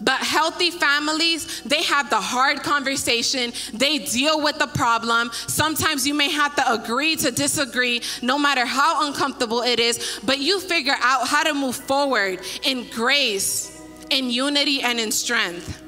But 0.02 0.20
healthy 0.20 0.72
families, 0.72 1.62
they 1.62 1.84
have 1.84 2.10
the 2.10 2.22
hard 2.22 2.64
conversation, 2.64 3.54
they 3.74 4.00
deal 4.00 4.42
with 4.42 4.60
the 4.60 4.68
problem. 4.68 5.32
Sometimes 5.48 6.06
you 6.08 6.14
may 6.14 6.30
have 6.32 6.56
to 6.56 6.74
agree 6.74 7.16
to 7.18 7.32
disagree, 7.32 8.02
no 8.22 8.38
matter 8.38 8.66
how 8.66 9.08
uncomfortable 9.08 9.62
it 9.62 9.80
is, 9.80 10.20
but 10.24 10.40
you 10.40 10.60
figure 10.60 10.96
out 11.00 11.28
how 11.28 11.44
to 11.44 11.54
move 11.54 11.76
forward 11.76 12.40
in 12.64 12.88
grace, 12.92 13.82
in 14.10 14.30
unity, 14.30 14.82
and 14.82 15.00
in 15.00 15.12
strength. 15.12 15.82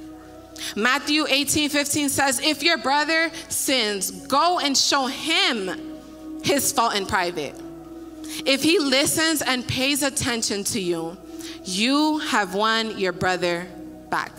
Matthew 0.75 1.25
18 1.27 1.69
15 1.69 2.09
says, 2.09 2.39
If 2.39 2.63
your 2.63 2.77
brother 2.77 3.31
sins, 3.49 4.11
go 4.27 4.59
and 4.59 4.77
show 4.77 5.05
him 5.05 5.99
his 6.43 6.71
fault 6.71 6.95
in 6.95 7.05
private. 7.05 7.55
If 8.45 8.63
he 8.63 8.79
listens 8.79 9.41
and 9.41 9.67
pays 9.67 10.03
attention 10.03 10.63
to 10.65 10.79
you, 10.79 11.17
you 11.63 12.19
have 12.19 12.53
won 12.53 12.97
your 12.97 13.11
brother 13.11 13.67
back. 14.09 14.31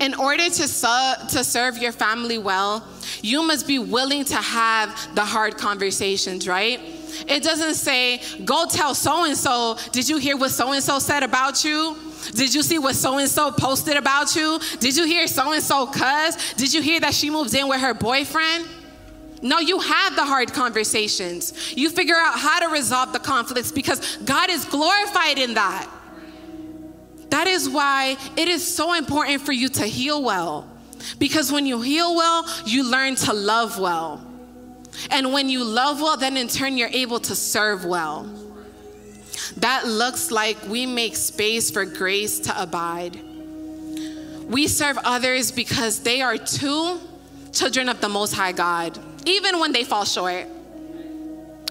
In 0.00 0.14
order 0.14 0.44
to, 0.44 0.68
su- 0.68 1.26
to 1.28 1.44
serve 1.44 1.78
your 1.78 1.92
family 1.92 2.38
well, 2.38 2.86
you 3.22 3.42
must 3.42 3.66
be 3.66 3.78
willing 3.78 4.24
to 4.24 4.36
have 4.36 5.14
the 5.14 5.24
hard 5.24 5.56
conversations, 5.56 6.48
right? 6.48 6.80
It 7.26 7.42
doesn't 7.42 7.74
say, 7.74 8.20
go 8.44 8.66
tell 8.66 8.94
so 8.94 9.24
and 9.24 9.36
so, 9.36 9.76
did 9.92 10.08
you 10.08 10.18
hear 10.18 10.36
what 10.36 10.50
so 10.50 10.72
and 10.72 10.82
so 10.82 10.98
said 10.98 11.22
about 11.22 11.64
you? 11.64 11.96
Did 12.34 12.54
you 12.54 12.62
see 12.62 12.78
what 12.78 12.94
so 12.94 13.18
and 13.18 13.28
so 13.28 13.50
posted 13.50 13.96
about 13.96 14.34
you? 14.36 14.58
Did 14.80 14.96
you 14.96 15.06
hear 15.06 15.26
so 15.26 15.52
and 15.52 15.62
so 15.62 15.86
cuss? 15.86 16.54
Did 16.54 16.72
you 16.72 16.82
hear 16.82 17.00
that 17.00 17.14
she 17.14 17.30
moved 17.30 17.54
in 17.54 17.68
with 17.68 17.80
her 17.80 17.94
boyfriend? 17.94 18.66
No, 19.40 19.58
you 19.60 19.78
have 19.78 20.16
the 20.16 20.24
hard 20.24 20.52
conversations. 20.52 21.76
You 21.76 21.90
figure 21.90 22.16
out 22.16 22.38
how 22.38 22.60
to 22.60 22.68
resolve 22.68 23.12
the 23.12 23.20
conflicts 23.20 23.70
because 23.70 24.16
God 24.18 24.50
is 24.50 24.64
glorified 24.64 25.38
in 25.38 25.54
that. 25.54 25.88
That 27.30 27.46
is 27.46 27.68
why 27.68 28.16
it 28.36 28.48
is 28.48 28.66
so 28.66 28.94
important 28.94 29.42
for 29.42 29.52
you 29.52 29.68
to 29.70 29.84
heal 29.84 30.22
well. 30.22 30.68
Because 31.18 31.52
when 31.52 31.66
you 31.66 31.80
heal 31.80 32.14
well, 32.14 32.46
you 32.66 32.88
learn 32.90 33.14
to 33.16 33.32
love 33.32 33.78
well. 33.78 34.24
And 35.10 35.32
when 35.32 35.48
you 35.48 35.62
love 35.62 36.00
well, 36.00 36.16
then 36.16 36.36
in 36.36 36.48
turn, 36.48 36.76
you're 36.76 36.88
able 36.88 37.20
to 37.20 37.34
serve 37.34 37.84
well. 37.84 38.28
That 39.58 39.86
looks 39.86 40.30
like 40.30 40.56
we 40.68 40.86
make 40.86 41.16
space 41.16 41.70
for 41.70 41.84
grace 41.84 42.40
to 42.40 42.60
abide. 42.62 43.20
We 44.48 44.66
serve 44.66 44.98
others 45.04 45.52
because 45.52 46.00
they 46.00 46.22
are 46.22 46.36
too 46.36 47.00
children 47.52 47.88
of 47.88 48.00
the 48.00 48.08
Most 48.08 48.34
High 48.34 48.52
God, 48.52 48.98
even 49.26 49.60
when 49.60 49.72
they 49.72 49.84
fall 49.84 50.04
short. 50.04 50.46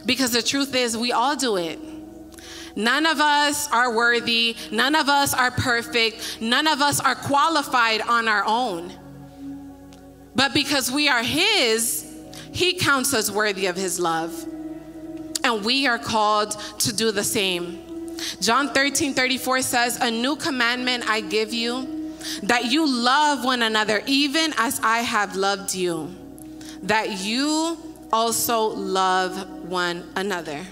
Because 0.06 0.32
the 0.32 0.42
truth 0.42 0.74
is, 0.76 0.96
we 0.96 1.12
all 1.12 1.36
do 1.36 1.58
it. 1.58 1.80
None 2.78 3.08
of 3.08 3.20
us 3.20 3.68
are 3.72 3.92
worthy. 3.92 4.56
None 4.72 4.94
of 4.94 5.10
us 5.10 5.34
are 5.34 5.50
perfect. 5.50 6.40
None 6.40 6.68
of 6.68 6.80
us 6.80 7.00
are 7.00 7.16
qualified 7.16 8.02
on 8.02 8.28
our 8.28 8.46
own. 8.46 8.94
But 10.36 10.54
because 10.54 10.92
we 10.92 11.10
are 11.10 11.24
His, 11.24 12.06
He 12.52 12.76
counts 12.76 13.16
us 13.16 13.32
worthy 13.32 13.66
of 13.66 13.76
His 13.76 14.00
love. 14.00 14.32
And 15.44 15.66
we 15.66 15.88
are 15.88 15.98
called 15.98 16.52
to 16.80 16.96
do 16.96 17.12
the 17.12 17.24
same. 17.24 17.84
John 18.42 18.70
13 18.70 19.16
34 19.16 19.62
says, 19.64 19.98
A 20.00 20.12
new 20.12 20.36
commandment 20.36 21.10
I 21.10 21.22
give 21.22 21.52
you, 21.56 22.14
that 22.44 22.66
you 22.66 22.88
love 22.88 23.44
one 23.44 23.64
another, 23.64 24.04
even 24.06 24.54
as 24.58 24.80
I 24.84 25.00
have 25.00 25.36
loved 25.36 25.74
you, 25.74 26.16
that 26.84 27.24
you 27.24 27.80
also 28.14 28.68
love 28.68 29.68
one 29.68 30.04
another. 30.16 30.64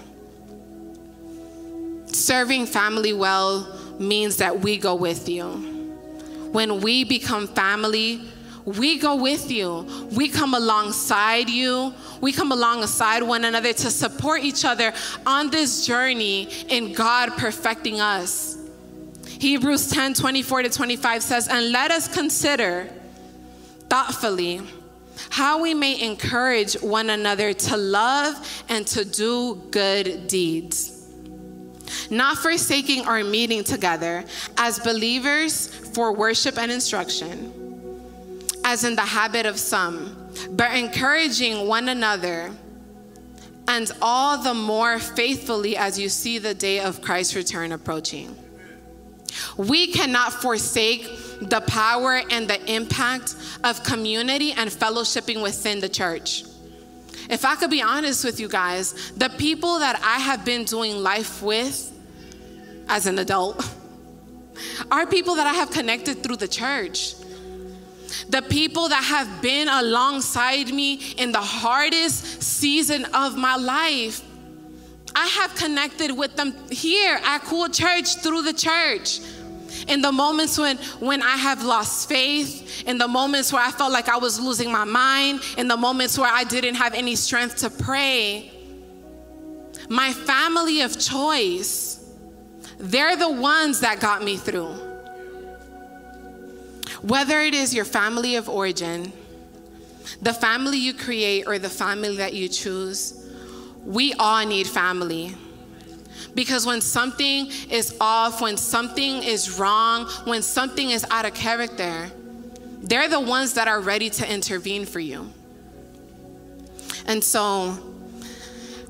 Serving 2.16 2.64
family 2.64 3.12
well 3.12 3.78
means 3.98 4.38
that 4.38 4.60
we 4.60 4.78
go 4.78 4.94
with 4.94 5.28
you. 5.28 5.46
When 6.50 6.80
we 6.80 7.04
become 7.04 7.46
family, 7.46 8.22
we 8.64 8.98
go 8.98 9.16
with 9.16 9.50
you. 9.50 9.86
We 10.12 10.30
come 10.30 10.54
alongside 10.54 11.50
you. 11.50 11.92
We 12.22 12.32
come 12.32 12.52
alongside 12.52 13.22
one 13.22 13.44
another 13.44 13.74
to 13.74 13.90
support 13.90 14.40
each 14.42 14.64
other 14.64 14.94
on 15.26 15.50
this 15.50 15.84
journey 15.84 16.48
in 16.68 16.94
God 16.94 17.36
perfecting 17.36 18.00
us. 18.00 18.56
Hebrews 19.38 19.90
10 19.90 20.14
24 20.14 20.62
to 20.62 20.70
25 20.70 21.22
says, 21.22 21.48
And 21.48 21.70
let 21.70 21.90
us 21.90 22.08
consider 22.08 22.88
thoughtfully 23.90 24.62
how 25.28 25.60
we 25.60 25.74
may 25.74 26.00
encourage 26.00 26.80
one 26.80 27.10
another 27.10 27.52
to 27.52 27.76
love 27.76 28.64
and 28.70 28.86
to 28.86 29.04
do 29.04 29.56
good 29.70 30.28
deeds 30.28 30.95
not 32.10 32.38
forsaking 32.38 33.06
our 33.06 33.22
meeting 33.24 33.64
together 33.64 34.24
as 34.56 34.78
believers 34.78 35.68
for 35.68 36.12
worship 36.12 36.58
and 36.58 36.70
instruction, 36.70 37.52
as 38.64 38.84
in 38.84 38.96
the 38.96 39.02
habit 39.02 39.46
of 39.46 39.58
some, 39.58 40.28
but 40.50 40.74
encouraging 40.74 41.66
one 41.66 41.88
another, 41.88 42.50
and 43.68 43.90
all 44.00 44.42
the 44.42 44.54
more 44.54 44.98
faithfully 44.98 45.76
as 45.76 45.98
you 45.98 46.08
see 46.08 46.38
the 46.38 46.54
day 46.54 46.80
of 46.80 47.02
Christ's 47.02 47.34
return 47.34 47.72
approaching. 47.72 48.36
We 49.56 49.88
cannot 49.88 50.32
forsake 50.32 51.04
the 51.40 51.60
power 51.66 52.22
and 52.30 52.48
the 52.48 52.64
impact 52.72 53.34
of 53.64 53.82
community 53.82 54.52
and 54.52 54.70
fellowshipping 54.70 55.42
within 55.42 55.80
the 55.80 55.88
church. 55.88 56.44
If 57.28 57.44
I 57.44 57.56
could 57.56 57.70
be 57.70 57.82
honest 57.82 58.24
with 58.24 58.40
you 58.40 58.48
guys, 58.48 59.12
the 59.12 59.28
people 59.30 59.78
that 59.78 60.00
I 60.02 60.20
have 60.20 60.44
been 60.44 60.64
doing 60.64 61.02
life 61.02 61.42
with 61.42 61.92
as 62.88 63.06
an 63.06 63.18
adult 63.18 63.68
are 64.90 65.06
people 65.06 65.34
that 65.36 65.46
I 65.46 65.54
have 65.54 65.70
connected 65.70 66.22
through 66.22 66.36
the 66.36 66.48
church 66.48 67.14
the 68.28 68.42
people 68.42 68.88
that 68.88 69.04
have 69.04 69.42
been 69.42 69.68
alongside 69.68 70.72
me 70.72 70.94
in 71.16 71.32
the 71.32 71.40
hardest 71.40 72.42
season 72.42 73.04
of 73.06 73.36
my 73.36 73.56
life. 73.56 74.22
I 75.14 75.26
have 75.26 75.54
connected 75.54 76.12
with 76.12 76.36
them 76.36 76.54
here 76.70 77.18
at 77.24 77.42
Cool 77.42 77.68
Church 77.68 78.16
through 78.16 78.42
the 78.42 78.52
church. 78.52 79.20
In 79.88 80.02
the 80.02 80.12
moments 80.12 80.58
when, 80.58 80.76
when 81.00 81.22
I 81.22 81.36
have 81.36 81.62
lost 81.62 82.08
faith, 82.08 82.84
in 82.86 82.98
the 82.98 83.08
moments 83.08 83.52
where 83.52 83.62
I 83.62 83.70
felt 83.70 83.92
like 83.92 84.08
I 84.08 84.16
was 84.16 84.40
losing 84.40 84.70
my 84.70 84.84
mind, 84.84 85.40
in 85.56 85.68
the 85.68 85.76
moments 85.76 86.18
where 86.18 86.32
I 86.32 86.44
didn't 86.44 86.76
have 86.76 86.94
any 86.94 87.16
strength 87.16 87.56
to 87.58 87.70
pray, 87.70 88.50
my 89.88 90.12
family 90.12 90.80
of 90.80 90.98
choice, 90.98 92.12
they're 92.78 93.16
the 93.16 93.30
ones 93.30 93.80
that 93.80 94.00
got 94.00 94.22
me 94.22 94.36
through. 94.36 94.74
Whether 97.02 97.40
it 97.40 97.54
is 97.54 97.74
your 97.74 97.84
family 97.84 98.36
of 98.36 98.48
origin, 98.48 99.12
the 100.22 100.32
family 100.32 100.78
you 100.78 100.94
create, 100.94 101.46
or 101.46 101.58
the 101.58 101.68
family 101.68 102.16
that 102.16 102.32
you 102.32 102.48
choose, 102.48 103.28
we 103.84 104.14
all 104.14 104.44
need 104.44 104.66
family. 104.66 105.34
Because 106.34 106.66
when 106.66 106.80
something 106.80 107.50
is 107.70 107.96
off, 108.00 108.40
when 108.40 108.56
something 108.56 109.22
is 109.22 109.58
wrong, 109.58 110.06
when 110.24 110.42
something 110.42 110.90
is 110.90 111.04
out 111.10 111.24
of 111.24 111.34
character, 111.34 112.10
they're 112.82 113.08
the 113.08 113.20
ones 113.20 113.54
that 113.54 113.68
are 113.68 113.80
ready 113.80 114.10
to 114.10 114.32
intervene 114.32 114.84
for 114.84 115.00
you. 115.00 115.32
And 117.06 117.22
so, 117.22 117.78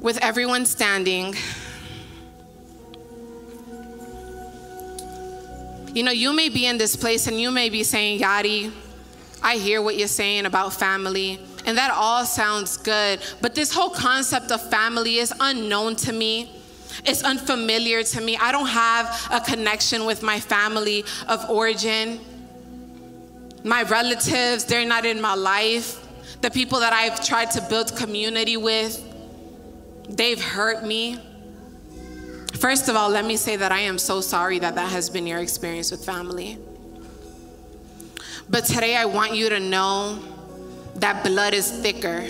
with 0.00 0.18
everyone 0.22 0.66
standing, 0.66 1.34
You 5.96 6.02
know, 6.02 6.12
you 6.12 6.34
may 6.34 6.50
be 6.50 6.66
in 6.66 6.76
this 6.76 6.94
place 6.94 7.26
and 7.26 7.40
you 7.40 7.50
may 7.50 7.70
be 7.70 7.82
saying, 7.82 8.20
Yadi, 8.20 8.70
I 9.42 9.56
hear 9.56 9.80
what 9.80 9.96
you're 9.96 10.08
saying 10.08 10.44
about 10.44 10.74
family, 10.74 11.40
and 11.64 11.78
that 11.78 11.90
all 11.90 12.26
sounds 12.26 12.76
good, 12.76 13.18
but 13.40 13.54
this 13.54 13.72
whole 13.72 13.88
concept 13.88 14.52
of 14.52 14.60
family 14.68 15.16
is 15.16 15.32
unknown 15.40 15.96
to 15.96 16.12
me. 16.12 16.55
It's 17.04 17.22
unfamiliar 17.22 18.02
to 18.02 18.20
me. 18.20 18.36
I 18.36 18.52
don't 18.52 18.68
have 18.68 19.28
a 19.30 19.40
connection 19.40 20.06
with 20.06 20.22
my 20.22 20.40
family 20.40 21.04
of 21.28 21.48
origin. 21.50 22.20
My 23.64 23.82
relatives, 23.82 24.64
they're 24.64 24.86
not 24.86 25.04
in 25.04 25.20
my 25.20 25.34
life. 25.34 26.02
The 26.40 26.50
people 26.50 26.80
that 26.80 26.92
I've 26.92 27.24
tried 27.24 27.50
to 27.52 27.62
build 27.68 27.96
community 27.96 28.56
with, 28.56 29.02
they've 30.08 30.42
hurt 30.42 30.84
me. 30.84 31.18
First 32.54 32.88
of 32.88 32.96
all, 32.96 33.10
let 33.10 33.24
me 33.24 33.36
say 33.36 33.56
that 33.56 33.72
I 33.72 33.80
am 33.80 33.98
so 33.98 34.20
sorry 34.20 34.58
that 34.60 34.74
that 34.76 34.90
has 34.90 35.10
been 35.10 35.26
your 35.26 35.40
experience 35.40 35.90
with 35.90 36.04
family. 36.04 36.58
But 38.48 38.64
today 38.64 38.96
I 38.96 39.04
want 39.04 39.34
you 39.34 39.48
to 39.48 39.60
know 39.60 40.22
that 40.96 41.24
blood 41.24 41.52
is 41.52 41.70
thicker. 41.70 42.24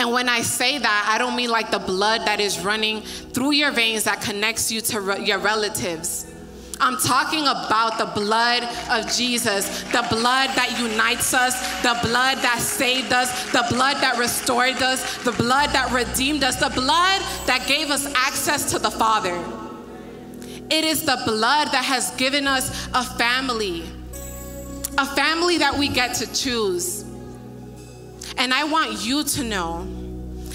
And 0.00 0.12
when 0.12 0.30
I 0.30 0.40
say 0.40 0.78
that, 0.78 1.08
I 1.12 1.18
don't 1.18 1.36
mean 1.36 1.50
like 1.50 1.70
the 1.70 1.78
blood 1.78 2.22
that 2.22 2.40
is 2.40 2.60
running 2.60 3.02
through 3.02 3.52
your 3.52 3.70
veins 3.70 4.04
that 4.04 4.22
connects 4.22 4.72
you 4.72 4.80
to 4.80 5.00
re- 5.02 5.24
your 5.26 5.38
relatives. 5.38 6.26
I'm 6.80 6.96
talking 6.96 7.42
about 7.42 7.98
the 7.98 8.06
blood 8.06 8.62
of 8.90 9.12
Jesus, 9.12 9.82
the 9.92 10.06
blood 10.08 10.48
that 10.56 10.78
unites 10.80 11.34
us, 11.34 11.54
the 11.82 11.98
blood 12.08 12.38
that 12.38 12.60
saved 12.60 13.12
us, 13.12 13.52
the 13.52 13.66
blood 13.68 13.98
that 13.98 14.16
restored 14.16 14.82
us, 14.82 15.22
the 15.22 15.32
blood 15.32 15.68
that 15.74 15.92
redeemed 15.92 16.44
us, 16.44 16.56
the 16.56 16.70
blood 16.70 17.20
that 17.44 17.66
gave 17.68 17.90
us 17.90 18.06
access 18.14 18.70
to 18.70 18.78
the 18.78 18.90
Father. 18.90 19.38
It 20.70 20.84
is 20.84 21.04
the 21.04 21.20
blood 21.26 21.68
that 21.72 21.84
has 21.84 22.10
given 22.12 22.46
us 22.46 22.88
a 22.94 23.04
family, 23.04 23.82
a 24.96 25.04
family 25.14 25.58
that 25.58 25.76
we 25.76 25.88
get 25.88 26.14
to 26.14 26.32
choose. 26.32 27.04
And 28.36 28.52
I 28.54 28.64
want 28.64 29.04
you 29.04 29.24
to 29.24 29.44
know 29.44 29.86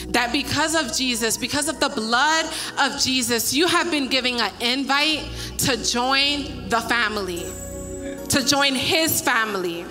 that 0.10 0.32
because 0.32 0.76
of 0.76 0.96
Jesus, 0.96 1.38
because 1.38 1.68
of 1.68 1.80
the 1.80 1.90
blood 1.90 2.46
of 2.80 3.00
Jesus, 3.00 3.54
you 3.54 3.68
have 3.68 3.92
been 3.92 4.08
giving 4.08 4.40
an 4.40 4.52
invite 4.62 5.24
to 5.60 5.84
join 5.84 6.70
the 6.70 6.82
family, 6.82 7.44
to 8.30 8.46
join 8.46 8.76
his 8.76 9.22
family. 9.22 9.86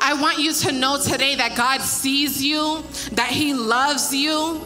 I 0.00 0.14
want 0.20 0.38
you 0.38 0.52
to 0.52 0.72
know 0.72 1.00
today 1.00 1.36
that 1.36 1.56
God 1.56 1.80
sees 1.80 2.42
you, 2.44 2.82
that 3.12 3.30
he 3.30 3.54
loves 3.54 4.14
you 4.14 4.60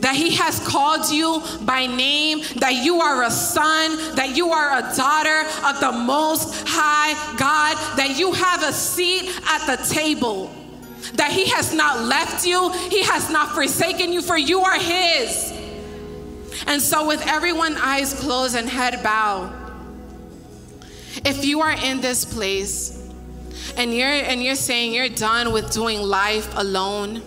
that 0.00 0.14
He 0.14 0.36
has 0.36 0.60
called 0.60 1.10
you 1.10 1.42
by 1.62 1.86
name, 1.86 2.40
that 2.56 2.84
you 2.84 3.00
are 3.00 3.24
a 3.24 3.30
son, 3.30 3.96
that 4.14 4.36
you 4.36 4.50
are 4.50 4.78
a 4.78 4.96
daughter 4.96 5.40
of 5.66 5.80
the 5.80 5.92
Most 5.92 6.64
High 6.66 7.14
God, 7.36 7.76
that 7.96 8.18
you 8.18 8.32
have 8.32 8.62
a 8.62 8.72
seat 8.72 9.30
at 9.46 9.66
the 9.66 9.94
table 9.94 10.54
that 11.14 11.32
He 11.32 11.46
has 11.46 11.74
not 11.74 12.04
left 12.04 12.46
you, 12.46 12.70
He 12.90 13.02
has 13.04 13.30
not 13.30 13.54
forsaken 13.54 14.12
you, 14.12 14.22
for 14.22 14.36
you 14.36 14.60
are 14.60 14.78
His. 14.78 15.52
And 16.66 16.82
so, 16.82 17.06
with 17.06 17.26
everyone 17.26 17.76
eyes 17.76 18.14
closed 18.14 18.56
and 18.56 18.68
head 18.68 19.02
bowed, 19.02 19.52
if 21.24 21.44
you 21.44 21.60
are 21.60 21.72
in 21.72 22.00
this 22.00 22.24
place 22.24 22.94
and 23.76 23.92
you're 23.94 24.08
and 24.08 24.42
you're 24.42 24.54
saying 24.54 24.92
you're 24.92 25.08
done 25.08 25.52
with 25.52 25.72
doing 25.72 26.00
life 26.02 26.48
alone, 26.56 27.22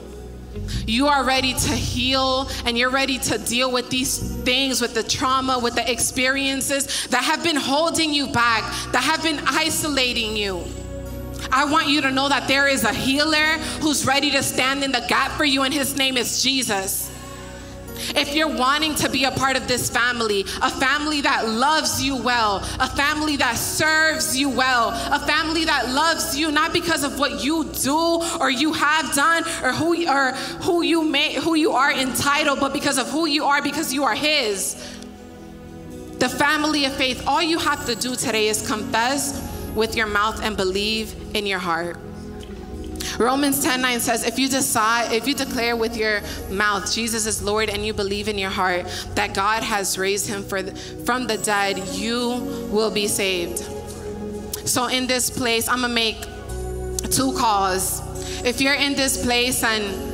you 0.86 1.08
are 1.08 1.24
ready 1.24 1.54
to 1.54 1.70
heal 1.70 2.50
and 2.66 2.78
you're 2.78 2.90
ready 2.90 3.18
to 3.20 3.38
deal 3.38 3.72
with 3.72 3.90
these 3.90 4.18
things, 4.44 4.82
with 4.82 4.94
the 4.94 5.04
trauma, 5.04 5.60
with 5.60 5.76
the 5.76 5.92
experiences 5.92 7.08
that 7.08 7.24
have 7.24 7.44
been 7.44 7.56
holding 7.56 8.14
you 8.14 8.28
back, 8.28 8.64
that 8.92 9.04
have 9.04 9.24
been 9.24 9.40
isolating 9.48 10.36
you. 10.36 10.64
I 11.52 11.66
want 11.66 11.88
you 11.88 12.02
to 12.02 12.12
know 12.12 12.30
that 12.30 12.48
there 12.48 12.68
is 12.68 12.84
a 12.84 12.94
healer 12.94 13.58
who's 13.82 14.06
ready 14.06 14.32
to 14.32 14.44
stand 14.44 14.84
in 14.84 14.92
the 14.92 15.04
gap 15.08 15.32
for 15.32 15.46
you, 15.46 15.64
and 15.64 15.74
his 15.74 15.96
name 15.96 16.18
is 16.18 16.42
Jesus. 16.42 17.11
If 18.16 18.36
you're 18.36 18.56
wanting 18.56 18.96
to 18.96 19.10
be 19.10 19.26
a 19.26 19.32
part 19.32 19.56
of 19.56 19.68
this 19.68 19.90
family, 19.90 20.42
a 20.62 20.70
family 20.70 21.22
that 21.22 21.48
loves 21.48 22.04
you 22.04 22.16
well, 22.16 22.58
a 22.80 22.88
family 22.88 23.38
that 23.38 23.58
serves 23.58 24.38
you 24.38 24.50
well, 24.50 24.90
a 24.90 25.20
family 25.20 25.66
that 25.66 25.90
loves 25.90 26.38
you 26.38 26.52
not 26.52 26.74
because 26.74 27.04
of 27.04 27.20
what 27.20 27.44
you 27.44 27.66
do 27.66 28.22
or 28.40 28.50
you 28.50 28.74
have 28.74 29.14
done 29.14 29.44
or 29.64 29.72
who 29.72 30.08
or 30.08 30.32
who 30.62 30.82
you 30.82 31.04
may 31.04 31.36
who 31.36 31.56
you 31.56 31.72
are 31.72 31.92
entitled, 31.92 32.60
but 32.60 32.74
because 32.74 32.98
of 32.98 33.10
who 33.10 33.26
you 33.26 33.46
are 33.46 33.62
because 33.62 33.94
you 33.94 34.04
are 34.04 34.16
his. 34.16 34.76
The 36.20 36.30
family 36.30 36.86
of 36.86 36.94
faith, 36.94 37.24
all 37.26 37.42
you 37.42 37.58
have 37.58 37.86
to 37.88 37.96
do 37.96 38.16
today 38.16 38.48
is 38.48 38.66
confess 38.68 39.42
with 39.74 39.96
your 39.96 40.06
mouth 40.08 40.44
and 40.44 40.56
believe 40.56 41.16
in 41.36 41.46
your 41.48 41.60
heart. 41.60 41.98
Romans 43.18 43.64
10 43.64 43.82
9 43.82 44.00
says, 44.00 44.24
if 44.26 44.40
you 44.40 44.48
decide, 44.48 45.12
if 45.12 45.28
you 45.28 45.34
declare 45.34 45.76
with 45.76 45.96
your 45.98 46.22
mouth 46.50 46.92
Jesus 46.92 47.26
is 47.26 47.42
Lord 47.42 47.70
and 47.70 47.86
you 47.86 47.94
believe 47.94 48.28
in 48.28 48.38
your 48.38 48.50
heart 48.50 48.86
that 49.16 49.34
God 49.34 49.64
has 49.64 49.98
raised 49.98 50.28
him 50.28 50.44
the, 50.44 50.76
from 51.06 51.28
the 51.28 51.38
dead, 51.38 51.78
you 51.90 52.68
will 52.72 52.92
be 52.92 53.08
saved. 53.08 53.60
So 54.68 54.88
in 54.88 55.08
this 55.08 55.30
place, 55.30 55.68
I'm 55.68 55.82
gonna 55.82 55.94
make 55.94 56.22
two 57.12 57.34
calls. 57.34 58.02
If 58.44 58.62
you're 58.62 58.76
in 58.76 58.96
this 58.96 59.24
place 59.24 59.64
and 59.64 60.12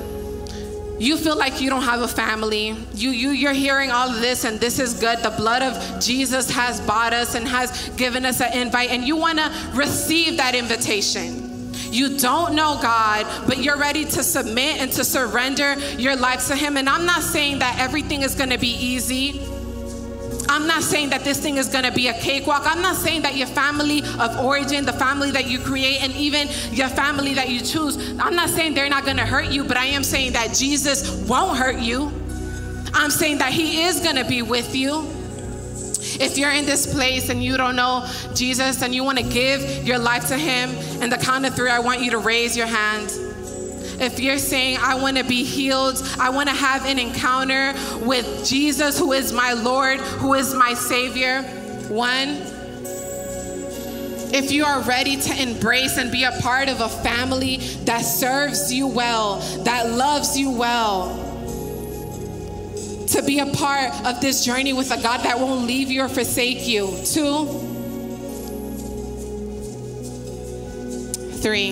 you 1.00 1.16
feel 1.16 1.38
like 1.38 1.62
you 1.62 1.70
don't 1.70 1.84
have 1.84 2.02
a 2.02 2.08
family 2.08 2.76
you, 2.96 3.12
you 3.12 3.30
you're 3.30 3.54
hearing 3.54 3.92
all 3.92 4.10
of 4.10 4.20
this 4.20 4.46
and 4.46 4.60
this 4.60 4.80
is 4.80 5.00
good 5.00 5.20
the 5.20 5.30
blood 5.30 5.62
of 5.62 6.00
jesus 6.02 6.50
has 6.50 6.82
bought 6.82 7.14
us 7.14 7.36
and 7.36 7.48
has 7.48 7.90
given 7.90 8.26
us 8.26 8.42
an 8.42 8.52
invite 8.54 8.90
and 8.90 9.04
you 9.04 9.16
want 9.16 9.38
to 9.38 9.72
receive 9.76 10.38
that 10.38 10.56
invitation 10.56 11.47
you 11.92 12.18
don't 12.18 12.54
know 12.54 12.80
God, 12.82 13.26
but 13.48 13.60
you're 13.60 13.78
ready 13.78 14.06
to 14.06 14.24
submit 14.24 14.82
and 14.82 14.92
to 14.94 15.04
surrender 15.04 15.76
your 15.98 16.16
life 16.16 16.48
to 16.48 16.56
Him. 16.56 16.78
And 16.78 16.88
I'm 16.90 17.06
not 17.06 17.22
saying 17.22 17.60
that 17.60 17.80
everything 17.80 18.22
is 18.22 18.36
going 18.36 18.50
to 18.50 18.58
be 18.58 18.70
easy. 18.70 19.42
I'm 20.50 20.66
not 20.66 20.82
saying 20.82 21.10
that 21.10 21.24
this 21.24 21.40
thing 21.42 21.58
is 21.58 21.68
gonna 21.68 21.92
be 21.92 22.08
a 22.08 22.14
cakewalk. 22.14 22.64
I'm 22.66 22.82
not 22.82 22.96
saying 22.96 23.24
that 23.24 23.36
your 23.36 23.48
family 23.48 24.02
of 24.20 24.40
origin, 24.40 24.86
the 24.86 24.94
family 24.94 25.32
that 25.32 25.48
you 25.48 25.60
create, 25.60 26.02
and 26.02 26.14
even 26.14 26.48
your 26.72 26.88
family 26.88 27.34
that 27.34 27.50
you 27.50 27.60
choose, 27.60 27.98
I'm 28.18 28.36
not 28.36 28.50
saying 28.50 28.74
they're 28.74 28.90
not 28.90 29.06
gonna 29.06 29.26
hurt 29.26 29.52
you, 29.52 29.64
but 29.66 29.78
I 29.78 29.88
am 29.88 30.04
saying 30.04 30.34
that 30.34 30.54
Jesus 30.54 31.12
won't 31.28 31.58
hurt 31.58 31.80
you. 31.80 32.12
I'm 32.94 33.12
saying 33.12 33.40
that 33.40 33.52
He 33.52 33.84
is 33.84 34.00
gonna 34.00 34.26
be 34.26 34.42
with 34.42 34.74
you. 34.76 35.17
If 36.20 36.38
you're 36.38 36.52
in 36.52 36.66
this 36.66 36.92
place 36.92 37.30
and 37.30 37.44
you 37.44 37.58
don't 37.58 37.76
know 37.76 38.08
Jesus 38.34 38.82
and 38.82 38.94
you 38.94 39.04
want 39.04 39.20
to 39.20 39.24
give 39.24 39.88
your 39.88 40.00
life 40.00 40.28
to 40.30 40.38
Him, 40.38 40.72
in 41.02 41.10
the 41.10 41.18
count 41.18 41.46
of 41.46 41.56
three, 41.56 41.70
I 41.70 41.80
want 41.80 42.02
you 42.02 42.12
to 42.12 42.18
raise 42.18 42.58
your 42.58 42.68
hand. 42.68 43.12
If 44.00 44.20
you're 44.20 44.38
saying, 44.38 44.78
I 44.80 44.96
want 44.96 45.18
to 45.18 45.24
be 45.24 45.44
healed, 45.44 46.02
I 46.20 46.30
want 46.30 46.50
to 46.50 46.56
have 46.56 46.86
an 46.86 47.00
encounter 47.00 47.74
with 48.06 48.48
Jesus, 48.48 48.98
who 49.00 49.12
is 49.12 49.34
my 49.34 49.54
Lord, 49.54 50.00
who 50.00 50.36
is 50.36 50.54
my 50.54 50.76
Savior, 50.76 51.42
one. 51.90 52.42
If 54.30 54.52
you 54.52 54.66
are 54.66 54.82
ready 54.82 55.16
to 55.16 55.42
embrace 55.42 55.98
and 55.98 56.12
be 56.12 56.26
a 56.26 56.32
part 56.42 56.70
of 56.70 56.82
a 56.82 56.90
family 56.90 57.58
that 57.86 58.02
serves 58.02 58.72
you 58.72 58.86
well, 58.86 59.40
that 59.64 59.90
loves 59.90 60.38
you 60.38 60.52
well, 60.52 61.27
to 63.08 63.24
be 63.24 63.40
a 63.40 63.46
part 63.46 63.92
of 64.06 64.20
this 64.22 64.44
journey 64.44 64.74
with 64.74 64.92
a 64.92 65.02
God 65.02 65.24
that 65.24 65.40
won't 65.40 65.66
leave 65.66 65.90
you 65.90 66.04
or 66.04 66.10
forsake 66.10 66.68
you. 66.68 66.88
Two, 67.06 67.46
three. 71.42 71.72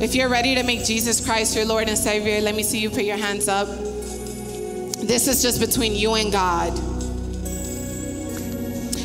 If 0.00 0.14
you're 0.14 0.28
ready 0.28 0.54
to 0.56 0.62
make 0.62 0.84
Jesus 0.84 1.24
Christ 1.24 1.56
your 1.56 1.64
Lord 1.64 1.88
and 1.88 1.96
Savior, 1.96 2.40
let 2.40 2.54
me 2.54 2.62
see 2.62 2.78
you 2.78 2.90
put 2.90 3.04
your 3.04 3.16
hands 3.16 3.48
up. 3.48 3.68
This 3.68 5.26
is 5.26 5.42
just 5.42 5.60
between 5.60 5.94
you 5.94 6.14
and 6.14 6.30
God. 6.30 6.72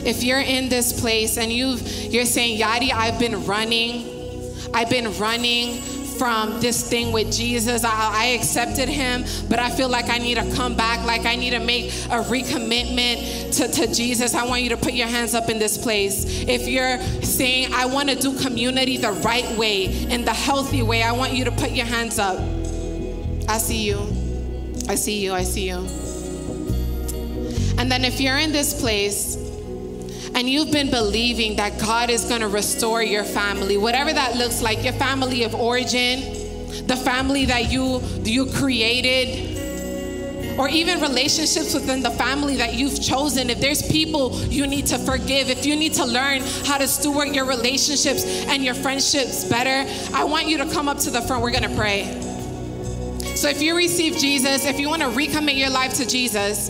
If 0.05 0.23
you're 0.23 0.39
in 0.39 0.69
this 0.69 0.99
place 0.99 1.37
and 1.37 1.51
you've 1.51 1.81
you're 2.13 2.25
saying, 2.25 2.59
Yadi, 2.59 2.91
I've 2.93 3.19
been 3.19 3.45
running, 3.45 4.55
I've 4.73 4.89
been 4.89 5.17
running 5.17 5.81
from 6.17 6.59
this 6.59 6.87
thing 6.87 7.11
with 7.11 7.31
Jesus. 7.31 7.83
I, 7.83 7.91
I, 7.91 8.25
accepted 8.27 8.89
him, 8.89 9.25
but 9.49 9.59
I 9.59 9.69
feel 9.69 9.89
like 9.89 10.09
I 10.09 10.17
need 10.17 10.35
to 10.35 10.55
come 10.55 10.75
back, 10.75 11.05
like 11.05 11.25
I 11.25 11.35
need 11.35 11.51
to 11.51 11.59
make 11.59 11.85
a 12.05 12.21
recommitment 12.23 13.55
to, 13.57 13.67
to 13.67 13.93
Jesus. 13.93 14.33
I 14.33 14.45
want 14.45 14.63
you 14.63 14.69
to 14.69 14.77
put 14.77 14.93
your 14.93 15.07
hands 15.07 15.33
up 15.33 15.49
in 15.49 15.59
this 15.59 15.77
place. 15.77 16.25
If 16.47 16.67
you're 16.67 16.99
saying, 17.21 17.73
I 17.73 17.85
want 17.85 18.09
to 18.09 18.15
do 18.15 18.37
community 18.39 18.97
the 18.97 19.11
right 19.11 19.57
way, 19.57 19.85
in 19.85 20.25
the 20.25 20.33
healthy 20.33 20.83
way, 20.83 21.03
I 21.03 21.11
want 21.11 21.33
you 21.33 21.45
to 21.45 21.51
put 21.51 21.71
your 21.71 21.85
hands 21.85 22.19
up. 22.19 22.39
I 23.49 23.57
see 23.57 23.85
you. 23.85 23.99
I 24.89 24.95
see 24.95 25.23
you. 25.23 25.33
I 25.33 25.43
see 25.43 25.67
you. 25.67 25.87
And 27.77 27.91
then 27.91 28.03
if 28.03 28.19
you're 28.19 28.37
in 28.37 28.51
this 28.51 28.79
place, 28.79 29.46
and 30.37 30.47
you've 30.47 30.71
been 30.71 30.91
believing 30.91 31.55
that 31.55 31.79
God 31.79 32.11
is 32.11 32.25
going 32.25 32.41
to 32.41 32.47
restore 32.47 33.01
your 33.01 33.23
family, 33.23 33.75
whatever 33.75 34.13
that 34.13 34.35
looks 34.35 34.61
like, 34.61 34.83
your 34.83 34.93
family 34.93 35.43
of 35.43 35.55
origin, 35.55 36.19
the 36.85 36.95
family 36.95 37.45
that 37.45 37.71
you 37.71 38.01
you 38.23 38.45
created, 38.45 39.57
or 40.59 40.69
even 40.69 41.01
relationships 41.01 41.73
within 41.73 42.03
the 42.03 42.11
family 42.11 42.55
that 42.57 42.75
you've 42.75 43.01
chosen. 43.01 43.49
If 43.49 43.59
there's 43.59 43.81
people 43.91 44.39
you 44.43 44.67
need 44.67 44.85
to 44.87 44.99
forgive, 44.99 45.49
if 45.49 45.65
you 45.65 45.75
need 45.75 45.95
to 45.95 46.05
learn 46.05 46.41
how 46.65 46.77
to 46.77 46.87
steward 46.87 47.33
your 47.33 47.45
relationships 47.45 48.23
and 48.45 48.63
your 48.63 48.75
friendships 48.75 49.43
better, 49.43 49.89
I 50.15 50.23
want 50.23 50.45
you 50.45 50.59
to 50.59 50.69
come 50.69 50.87
up 50.87 50.99
to 50.99 51.09
the 51.09 51.21
front. 51.21 51.41
We're 51.41 51.49
going 51.49 51.67
to 51.67 51.75
pray. 51.75 52.03
So 53.35 53.49
if 53.49 53.59
you 53.59 53.75
receive 53.75 54.17
Jesus, 54.17 54.65
if 54.67 54.79
you 54.79 54.87
want 54.87 55.01
to 55.01 55.09
recommit 55.09 55.57
your 55.57 55.71
life 55.71 55.95
to 55.95 56.05
Jesus, 56.05 56.69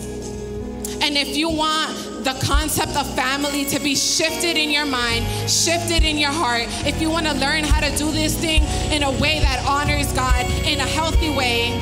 and 1.02 1.18
if 1.18 1.36
you 1.36 1.50
want 1.50 2.07
the 2.24 2.38
concept 2.44 2.96
of 2.96 3.12
family 3.14 3.64
to 3.66 3.78
be 3.78 3.94
shifted 3.94 4.56
in 4.56 4.70
your 4.70 4.86
mind, 4.86 5.24
shifted 5.48 6.02
in 6.04 6.18
your 6.18 6.32
heart. 6.32 6.64
If 6.86 7.00
you 7.00 7.10
want 7.10 7.26
to 7.26 7.34
learn 7.34 7.64
how 7.64 7.80
to 7.80 7.96
do 7.96 8.10
this 8.10 8.38
thing 8.38 8.62
in 8.92 9.02
a 9.02 9.10
way 9.10 9.40
that 9.40 9.64
honors 9.66 10.12
God, 10.12 10.44
in 10.64 10.80
a 10.80 10.86
healthy 10.86 11.30
way, 11.30 11.72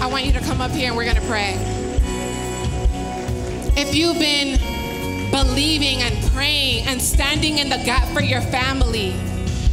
I 0.00 0.06
want 0.06 0.24
you 0.24 0.32
to 0.32 0.40
come 0.40 0.60
up 0.60 0.70
here 0.70 0.88
and 0.88 0.96
we're 0.96 1.04
going 1.04 1.16
to 1.16 1.26
pray. 1.26 1.54
If 3.78 3.94
you've 3.94 4.18
been 4.18 4.58
believing 5.30 6.02
and 6.02 6.32
praying 6.32 6.86
and 6.86 7.00
standing 7.00 7.58
in 7.58 7.68
the 7.68 7.78
gap 7.78 8.06
for 8.14 8.22
your 8.22 8.40
family, 8.42 9.12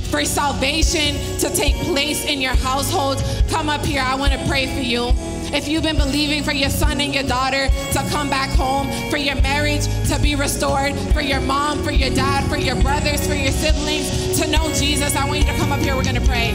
for 0.09 0.23
salvation 0.25 1.15
to 1.39 1.49
take 1.55 1.75
place 1.77 2.25
in 2.25 2.39
your 2.39 2.53
household, 2.53 3.23
come 3.49 3.67
up 3.67 3.83
here. 3.83 4.01
I 4.01 4.15
want 4.15 4.31
to 4.31 4.47
pray 4.47 4.67
for 4.67 4.81
you. 4.81 5.11
If 5.53 5.67
you've 5.67 5.83
been 5.83 5.97
believing 5.97 6.41
for 6.41 6.51
your 6.51 6.71
son 6.71 6.99
and 6.99 7.13
your 7.13 7.23
daughter 7.23 7.67
to 7.67 7.99
come 8.09 8.27
back 8.27 8.49
home, 8.49 8.89
for 9.11 9.17
your 9.17 9.35
marriage 9.35 9.85
to 10.09 10.19
be 10.19 10.33
restored, 10.33 10.95
for 11.13 11.21
your 11.21 11.41
mom, 11.41 11.83
for 11.83 11.91
your 11.91 12.09
dad, 12.09 12.49
for 12.49 12.57
your 12.57 12.75
brothers, 12.81 13.27
for 13.27 13.35
your 13.35 13.51
siblings 13.51 14.39
to 14.39 14.47
know 14.49 14.73
Jesus, 14.73 15.15
I 15.15 15.27
want 15.27 15.41
you 15.41 15.45
to 15.45 15.55
come 15.57 15.71
up 15.71 15.79
here. 15.79 15.95
We're 15.95 16.03
going 16.03 16.15
to 16.15 16.21
pray. 16.21 16.49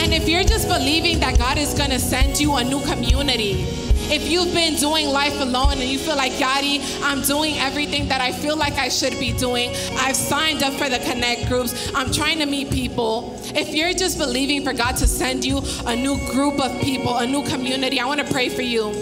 And 0.00 0.14
if 0.14 0.26
you're 0.26 0.42
just 0.42 0.68
believing 0.68 1.20
that 1.20 1.36
God 1.38 1.58
is 1.58 1.74
going 1.74 1.90
to 1.90 1.98
send 1.98 2.40
you 2.40 2.54
a 2.54 2.64
new 2.64 2.80
community, 2.86 3.66
if 4.12 4.28
you've 4.28 4.52
been 4.52 4.74
doing 4.76 5.08
life 5.08 5.40
alone 5.40 5.72
and 5.72 5.84
you 5.84 5.98
feel 5.98 6.16
like, 6.16 6.32
Yadi, 6.32 6.80
I'm 7.02 7.22
doing 7.22 7.56
everything 7.58 8.08
that 8.08 8.20
I 8.20 8.30
feel 8.30 8.56
like 8.56 8.74
I 8.74 8.90
should 8.90 9.18
be 9.18 9.32
doing, 9.32 9.70
I've 9.96 10.16
signed 10.16 10.62
up 10.62 10.74
for 10.74 10.90
the 10.90 10.98
Connect 10.98 11.48
groups, 11.48 11.90
I'm 11.94 12.12
trying 12.12 12.38
to 12.40 12.46
meet 12.46 12.70
people. 12.70 13.40
If 13.54 13.74
you're 13.74 13.94
just 13.94 14.18
believing 14.18 14.64
for 14.64 14.74
God 14.74 14.96
to 14.98 15.06
send 15.06 15.44
you 15.44 15.62
a 15.86 15.96
new 15.96 16.18
group 16.30 16.60
of 16.60 16.78
people, 16.82 17.16
a 17.16 17.26
new 17.26 17.42
community, 17.48 18.00
I 18.00 18.06
want 18.06 18.20
to 18.20 18.30
pray 18.30 18.50
for 18.50 18.62
you. 18.62 18.92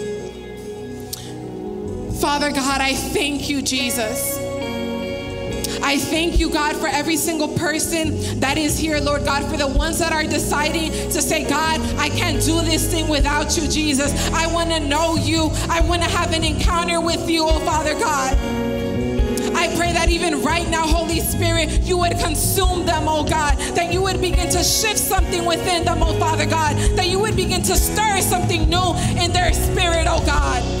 Father 2.21 2.51
God, 2.51 2.79
I 2.79 2.93
thank 2.93 3.49
you, 3.49 3.61
Jesus. 3.61 4.40
I 5.83 5.97
thank 5.97 6.39
you, 6.39 6.49
God, 6.49 6.75
for 6.75 6.87
every 6.87 7.17
single 7.17 7.47
person 7.57 8.39
that 8.39 8.57
is 8.57 8.77
here, 8.77 8.99
Lord 8.99 9.25
God, 9.25 9.49
for 9.49 9.57
the 9.57 9.67
ones 9.67 9.99
that 9.99 10.11
are 10.13 10.23
deciding 10.23 10.91
to 10.91 11.21
say, 11.21 11.47
God, 11.47 11.81
I 11.97 12.09
can't 12.09 12.41
do 12.43 12.61
this 12.61 12.89
thing 12.89 13.07
without 13.07 13.57
you, 13.57 13.67
Jesus. 13.67 14.13
I 14.31 14.47
want 14.53 14.69
to 14.69 14.79
know 14.79 15.15
you. 15.15 15.49
I 15.69 15.81
want 15.81 16.03
to 16.03 16.09
have 16.09 16.33
an 16.33 16.43
encounter 16.43 17.01
with 17.01 17.29
you, 17.29 17.45
oh 17.45 17.59
Father 17.59 17.93
God. 17.93 18.37
I 19.53 19.75
pray 19.75 19.91
that 19.93 20.09
even 20.09 20.41
right 20.41 20.67
now, 20.69 20.87
Holy 20.87 21.19
Spirit, 21.19 21.81
you 21.81 21.97
would 21.97 22.17
consume 22.19 22.85
them, 22.85 23.07
oh 23.07 23.23
God, 23.23 23.57
that 23.75 23.91
you 23.91 24.01
would 24.01 24.21
begin 24.21 24.49
to 24.49 24.63
shift 24.63 24.99
something 24.99 25.45
within 25.45 25.83
them, 25.83 26.01
oh 26.01 26.17
Father 26.19 26.45
God, 26.45 26.77
that 26.95 27.07
you 27.07 27.19
would 27.19 27.35
begin 27.35 27.61
to 27.63 27.75
stir 27.75 28.21
something 28.21 28.69
new 28.69 28.95
in 29.21 29.31
their 29.33 29.53
spirit, 29.53 30.07
oh 30.07 30.23
God. 30.25 30.80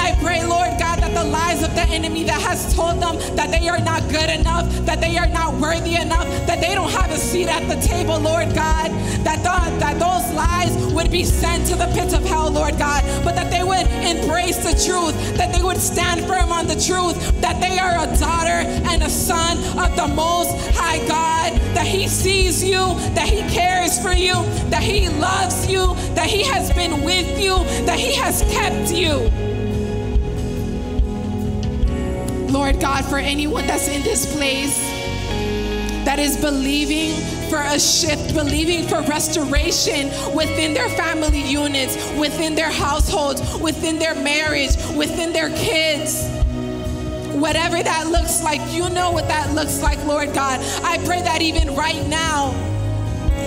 I 0.00 0.16
pray, 0.22 0.42
Lord 0.44 0.72
God, 0.78 0.98
that 1.00 1.12
the 1.12 1.24
lies 1.24 1.62
of 1.62 1.74
the 1.74 1.82
enemy 1.82 2.24
that 2.24 2.40
has 2.40 2.74
told 2.74 3.02
them 3.02 3.16
that 3.36 3.50
they 3.50 3.68
are 3.68 3.80
not 3.80 4.00
good 4.08 4.30
enough, 4.30 4.64
that 4.86 4.98
they 5.00 5.18
are 5.18 5.28
not 5.28 5.54
worthy 5.60 5.96
enough, 5.96 6.26
that 6.46 6.60
they 6.60 6.74
don't 6.74 6.90
have 6.90 7.10
a 7.10 7.18
seat 7.18 7.48
at 7.48 7.68
the 7.68 7.76
table, 7.86 8.18
Lord 8.18 8.48
God, 8.54 8.90
that, 9.28 9.38
the, 9.44 9.56
that 9.78 9.98
those 10.00 10.24
lies 10.34 10.72
would 10.94 11.10
be 11.10 11.22
sent 11.22 11.66
to 11.66 11.76
the 11.76 11.86
pits 11.94 12.14
of 12.14 12.24
hell, 12.24 12.50
Lord 12.50 12.78
God, 12.78 13.04
but 13.24 13.34
that 13.36 13.50
they 13.50 13.62
would 13.62 13.86
embrace 14.02 14.56
the 14.56 14.72
truth, 14.72 15.14
that 15.36 15.54
they 15.54 15.62
would 15.62 15.76
stand 15.76 16.24
firm 16.26 16.50
on 16.50 16.66
the 16.66 16.80
truth, 16.80 17.16
that 17.42 17.60
they 17.60 17.78
are 17.78 18.02
a 18.02 18.18
daughter 18.18 18.64
and 18.88 19.02
a 19.02 19.10
son 19.10 19.58
of 19.78 19.94
the 19.96 20.08
Most 20.08 20.56
High 20.76 21.06
God, 21.06 21.52
that 21.74 21.86
He 21.86 22.08
sees 22.08 22.64
you, 22.64 22.80
that 23.14 23.28
He 23.28 23.40
cares 23.54 24.00
for 24.00 24.12
you, 24.12 24.34
that 24.70 24.82
He 24.82 25.10
loves 25.10 25.70
you, 25.70 25.94
that 26.14 26.26
He 26.26 26.42
has 26.44 26.72
been 26.72 27.02
with 27.04 27.38
you, 27.38 27.56
that 27.84 27.98
He 27.98 28.14
has 28.14 28.40
kept 28.50 28.92
you. 28.92 29.49
Lord 32.50 32.80
God, 32.80 33.04
for 33.04 33.18
anyone 33.18 33.66
that's 33.66 33.88
in 33.88 34.02
this 34.02 34.32
place 34.34 34.76
that 36.04 36.18
is 36.18 36.36
believing 36.36 37.12
for 37.48 37.60
a 37.60 37.78
shift, 37.78 38.34
believing 38.34 38.86
for 38.88 39.02
restoration 39.02 40.08
within 40.34 40.74
their 40.74 40.88
family 40.90 41.42
units, 41.42 41.96
within 42.18 42.54
their 42.54 42.70
households, 42.70 43.40
within 43.60 43.98
their 43.98 44.14
marriage, 44.14 44.76
within 44.96 45.32
their 45.32 45.50
kids. 45.50 46.28
Whatever 47.34 47.82
that 47.82 48.08
looks 48.08 48.42
like, 48.42 48.60
you 48.72 48.88
know 48.90 49.12
what 49.12 49.28
that 49.28 49.54
looks 49.54 49.82
like, 49.82 50.04
Lord 50.04 50.34
God. 50.34 50.60
I 50.84 50.98
pray 51.04 51.22
that 51.22 51.42
even 51.42 51.74
right 51.74 52.04
now, 52.08 52.50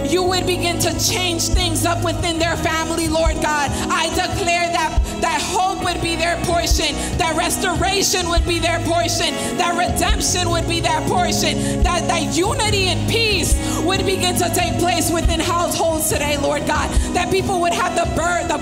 you 0.05 0.23
would 0.23 0.45
begin 0.45 0.79
to 0.79 0.91
change 0.99 1.47
things 1.47 1.85
up 1.85 2.03
within 2.03 2.39
their 2.39 2.55
family, 2.57 3.07
Lord 3.07 3.35
God. 3.41 3.71
I 3.89 4.09
declare 4.09 4.67
that 4.71 4.99
that 5.21 5.41
hope 5.41 5.83
would 5.83 6.01
be 6.01 6.15
their 6.15 6.35
portion, 6.43 6.93
that 7.17 7.35
restoration 7.37 8.27
would 8.29 8.45
be 8.45 8.59
their 8.59 8.79
portion, 8.79 9.33
that 9.57 9.73
redemption 9.77 10.49
would 10.49 10.67
be 10.67 10.81
their 10.81 11.01
portion, 11.07 11.81
that, 11.83 12.07
that 12.07 12.35
unity 12.35 12.87
and 12.87 13.09
peace 13.09 13.55
would 13.83 14.05
begin 14.05 14.35
to 14.35 14.49
take 14.53 14.77
place 14.79 15.09
within 15.11 15.39
households 15.39 16.09
today, 16.09 16.37
Lord 16.37 16.67
God. 16.67 16.89
That 17.13 17.31
people 17.31 17.61
would 17.61 17.73
have 17.73 17.95
the 17.95 18.09
bird, 18.15 18.49
the, 18.49 18.57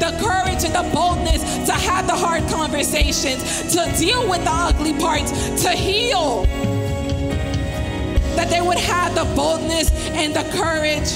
the 0.00 0.16
courage 0.24 0.64
and 0.64 0.74
the 0.74 0.88
boldness 0.94 1.42
to 1.66 1.72
have 1.72 2.06
the 2.06 2.14
hard 2.16 2.48
conversations, 2.48 3.42
to 3.74 3.92
deal 3.98 4.28
with 4.28 4.42
the 4.44 4.52
ugly 4.52 4.94
parts, 4.94 5.32
to 5.62 5.70
heal 5.70 6.46
that 8.36 8.48
they 8.50 8.60
would 8.60 8.78
have 8.78 9.14
the 9.14 9.24
boldness 9.34 9.90
and 10.14 10.34
the 10.34 10.44
courage 10.56 11.10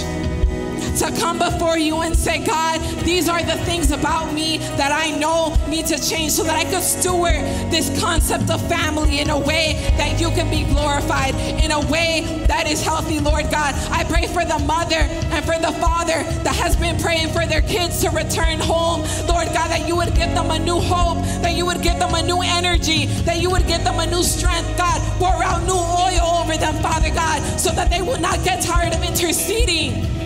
to 0.98 1.10
come 1.20 1.38
before 1.38 1.78
you 1.78 2.00
and 2.00 2.16
say, 2.16 2.44
God, 2.44 2.80
these 3.04 3.28
are 3.28 3.42
the 3.42 3.56
things 3.64 3.90
about 3.90 4.32
me 4.32 4.58
that 4.76 4.92
I 4.92 5.16
know 5.16 5.56
need 5.68 5.86
to 5.86 5.98
change 5.98 6.32
so 6.32 6.42
that 6.44 6.56
I 6.56 6.64
could 6.70 6.82
steward 6.82 7.34
this 7.70 7.98
concept 8.00 8.50
of 8.50 8.60
family 8.68 9.20
in 9.20 9.30
a 9.30 9.38
way 9.38 9.74
that 9.96 10.20
you 10.20 10.28
can 10.30 10.50
be 10.50 10.64
glorified, 10.72 11.34
in 11.62 11.70
a 11.70 11.80
way 11.90 12.44
that 12.46 12.68
is 12.68 12.82
healthy, 12.82 13.20
Lord 13.20 13.50
God. 13.50 13.74
I 13.90 14.04
pray 14.04 14.26
for 14.26 14.44
the 14.44 14.58
mother 14.66 15.02
and 15.32 15.44
for 15.44 15.58
the 15.58 15.72
father 15.80 16.22
that 16.42 16.56
has 16.56 16.76
been 16.76 16.98
praying 17.00 17.28
for 17.32 17.46
their 17.46 17.62
kids 17.62 18.02
to 18.02 18.10
return 18.10 18.58
home. 18.58 19.00
Lord 19.28 19.48
God, 19.48 19.70
that 19.70 19.86
you 19.86 19.96
would 19.96 20.14
give 20.14 20.34
them 20.34 20.50
a 20.50 20.58
new 20.58 20.80
hope, 20.80 21.18
that 21.42 21.54
you 21.54 21.66
would 21.66 21.82
give 21.82 21.98
them 21.98 22.14
a 22.14 22.22
new 22.22 22.40
energy, 22.42 23.06
that 23.24 23.40
you 23.40 23.50
would 23.50 23.66
give 23.66 23.84
them 23.84 23.98
a 23.98 24.06
new 24.06 24.22
strength, 24.22 24.76
God. 24.76 25.00
Pour 25.18 25.42
out 25.42 25.62
new 25.64 25.74
oil 25.74 26.40
over 26.40 26.56
them, 26.56 26.74
Father 26.82 27.10
God, 27.10 27.42
so 27.58 27.70
that 27.72 27.90
they 27.90 28.02
will 28.02 28.20
not 28.20 28.42
get 28.44 28.62
tired 28.62 28.94
of 28.94 29.02
interceding 29.02 30.19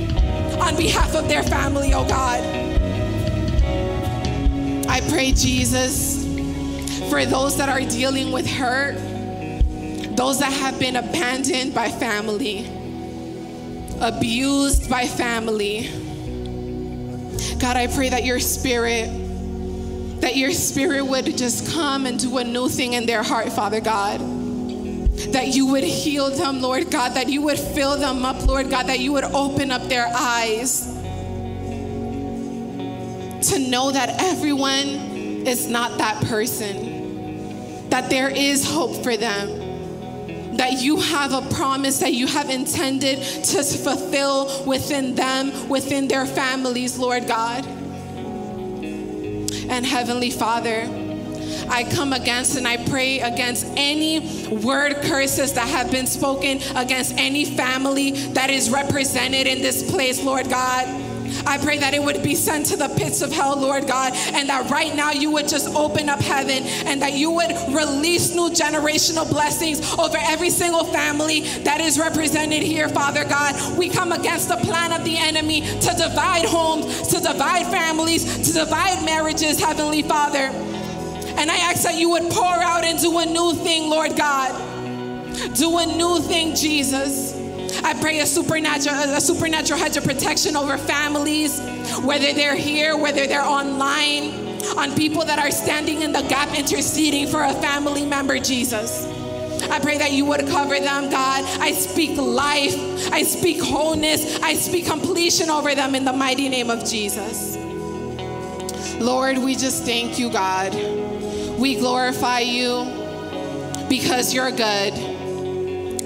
on 0.61 0.77
behalf 0.77 1.15
of 1.15 1.29
their 1.29 1.43
family, 1.43 1.93
oh 1.95 2.07
God. 2.07 2.41
I 4.89 5.01
pray, 5.11 5.33
Jesus, 5.33 6.25
for 7.11 7.25
those 7.25 7.57
that 7.57 7.69
are 7.69 7.81
dealing 7.81 8.33
with 8.33 8.47
hurt, 8.47 8.97
those 10.17 10.39
that 10.39 10.53
have 10.53 10.79
been 10.79 10.97
abandoned 10.97 11.75
by 11.75 11.91
family, 11.91 12.67
abused 14.01 14.89
by 14.89 15.07
family. 15.07 15.89
God, 17.59 17.77
I 17.77 17.87
pray 17.89 18.09
that 18.11 18.25
your 18.25 18.41
spirit, 18.41 19.09
that 20.21 20.37
your 20.37 20.53
spirit 20.53 21.05
would 21.05 21.37
just 21.37 21.73
come 21.73 22.07
and 22.07 22.19
do 22.19 22.39
a 22.39 22.45
new 22.45 22.69
thing 22.69 22.93
in 22.93 23.07
their 23.07 23.23
heart, 23.23 23.53
Father 23.53 23.81
God 23.81 24.34
that 25.15 25.49
you 25.49 25.67
would 25.67 25.85
heal 25.85 26.31
them, 26.31 26.61
Lord 26.61 26.91
God, 26.91 27.15
that 27.15 27.29
you 27.29 27.43
would 27.43 27.59
fill 27.59 27.97
them 27.97 28.25
up, 28.25 28.47
Lord 28.47 28.71
God, 28.71 28.87
that 28.87 28.99
you 29.01 29.13
would 29.13 29.25
open 29.25 29.71
up 29.71 29.83
their 29.83 30.07
eyes 30.15 30.87
to 33.51 33.59
know 33.59 33.91
that 33.91 34.23
everyone 34.23 34.89
is 35.47 35.69
not 35.69 35.99
that 35.99 36.25
person, 36.25 37.89
that 37.91 38.09
there 38.11 38.31
is 38.31 38.69
hope 38.69 39.03
for 39.03 39.17
them. 39.17 39.63
That 40.57 40.81
you 40.81 41.01
have 41.01 41.33
a 41.33 41.43
promise 41.55 41.99
that 41.99 42.13
you 42.13 42.27
have 42.29 42.49
intended 42.49 43.21
to 43.23 43.63
fulfill 43.63 44.65
within 44.65 45.15
them, 45.17 45.69
within 45.69 46.07
their 46.07 46.27
families, 46.27 46.97
Lord 46.97 47.27
God. 47.27 47.67
And 49.67 49.85
Heavenly 49.85 50.31
Father, 50.31 50.87
I 51.69 51.85
come 51.85 52.13
against 52.13 52.57
and 52.57 52.67
I 52.67 52.77
pray 52.89 53.21
against 53.21 53.67
any 53.77 54.49
word 54.49 54.97
curses 55.03 55.53
that 55.55 55.69
have 55.69 55.91
been 55.91 56.07
spoken 56.07 56.61
against 56.77 57.15
any 57.17 57.45
family 57.45 58.13
that 58.33 58.51
is 58.51 58.71
represented 58.71 59.47
in 59.47 59.63
this 59.63 59.91
place, 59.91 60.23
Lord 60.23 60.49
God. 60.49 61.03
I 61.47 61.59
pray 61.59 61.79
that 61.79 61.95
it 61.95 62.03
would 62.03 62.23
be 62.23 62.35
sent 62.35 62.67
to 62.67 62.77
the 62.77 62.89
pits 62.89 63.23
of 63.23 63.33
hell, 63.33 63.59
Lord 63.59 63.87
God, 63.87 64.13
and 64.15 64.49
that 64.49 64.71
right 64.71 64.95
now 64.95 65.13
you 65.13 65.31
would 65.33 65.49
just 65.49 65.69
open 65.75 66.09
up 66.09 66.21
heaven 66.21 66.63
and 66.87 67.03
that 67.03 67.15
you 67.15 67.31
would 67.33 67.51
release 67.75 68.35
new 68.35 68.51
generational 68.51 69.29
blessings 69.29 69.81
over 69.99 70.17
every 70.21 70.51
single 70.51 70.85
family 70.85 71.41
that 71.65 71.81
is 71.81 71.99
represented 71.99 72.63
here, 72.63 72.89
Father 72.89 73.25
God. 73.25 73.77
We 73.77 73.89
come 73.89 74.13
against 74.13 74.49
the 74.49 74.57
plan 74.57 74.93
of 74.93 75.05
the 75.05 75.17
enemy 75.17 75.63
to 75.63 75.95
divide 75.97 76.45
homes, 76.45 77.09
to 77.09 77.21
divide 77.21 77.67
families, 77.67 78.49
to 78.49 78.53
divide 78.53 79.05
marriages, 79.05 79.61
Heavenly 79.61 80.03
Father. 80.03 80.53
And 81.37 81.51
I 81.51 81.57
ask 81.57 81.83
that 81.83 81.97
you 81.97 82.11
would 82.11 82.31
pour 82.31 82.45
out 82.45 82.85
and 82.85 82.99
do 82.99 83.19
a 83.19 83.27
new 83.27 83.55
thing, 83.55 83.91
Lord 83.91 84.17
God. 84.17 84.53
Do 85.55 85.79
a 85.79 85.87
new 85.87 86.21
thing, 86.21 86.55
Jesus. 86.55 87.35
I 87.83 87.93
pray 88.01 88.21
a 88.21 88.27
supernatural, 88.27 88.97
a 88.97 89.21
supernatural 89.21 89.79
hedge 89.79 89.97
of 89.97 90.05
protection 90.05 90.57
over 90.57 90.79
families, 90.79 91.61
whether 92.03 92.33
they're 92.33 92.55
here, 92.55 92.97
whether 92.97 93.27
they're 93.27 93.43
online, 93.43 94.45
on 94.79 94.95
people 94.95 95.25
that 95.25 95.39
are 95.39 95.51
standing 95.51 96.03
in 96.03 96.13
the 96.13 96.23
gap 96.23 96.57
interceding 96.57 97.27
for 97.27 97.43
a 97.43 97.53
family 97.55 98.07
member, 98.07 98.39
Jesus. 98.39 99.07
I 99.71 99.79
pray 99.81 99.99
that 99.99 100.13
you 100.13 100.25
would 100.27 100.47
cover 100.49 100.79
them, 100.79 101.11
God. 101.11 101.45
I 101.61 101.73
speak 101.73 102.17
life. 102.17 102.75
I 103.13 103.23
speak 103.23 103.63
wholeness. 103.63 104.39
I 104.41 104.55
speak 104.55 104.87
completion 104.87 105.51
over 105.51 105.75
them 105.75 105.95
in 105.95 106.05
the 106.05 106.13
mighty 106.13 106.49
name 106.49 106.71
of 106.71 106.85
Jesus. 106.85 107.57
Lord, 109.01 109.39
we 109.39 109.55
just 109.55 109.85
thank 109.85 110.19
you, 110.19 110.31
God. 110.31 110.73
We 111.59 111.77
glorify 111.77 112.41
you 112.41 112.85
because 113.89 114.35
you're 114.35 114.51
good. 114.51 114.93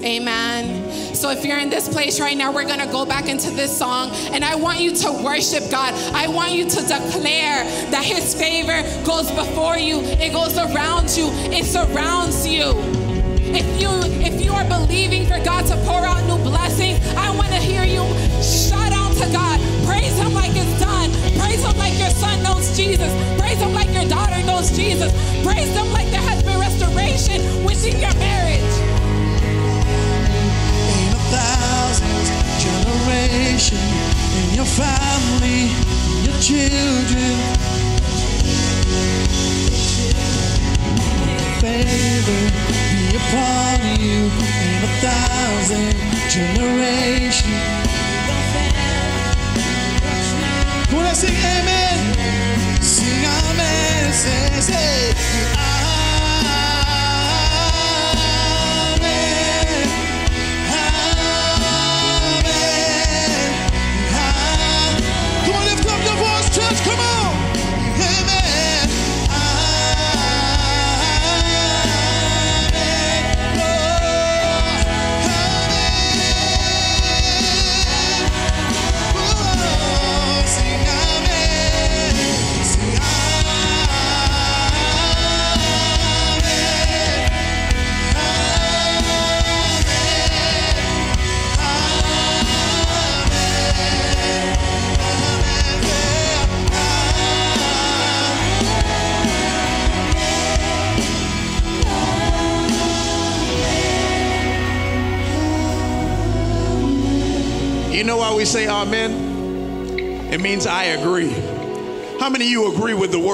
Amen. 0.03 1.15
So 1.15 1.29
if 1.31 1.43
you're 1.43 1.57
in 1.57 1.69
this 1.69 1.89
place 1.89 2.21
right 2.21 2.37
now, 2.37 2.53
we're 2.53 2.65
going 2.65 2.79
to 2.79 2.91
go 2.91 3.05
back 3.05 3.27
into 3.27 3.49
this 3.51 3.77
song 3.77 4.11
and 4.31 4.45
I 4.45 4.55
want 4.55 4.79
you 4.79 4.95
to 4.95 5.11
worship 5.23 5.69
God. 5.69 5.93
I 6.13 6.27
want 6.27 6.51
you 6.51 6.69
to 6.69 6.81
declare 6.81 7.63
that 7.91 8.05
his 8.05 8.33
favor 8.33 8.81
goes 9.05 9.29
before 9.31 9.77
you. 9.77 9.99
It 9.99 10.31
goes 10.31 10.57
around 10.57 11.09
you. 11.17 11.27
It 11.51 11.65
surrounds 11.65 12.47
you. 12.47 12.73
If 13.51 13.81
you 13.81 13.89
if 14.21 14.41
you 14.41 14.51
are 14.53 14.65
believing 14.65 15.25
for 15.25 15.43
God 15.43 15.65
to 15.65 15.75
pour 15.85 16.05
out 16.05 16.23
new 16.27 16.37
blessings, 16.43 16.99
I 17.15 17.35
want 17.35 17.49
to 17.49 17.57
hear 17.57 17.83
you 17.83 18.05
shout 18.41 18.93
out 18.93 18.98
to 19.19 19.29
God. 19.33 19.59
Praise 19.85 20.17
him 20.17 20.33
like 20.33 20.51
it's 20.55 20.79
done. 20.79 21.11
Praise 21.37 21.63
him 21.63 21.77
like 21.77 21.97
your 21.99 22.09
son 22.09 22.41
knows 22.41 22.75
Jesus. 22.75 23.11
Praise 23.37 23.59
him 23.59 23.73
like 23.73 23.91
your 23.91 24.07
daughter 24.07 24.41
knows 24.43 24.71
Jesus. 24.71 25.11
Praise 25.43 25.75
him 25.75 25.91
like 25.91 26.09
there 26.09 26.21
has 26.21 26.41
been 26.43 26.57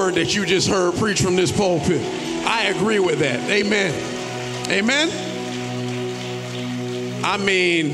word 0.06 0.16
that 0.16 0.36
you 0.36 0.46
just 0.46 0.68
heard 0.68 0.94
preached 0.96 1.24
from 1.24 1.36
this 1.36 1.52
pulpit? 1.52 2.00
I 2.46 2.66
agree 2.66 3.00
with 3.00 3.18
that. 3.20 3.40
Amen. 3.50 3.92
Amen. 4.70 5.10
I 7.24 7.38
mean, 7.38 7.88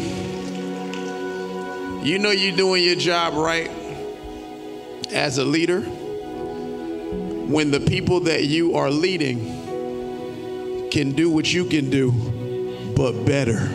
you 2.06 2.20
know 2.20 2.32
you're 2.32 2.58
doing 2.58 2.84
your 2.84 2.96
job 2.96 3.36
right 3.36 3.72
as 5.14 5.38
a 5.38 5.46
leader 5.46 5.80
when 5.80 7.72
the 7.72 7.80
people 7.80 8.20
that 8.22 8.44
you 8.44 8.76
are 8.76 8.92
leading 8.92 9.40
can 10.90 11.14
do 11.14 11.30
what 11.30 11.54
you 11.54 11.64
can 11.64 11.90
do, 11.90 12.12
but 12.94 13.24
better. 13.24 13.70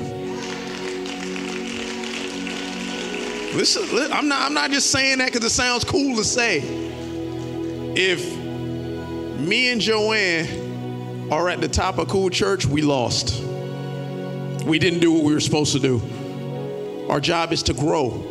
Listen, 3.57 4.13
I'm 4.13 4.29
not, 4.29 4.43
I'm 4.43 4.53
not 4.53 4.71
just 4.71 4.91
saying 4.91 5.17
that 5.19 5.33
because 5.33 5.47
it 5.47 5.55
sounds 5.55 5.85
cool 5.85 6.17
to 6.17 6.25
say. 6.25 6.86
If 7.99 8.37
me 9.41 9.73
and 9.73 9.81
Joanne 9.81 11.33
are 11.33 11.49
at 11.49 11.63
the 11.63 11.69
top 11.69 11.97
of 11.97 12.09
Cool 12.09 12.29
Church, 12.29 12.67
we 12.67 12.83
lost. 12.83 13.43
We 14.67 14.79
didn't 14.79 15.01
do 15.01 15.13
what 15.13 15.25
we 15.25 15.33
were 15.33 15.41
supposed 15.41 15.73
to 15.73 15.79
do. 15.79 17.07
Our 17.09 17.21
job 17.21 17.55
is 17.55 17.63
to 17.65 17.73
grow. 17.73 18.23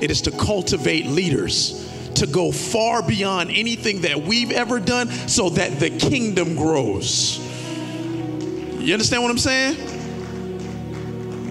It 0.00 0.12
is 0.12 0.22
to 0.22 0.30
cultivate 0.30 1.06
leaders 1.06 1.84
to 2.14 2.28
go 2.28 2.52
far 2.52 3.02
beyond 3.02 3.50
anything 3.50 4.02
that 4.02 4.22
we've 4.22 4.52
ever 4.52 4.78
done 4.78 5.08
so 5.08 5.50
that 5.50 5.80
the 5.80 5.90
kingdom 5.90 6.54
grows. 6.54 7.38
You 8.78 8.92
understand 8.92 9.24
what 9.24 9.32
I'm 9.32 9.38
saying? 9.38 9.97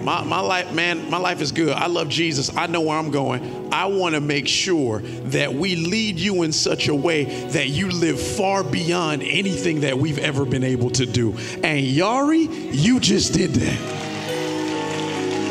My, 0.08 0.24
my 0.24 0.40
life, 0.40 0.72
man, 0.72 1.10
my 1.10 1.18
life 1.18 1.42
is 1.42 1.52
good. 1.52 1.68
I 1.68 1.86
love 1.86 2.08
Jesus. 2.08 2.56
I 2.56 2.66
know 2.66 2.80
where 2.80 2.96
I'm 2.96 3.10
going. 3.10 3.68
I 3.70 3.84
want 3.84 4.14
to 4.14 4.22
make 4.22 4.48
sure 4.48 5.00
that 5.00 5.52
we 5.52 5.76
lead 5.76 6.18
you 6.18 6.44
in 6.44 6.52
such 6.52 6.88
a 6.88 6.94
way 6.94 7.24
that 7.48 7.68
you 7.68 7.90
live 7.90 8.18
far 8.18 8.64
beyond 8.64 9.22
anything 9.22 9.80
that 9.80 9.98
we've 9.98 10.16
ever 10.16 10.46
been 10.46 10.64
able 10.64 10.88
to 10.92 11.04
do. 11.04 11.32
And 11.62 11.84
Yari, 11.84 12.70
you 12.72 13.00
just 13.00 13.34
did 13.34 13.50
that. 13.50 13.78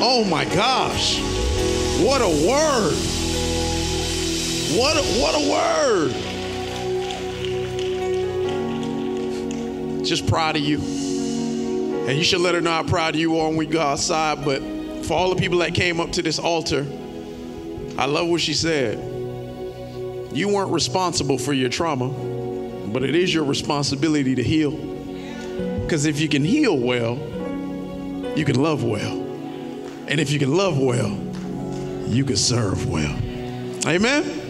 Oh 0.02 0.24
my 0.24 0.46
gosh. 0.46 1.20
What 2.04 2.24
a 2.24 2.48
word. 2.48 2.98
What 4.76 4.98
a, 4.98 5.04
what 5.22 5.36
a 5.36 5.44
word. 9.94 10.04
Just 10.04 10.26
proud 10.26 10.56
of 10.56 10.64
you. 10.64 11.07
And 12.08 12.18
you 12.18 12.24
should 12.24 12.40
let 12.40 12.56
her 12.56 12.62
know 12.62 12.72
how 12.72 12.84
proud 12.84 13.18
you 13.18 13.38
are 13.38 13.50
when 13.50 13.58
we 13.58 13.66
go 13.66 13.82
outside. 13.82 14.46
But 14.46 14.62
for 15.06 15.14
all 15.14 15.30
the 15.30 15.36
people 15.36 15.58
that 15.60 15.74
came 15.74 16.00
up 16.00 16.14
to 16.14 16.22
this 16.22 16.40
altar, 16.40 16.86
I 17.98 18.06
love 18.06 18.30
what 18.30 18.40
she 18.40 18.54
said. 18.54 18.98
You 20.32 20.48
weren't 20.48 20.72
responsible 20.72 21.38
for 21.38 21.52
your 21.52 21.70
trauma, 21.70 22.08
but 22.90 23.04
it 23.04 23.14
is 23.14 23.34
your 23.34 23.44
responsibility 23.44 24.36
to 24.36 24.44
heal. 24.44 24.72
Because 25.82 26.06
if 26.06 26.22
you 26.22 26.30
can 26.30 26.46
heal 26.46 26.78
well, 26.78 27.16
you 28.38 28.46
can 28.46 28.62
love 28.62 28.84
well. 28.84 29.18
And 30.08 30.20
if 30.20 30.32
you 30.32 30.40
can 30.40 30.56
love 30.56 30.80
well, 30.80 31.10
you 32.08 32.24
can 32.24 32.38
serve 32.38 32.88
well. 32.90 33.18
Amen. 33.86 34.47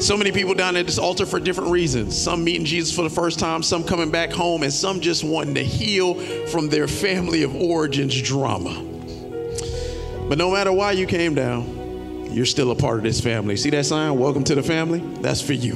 So 0.00 0.16
many 0.16 0.32
people 0.32 0.54
down 0.54 0.76
at 0.76 0.86
this 0.86 0.98
altar 0.98 1.26
for 1.26 1.38
different 1.38 1.70
reasons. 1.70 2.16
Some 2.20 2.42
meeting 2.42 2.64
Jesus 2.64 2.94
for 2.94 3.02
the 3.02 3.10
first 3.10 3.38
time, 3.38 3.62
some 3.62 3.84
coming 3.84 4.10
back 4.10 4.32
home, 4.32 4.62
and 4.62 4.72
some 4.72 5.02
just 5.02 5.22
wanting 5.22 5.54
to 5.56 5.62
heal 5.62 6.14
from 6.46 6.70
their 6.70 6.88
family 6.88 7.42
of 7.42 7.54
origins 7.54 8.20
drama. 8.22 8.82
But 10.26 10.38
no 10.38 10.50
matter 10.50 10.72
why 10.72 10.92
you 10.92 11.06
came 11.06 11.34
down, 11.34 12.32
you're 12.32 12.46
still 12.46 12.70
a 12.70 12.74
part 12.74 12.96
of 12.96 13.02
this 13.02 13.20
family. 13.20 13.58
See 13.58 13.68
that 13.70 13.84
sign? 13.84 14.18
Welcome 14.18 14.42
to 14.44 14.54
the 14.54 14.62
family? 14.62 15.00
That's 15.20 15.42
for 15.42 15.52
you. 15.52 15.74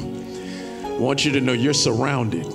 I 0.84 0.98
want 0.98 1.26
you 1.26 1.32
to 1.32 1.42
know 1.42 1.52
you're 1.52 1.74
surrounded 1.74 2.46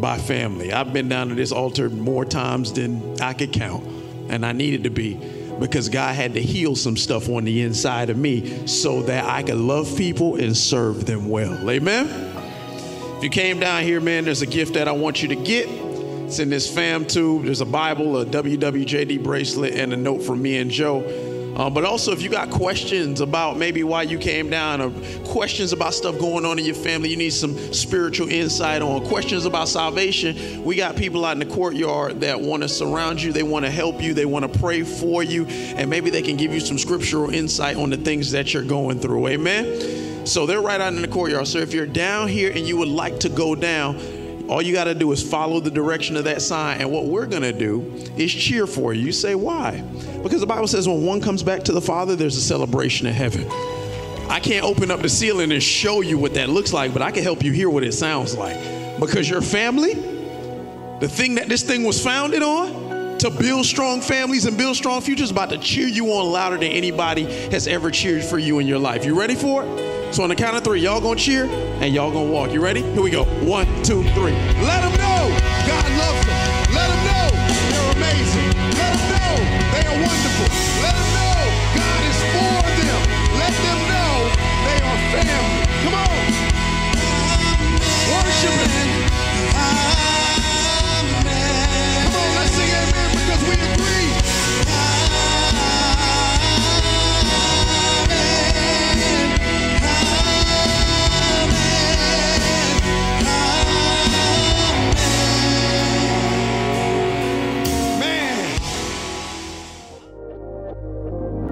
by 0.00 0.16
family. 0.16 0.72
I've 0.72 0.94
been 0.94 1.10
down 1.10 1.28
to 1.28 1.34
this 1.34 1.52
altar 1.52 1.90
more 1.90 2.24
times 2.24 2.72
than 2.72 3.20
I 3.20 3.34
could 3.34 3.52
count, 3.52 3.84
and 4.30 4.46
I 4.46 4.52
needed 4.52 4.84
to 4.84 4.90
be 4.90 5.20
because 5.60 5.88
God 5.88 6.14
had 6.14 6.34
to 6.34 6.42
heal 6.42 6.74
some 6.74 6.96
stuff 6.96 7.28
on 7.28 7.44
the 7.44 7.62
inside 7.62 8.10
of 8.10 8.16
me 8.16 8.66
so 8.66 9.02
that 9.02 9.26
I 9.26 9.42
could 9.42 9.58
love 9.58 9.96
people 9.96 10.36
and 10.36 10.56
serve 10.56 11.06
them 11.06 11.28
well. 11.28 11.70
Amen. 11.70 12.08
If 13.18 13.24
you 13.24 13.30
came 13.30 13.60
down 13.60 13.82
here, 13.82 14.00
man, 14.00 14.24
there's 14.24 14.42
a 14.42 14.46
gift 14.46 14.74
that 14.74 14.88
I 14.88 14.92
want 14.92 15.22
you 15.22 15.28
to 15.28 15.36
get. 15.36 15.68
It's 15.68 16.38
in 16.38 16.48
this 16.48 16.72
fam 16.72 17.04
tube. 17.04 17.44
There's 17.44 17.60
a 17.60 17.66
Bible, 17.66 18.18
a 18.18 18.24
WWJD 18.24 19.22
bracelet, 19.22 19.74
and 19.74 19.92
a 19.92 19.96
note 19.96 20.22
from 20.22 20.40
me 20.40 20.58
and 20.58 20.70
Joe. 20.70 21.29
Uh, 21.60 21.68
but 21.68 21.84
also, 21.84 22.10
if 22.10 22.22
you 22.22 22.30
got 22.30 22.48
questions 22.48 23.20
about 23.20 23.58
maybe 23.58 23.82
why 23.82 24.00
you 24.00 24.16
came 24.16 24.48
down, 24.48 24.80
or 24.80 24.90
questions 25.26 25.74
about 25.74 25.92
stuff 25.92 26.18
going 26.18 26.46
on 26.46 26.58
in 26.58 26.64
your 26.64 26.74
family, 26.74 27.10
you 27.10 27.18
need 27.18 27.34
some 27.34 27.54
spiritual 27.74 28.30
insight 28.30 28.80
on, 28.80 29.06
questions 29.06 29.44
about 29.44 29.68
salvation, 29.68 30.64
we 30.64 30.74
got 30.74 30.96
people 30.96 31.22
out 31.22 31.32
in 31.32 31.38
the 31.38 31.54
courtyard 31.54 32.18
that 32.20 32.40
want 32.40 32.62
to 32.62 32.68
surround 32.68 33.20
you, 33.20 33.30
they 33.30 33.42
want 33.42 33.66
to 33.66 33.70
help 33.70 34.00
you, 34.00 34.14
they 34.14 34.24
want 34.24 34.50
to 34.50 34.58
pray 34.58 34.82
for 34.82 35.22
you, 35.22 35.44
and 35.76 35.90
maybe 35.90 36.08
they 36.08 36.22
can 36.22 36.38
give 36.38 36.50
you 36.50 36.60
some 36.60 36.78
scriptural 36.78 37.28
insight 37.28 37.76
on 37.76 37.90
the 37.90 37.98
things 37.98 38.30
that 38.30 38.54
you're 38.54 38.64
going 38.64 38.98
through. 38.98 39.28
Amen. 39.28 40.26
So 40.26 40.46
they're 40.46 40.62
right 40.62 40.80
out 40.80 40.94
in 40.94 41.02
the 41.02 41.08
courtyard. 41.08 41.46
So 41.46 41.58
if 41.58 41.74
you're 41.74 41.84
down 41.84 42.28
here 42.28 42.50
and 42.50 42.60
you 42.60 42.78
would 42.78 42.88
like 42.88 43.20
to 43.20 43.28
go 43.28 43.54
down, 43.54 43.98
all 44.50 44.60
you 44.60 44.72
got 44.72 44.84
to 44.84 44.96
do 44.96 45.12
is 45.12 45.22
follow 45.22 45.60
the 45.60 45.70
direction 45.70 46.16
of 46.16 46.24
that 46.24 46.42
sign. 46.42 46.80
And 46.80 46.90
what 46.90 47.06
we're 47.06 47.26
going 47.26 47.44
to 47.44 47.52
do 47.52 47.82
is 48.16 48.34
cheer 48.34 48.66
for 48.66 48.92
you. 48.92 49.06
You 49.06 49.12
say, 49.12 49.36
why? 49.36 49.80
Because 50.24 50.40
the 50.40 50.46
Bible 50.46 50.66
says 50.66 50.88
when 50.88 51.06
one 51.06 51.20
comes 51.20 51.44
back 51.44 51.62
to 51.64 51.72
the 51.72 51.80
Father, 51.80 52.16
there's 52.16 52.36
a 52.36 52.40
celebration 52.40 53.06
in 53.06 53.14
heaven. 53.14 53.46
I 54.28 54.40
can't 54.40 54.64
open 54.64 54.90
up 54.90 55.02
the 55.02 55.08
ceiling 55.08 55.52
and 55.52 55.62
show 55.62 56.00
you 56.00 56.18
what 56.18 56.34
that 56.34 56.48
looks 56.48 56.72
like, 56.72 56.92
but 56.92 57.00
I 57.00 57.12
can 57.12 57.22
help 57.22 57.44
you 57.44 57.52
hear 57.52 57.70
what 57.70 57.84
it 57.84 57.92
sounds 57.92 58.36
like. 58.36 58.58
Because 58.98 59.30
your 59.30 59.40
family, 59.40 59.94
the 60.98 61.08
thing 61.08 61.36
that 61.36 61.48
this 61.48 61.62
thing 61.62 61.84
was 61.84 62.02
founded 62.02 62.42
on, 62.42 63.18
to 63.18 63.30
build 63.30 63.66
strong 63.66 64.00
families 64.00 64.46
and 64.46 64.56
build 64.56 64.74
strong 64.74 65.00
futures, 65.00 65.30
about 65.30 65.50
to 65.50 65.58
cheer 65.58 65.86
you 65.86 66.06
on 66.06 66.32
louder 66.32 66.56
than 66.56 66.72
anybody 66.72 67.24
has 67.50 67.68
ever 67.68 67.90
cheered 67.90 68.24
for 68.24 68.38
you 68.38 68.58
in 68.58 68.66
your 68.66 68.78
life. 68.78 69.04
You 69.04 69.16
ready 69.16 69.36
for 69.36 69.62
it? 69.64 69.89
So 70.12 70.24
on 70.24 70.28
the 70.28 70.34
count 70.34 70.56
of 70.56 70.64
three, 70.64 70.80
y'all 70.80 71.00
gonna 71.00 71.14
cheer 71.14 71.44
and 71.46 71.94
y'all 71.94 72.10
gonna 72.10 72.28
walk. 72.28 72.50
You 72.50 72.60
ready? 72.60 72.82
Here 72.82 73.00
we 73.00 73.10
go. 73.10 73.24
One, 73.46 73.66
two, 73.84 74.02
three. 74.10 74.34
Let 74.58 74.82
them 74.82 74.90
know 74.98 75.30
God 75.70 75.86
loves 76.02 76.26
them. 76.26 76.34
Let 76.74 76.90
them 76.90 77.00
know 77.06 77.30
they're 77.70 77.92
amazing. 77.94 78.50
Let 78.74 78.90
them 78.90 79.06
know 79.06 79.32
they 79.70 79.86
are 79.86 79.98
wonderful. 80.02 80.48
Let 80.82 80.94
them 80.98 81.10
know 81.14 81.38
God 81.78 82.00
is 82.10 82.20
for 82.34 82.58
them. 82.74 83.00
Let 83.38 83.54
them 83.54 83.80
know 83.86 84.12
they 84.66 84.78
are 84.82 84.98
family. 85.14 85.62
Come 85.86 85.94
on. 85.94 86.18
Worship 88.10 88.69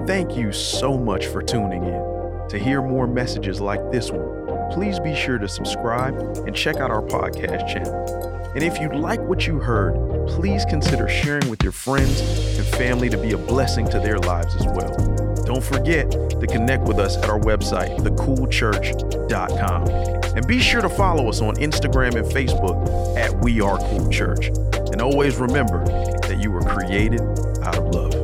Thank 0.09 0.35
you 0.35 0.51
so 0.51 0.97
much 0.97 1.27
for 1.27 1.43
tuning 1.43 1.83
in. 1.83 2.47
To 2.49 2.57
hear 2.57 2.81
more 2.81 3.05
messages 3.05 3.61
like 3.61 3.91
this 3.91 4.09
one, 4.09 4.71
please 4.71 4.99
be 4.99 5.13
sure 5.13 5.37
to 5.37 5.47
subscribe 5.47 6.15
and 6.47 6.55
check 6.55 6.77
out 6.77 6.89
our 6.89 7.03
podcast 7.03 7.71
channel. 7.71 8.51
And 8.55 8.63
if 8.63 8.81
you 8.81 8.91
like 8.91 9.19
what 9.19 9.45
you 9.45 9.59
heard, 9.59 9.93
please 10.27 10.65
consider 10.65 11.07
sharing 11.07 11.47
with 11.47 11.61
your 11.61 11.71
friends 11.71 12.21
and 12.57 12.65
family 12.69 13.07
to 13.11 13.19
be 13.19 13.33
a 13.33 13.37
blessing 13.37 13.87
to 13.89 13.99
their 13.99 14.17
lives 14.17 14.55
as 14.55 14.65
well. 14.65 14.95
Don't 15.45 15.63
forget 15.63 16.09
to 16.09 16.47
connect 16.47 16.85
with 16.85 16.97
us 16.97 17.15
at 17.15 17.29
our 17.29 17.39
website, 17.39 17.95
thecoolchurch.com. 17.99 19.89
And 20.35 20.47
be 20.47 20.59
sure 20.59 20.81
to 20.81 20.89
follow 20.89 21.29
us 21.29 21.39
on 21.39 21.53
Instagram 21.57 22.15
and 22.15 22.25
Facebook 22.25 23.15
at 23.15 23.31
We 23.43 23.61
Are 23.61 23.77
Cool 23.77 24.09
Church. 24.09 24.47
And 24.47 25.03
always 25.03 25.35
remember 25.35 25.85
that 25.85 26.39
you 26.41 26.49
were 26.49 26.61
created 26.61 27.21
out 27.61 27.77
of 27.77 27.93
love. 27.93 28.18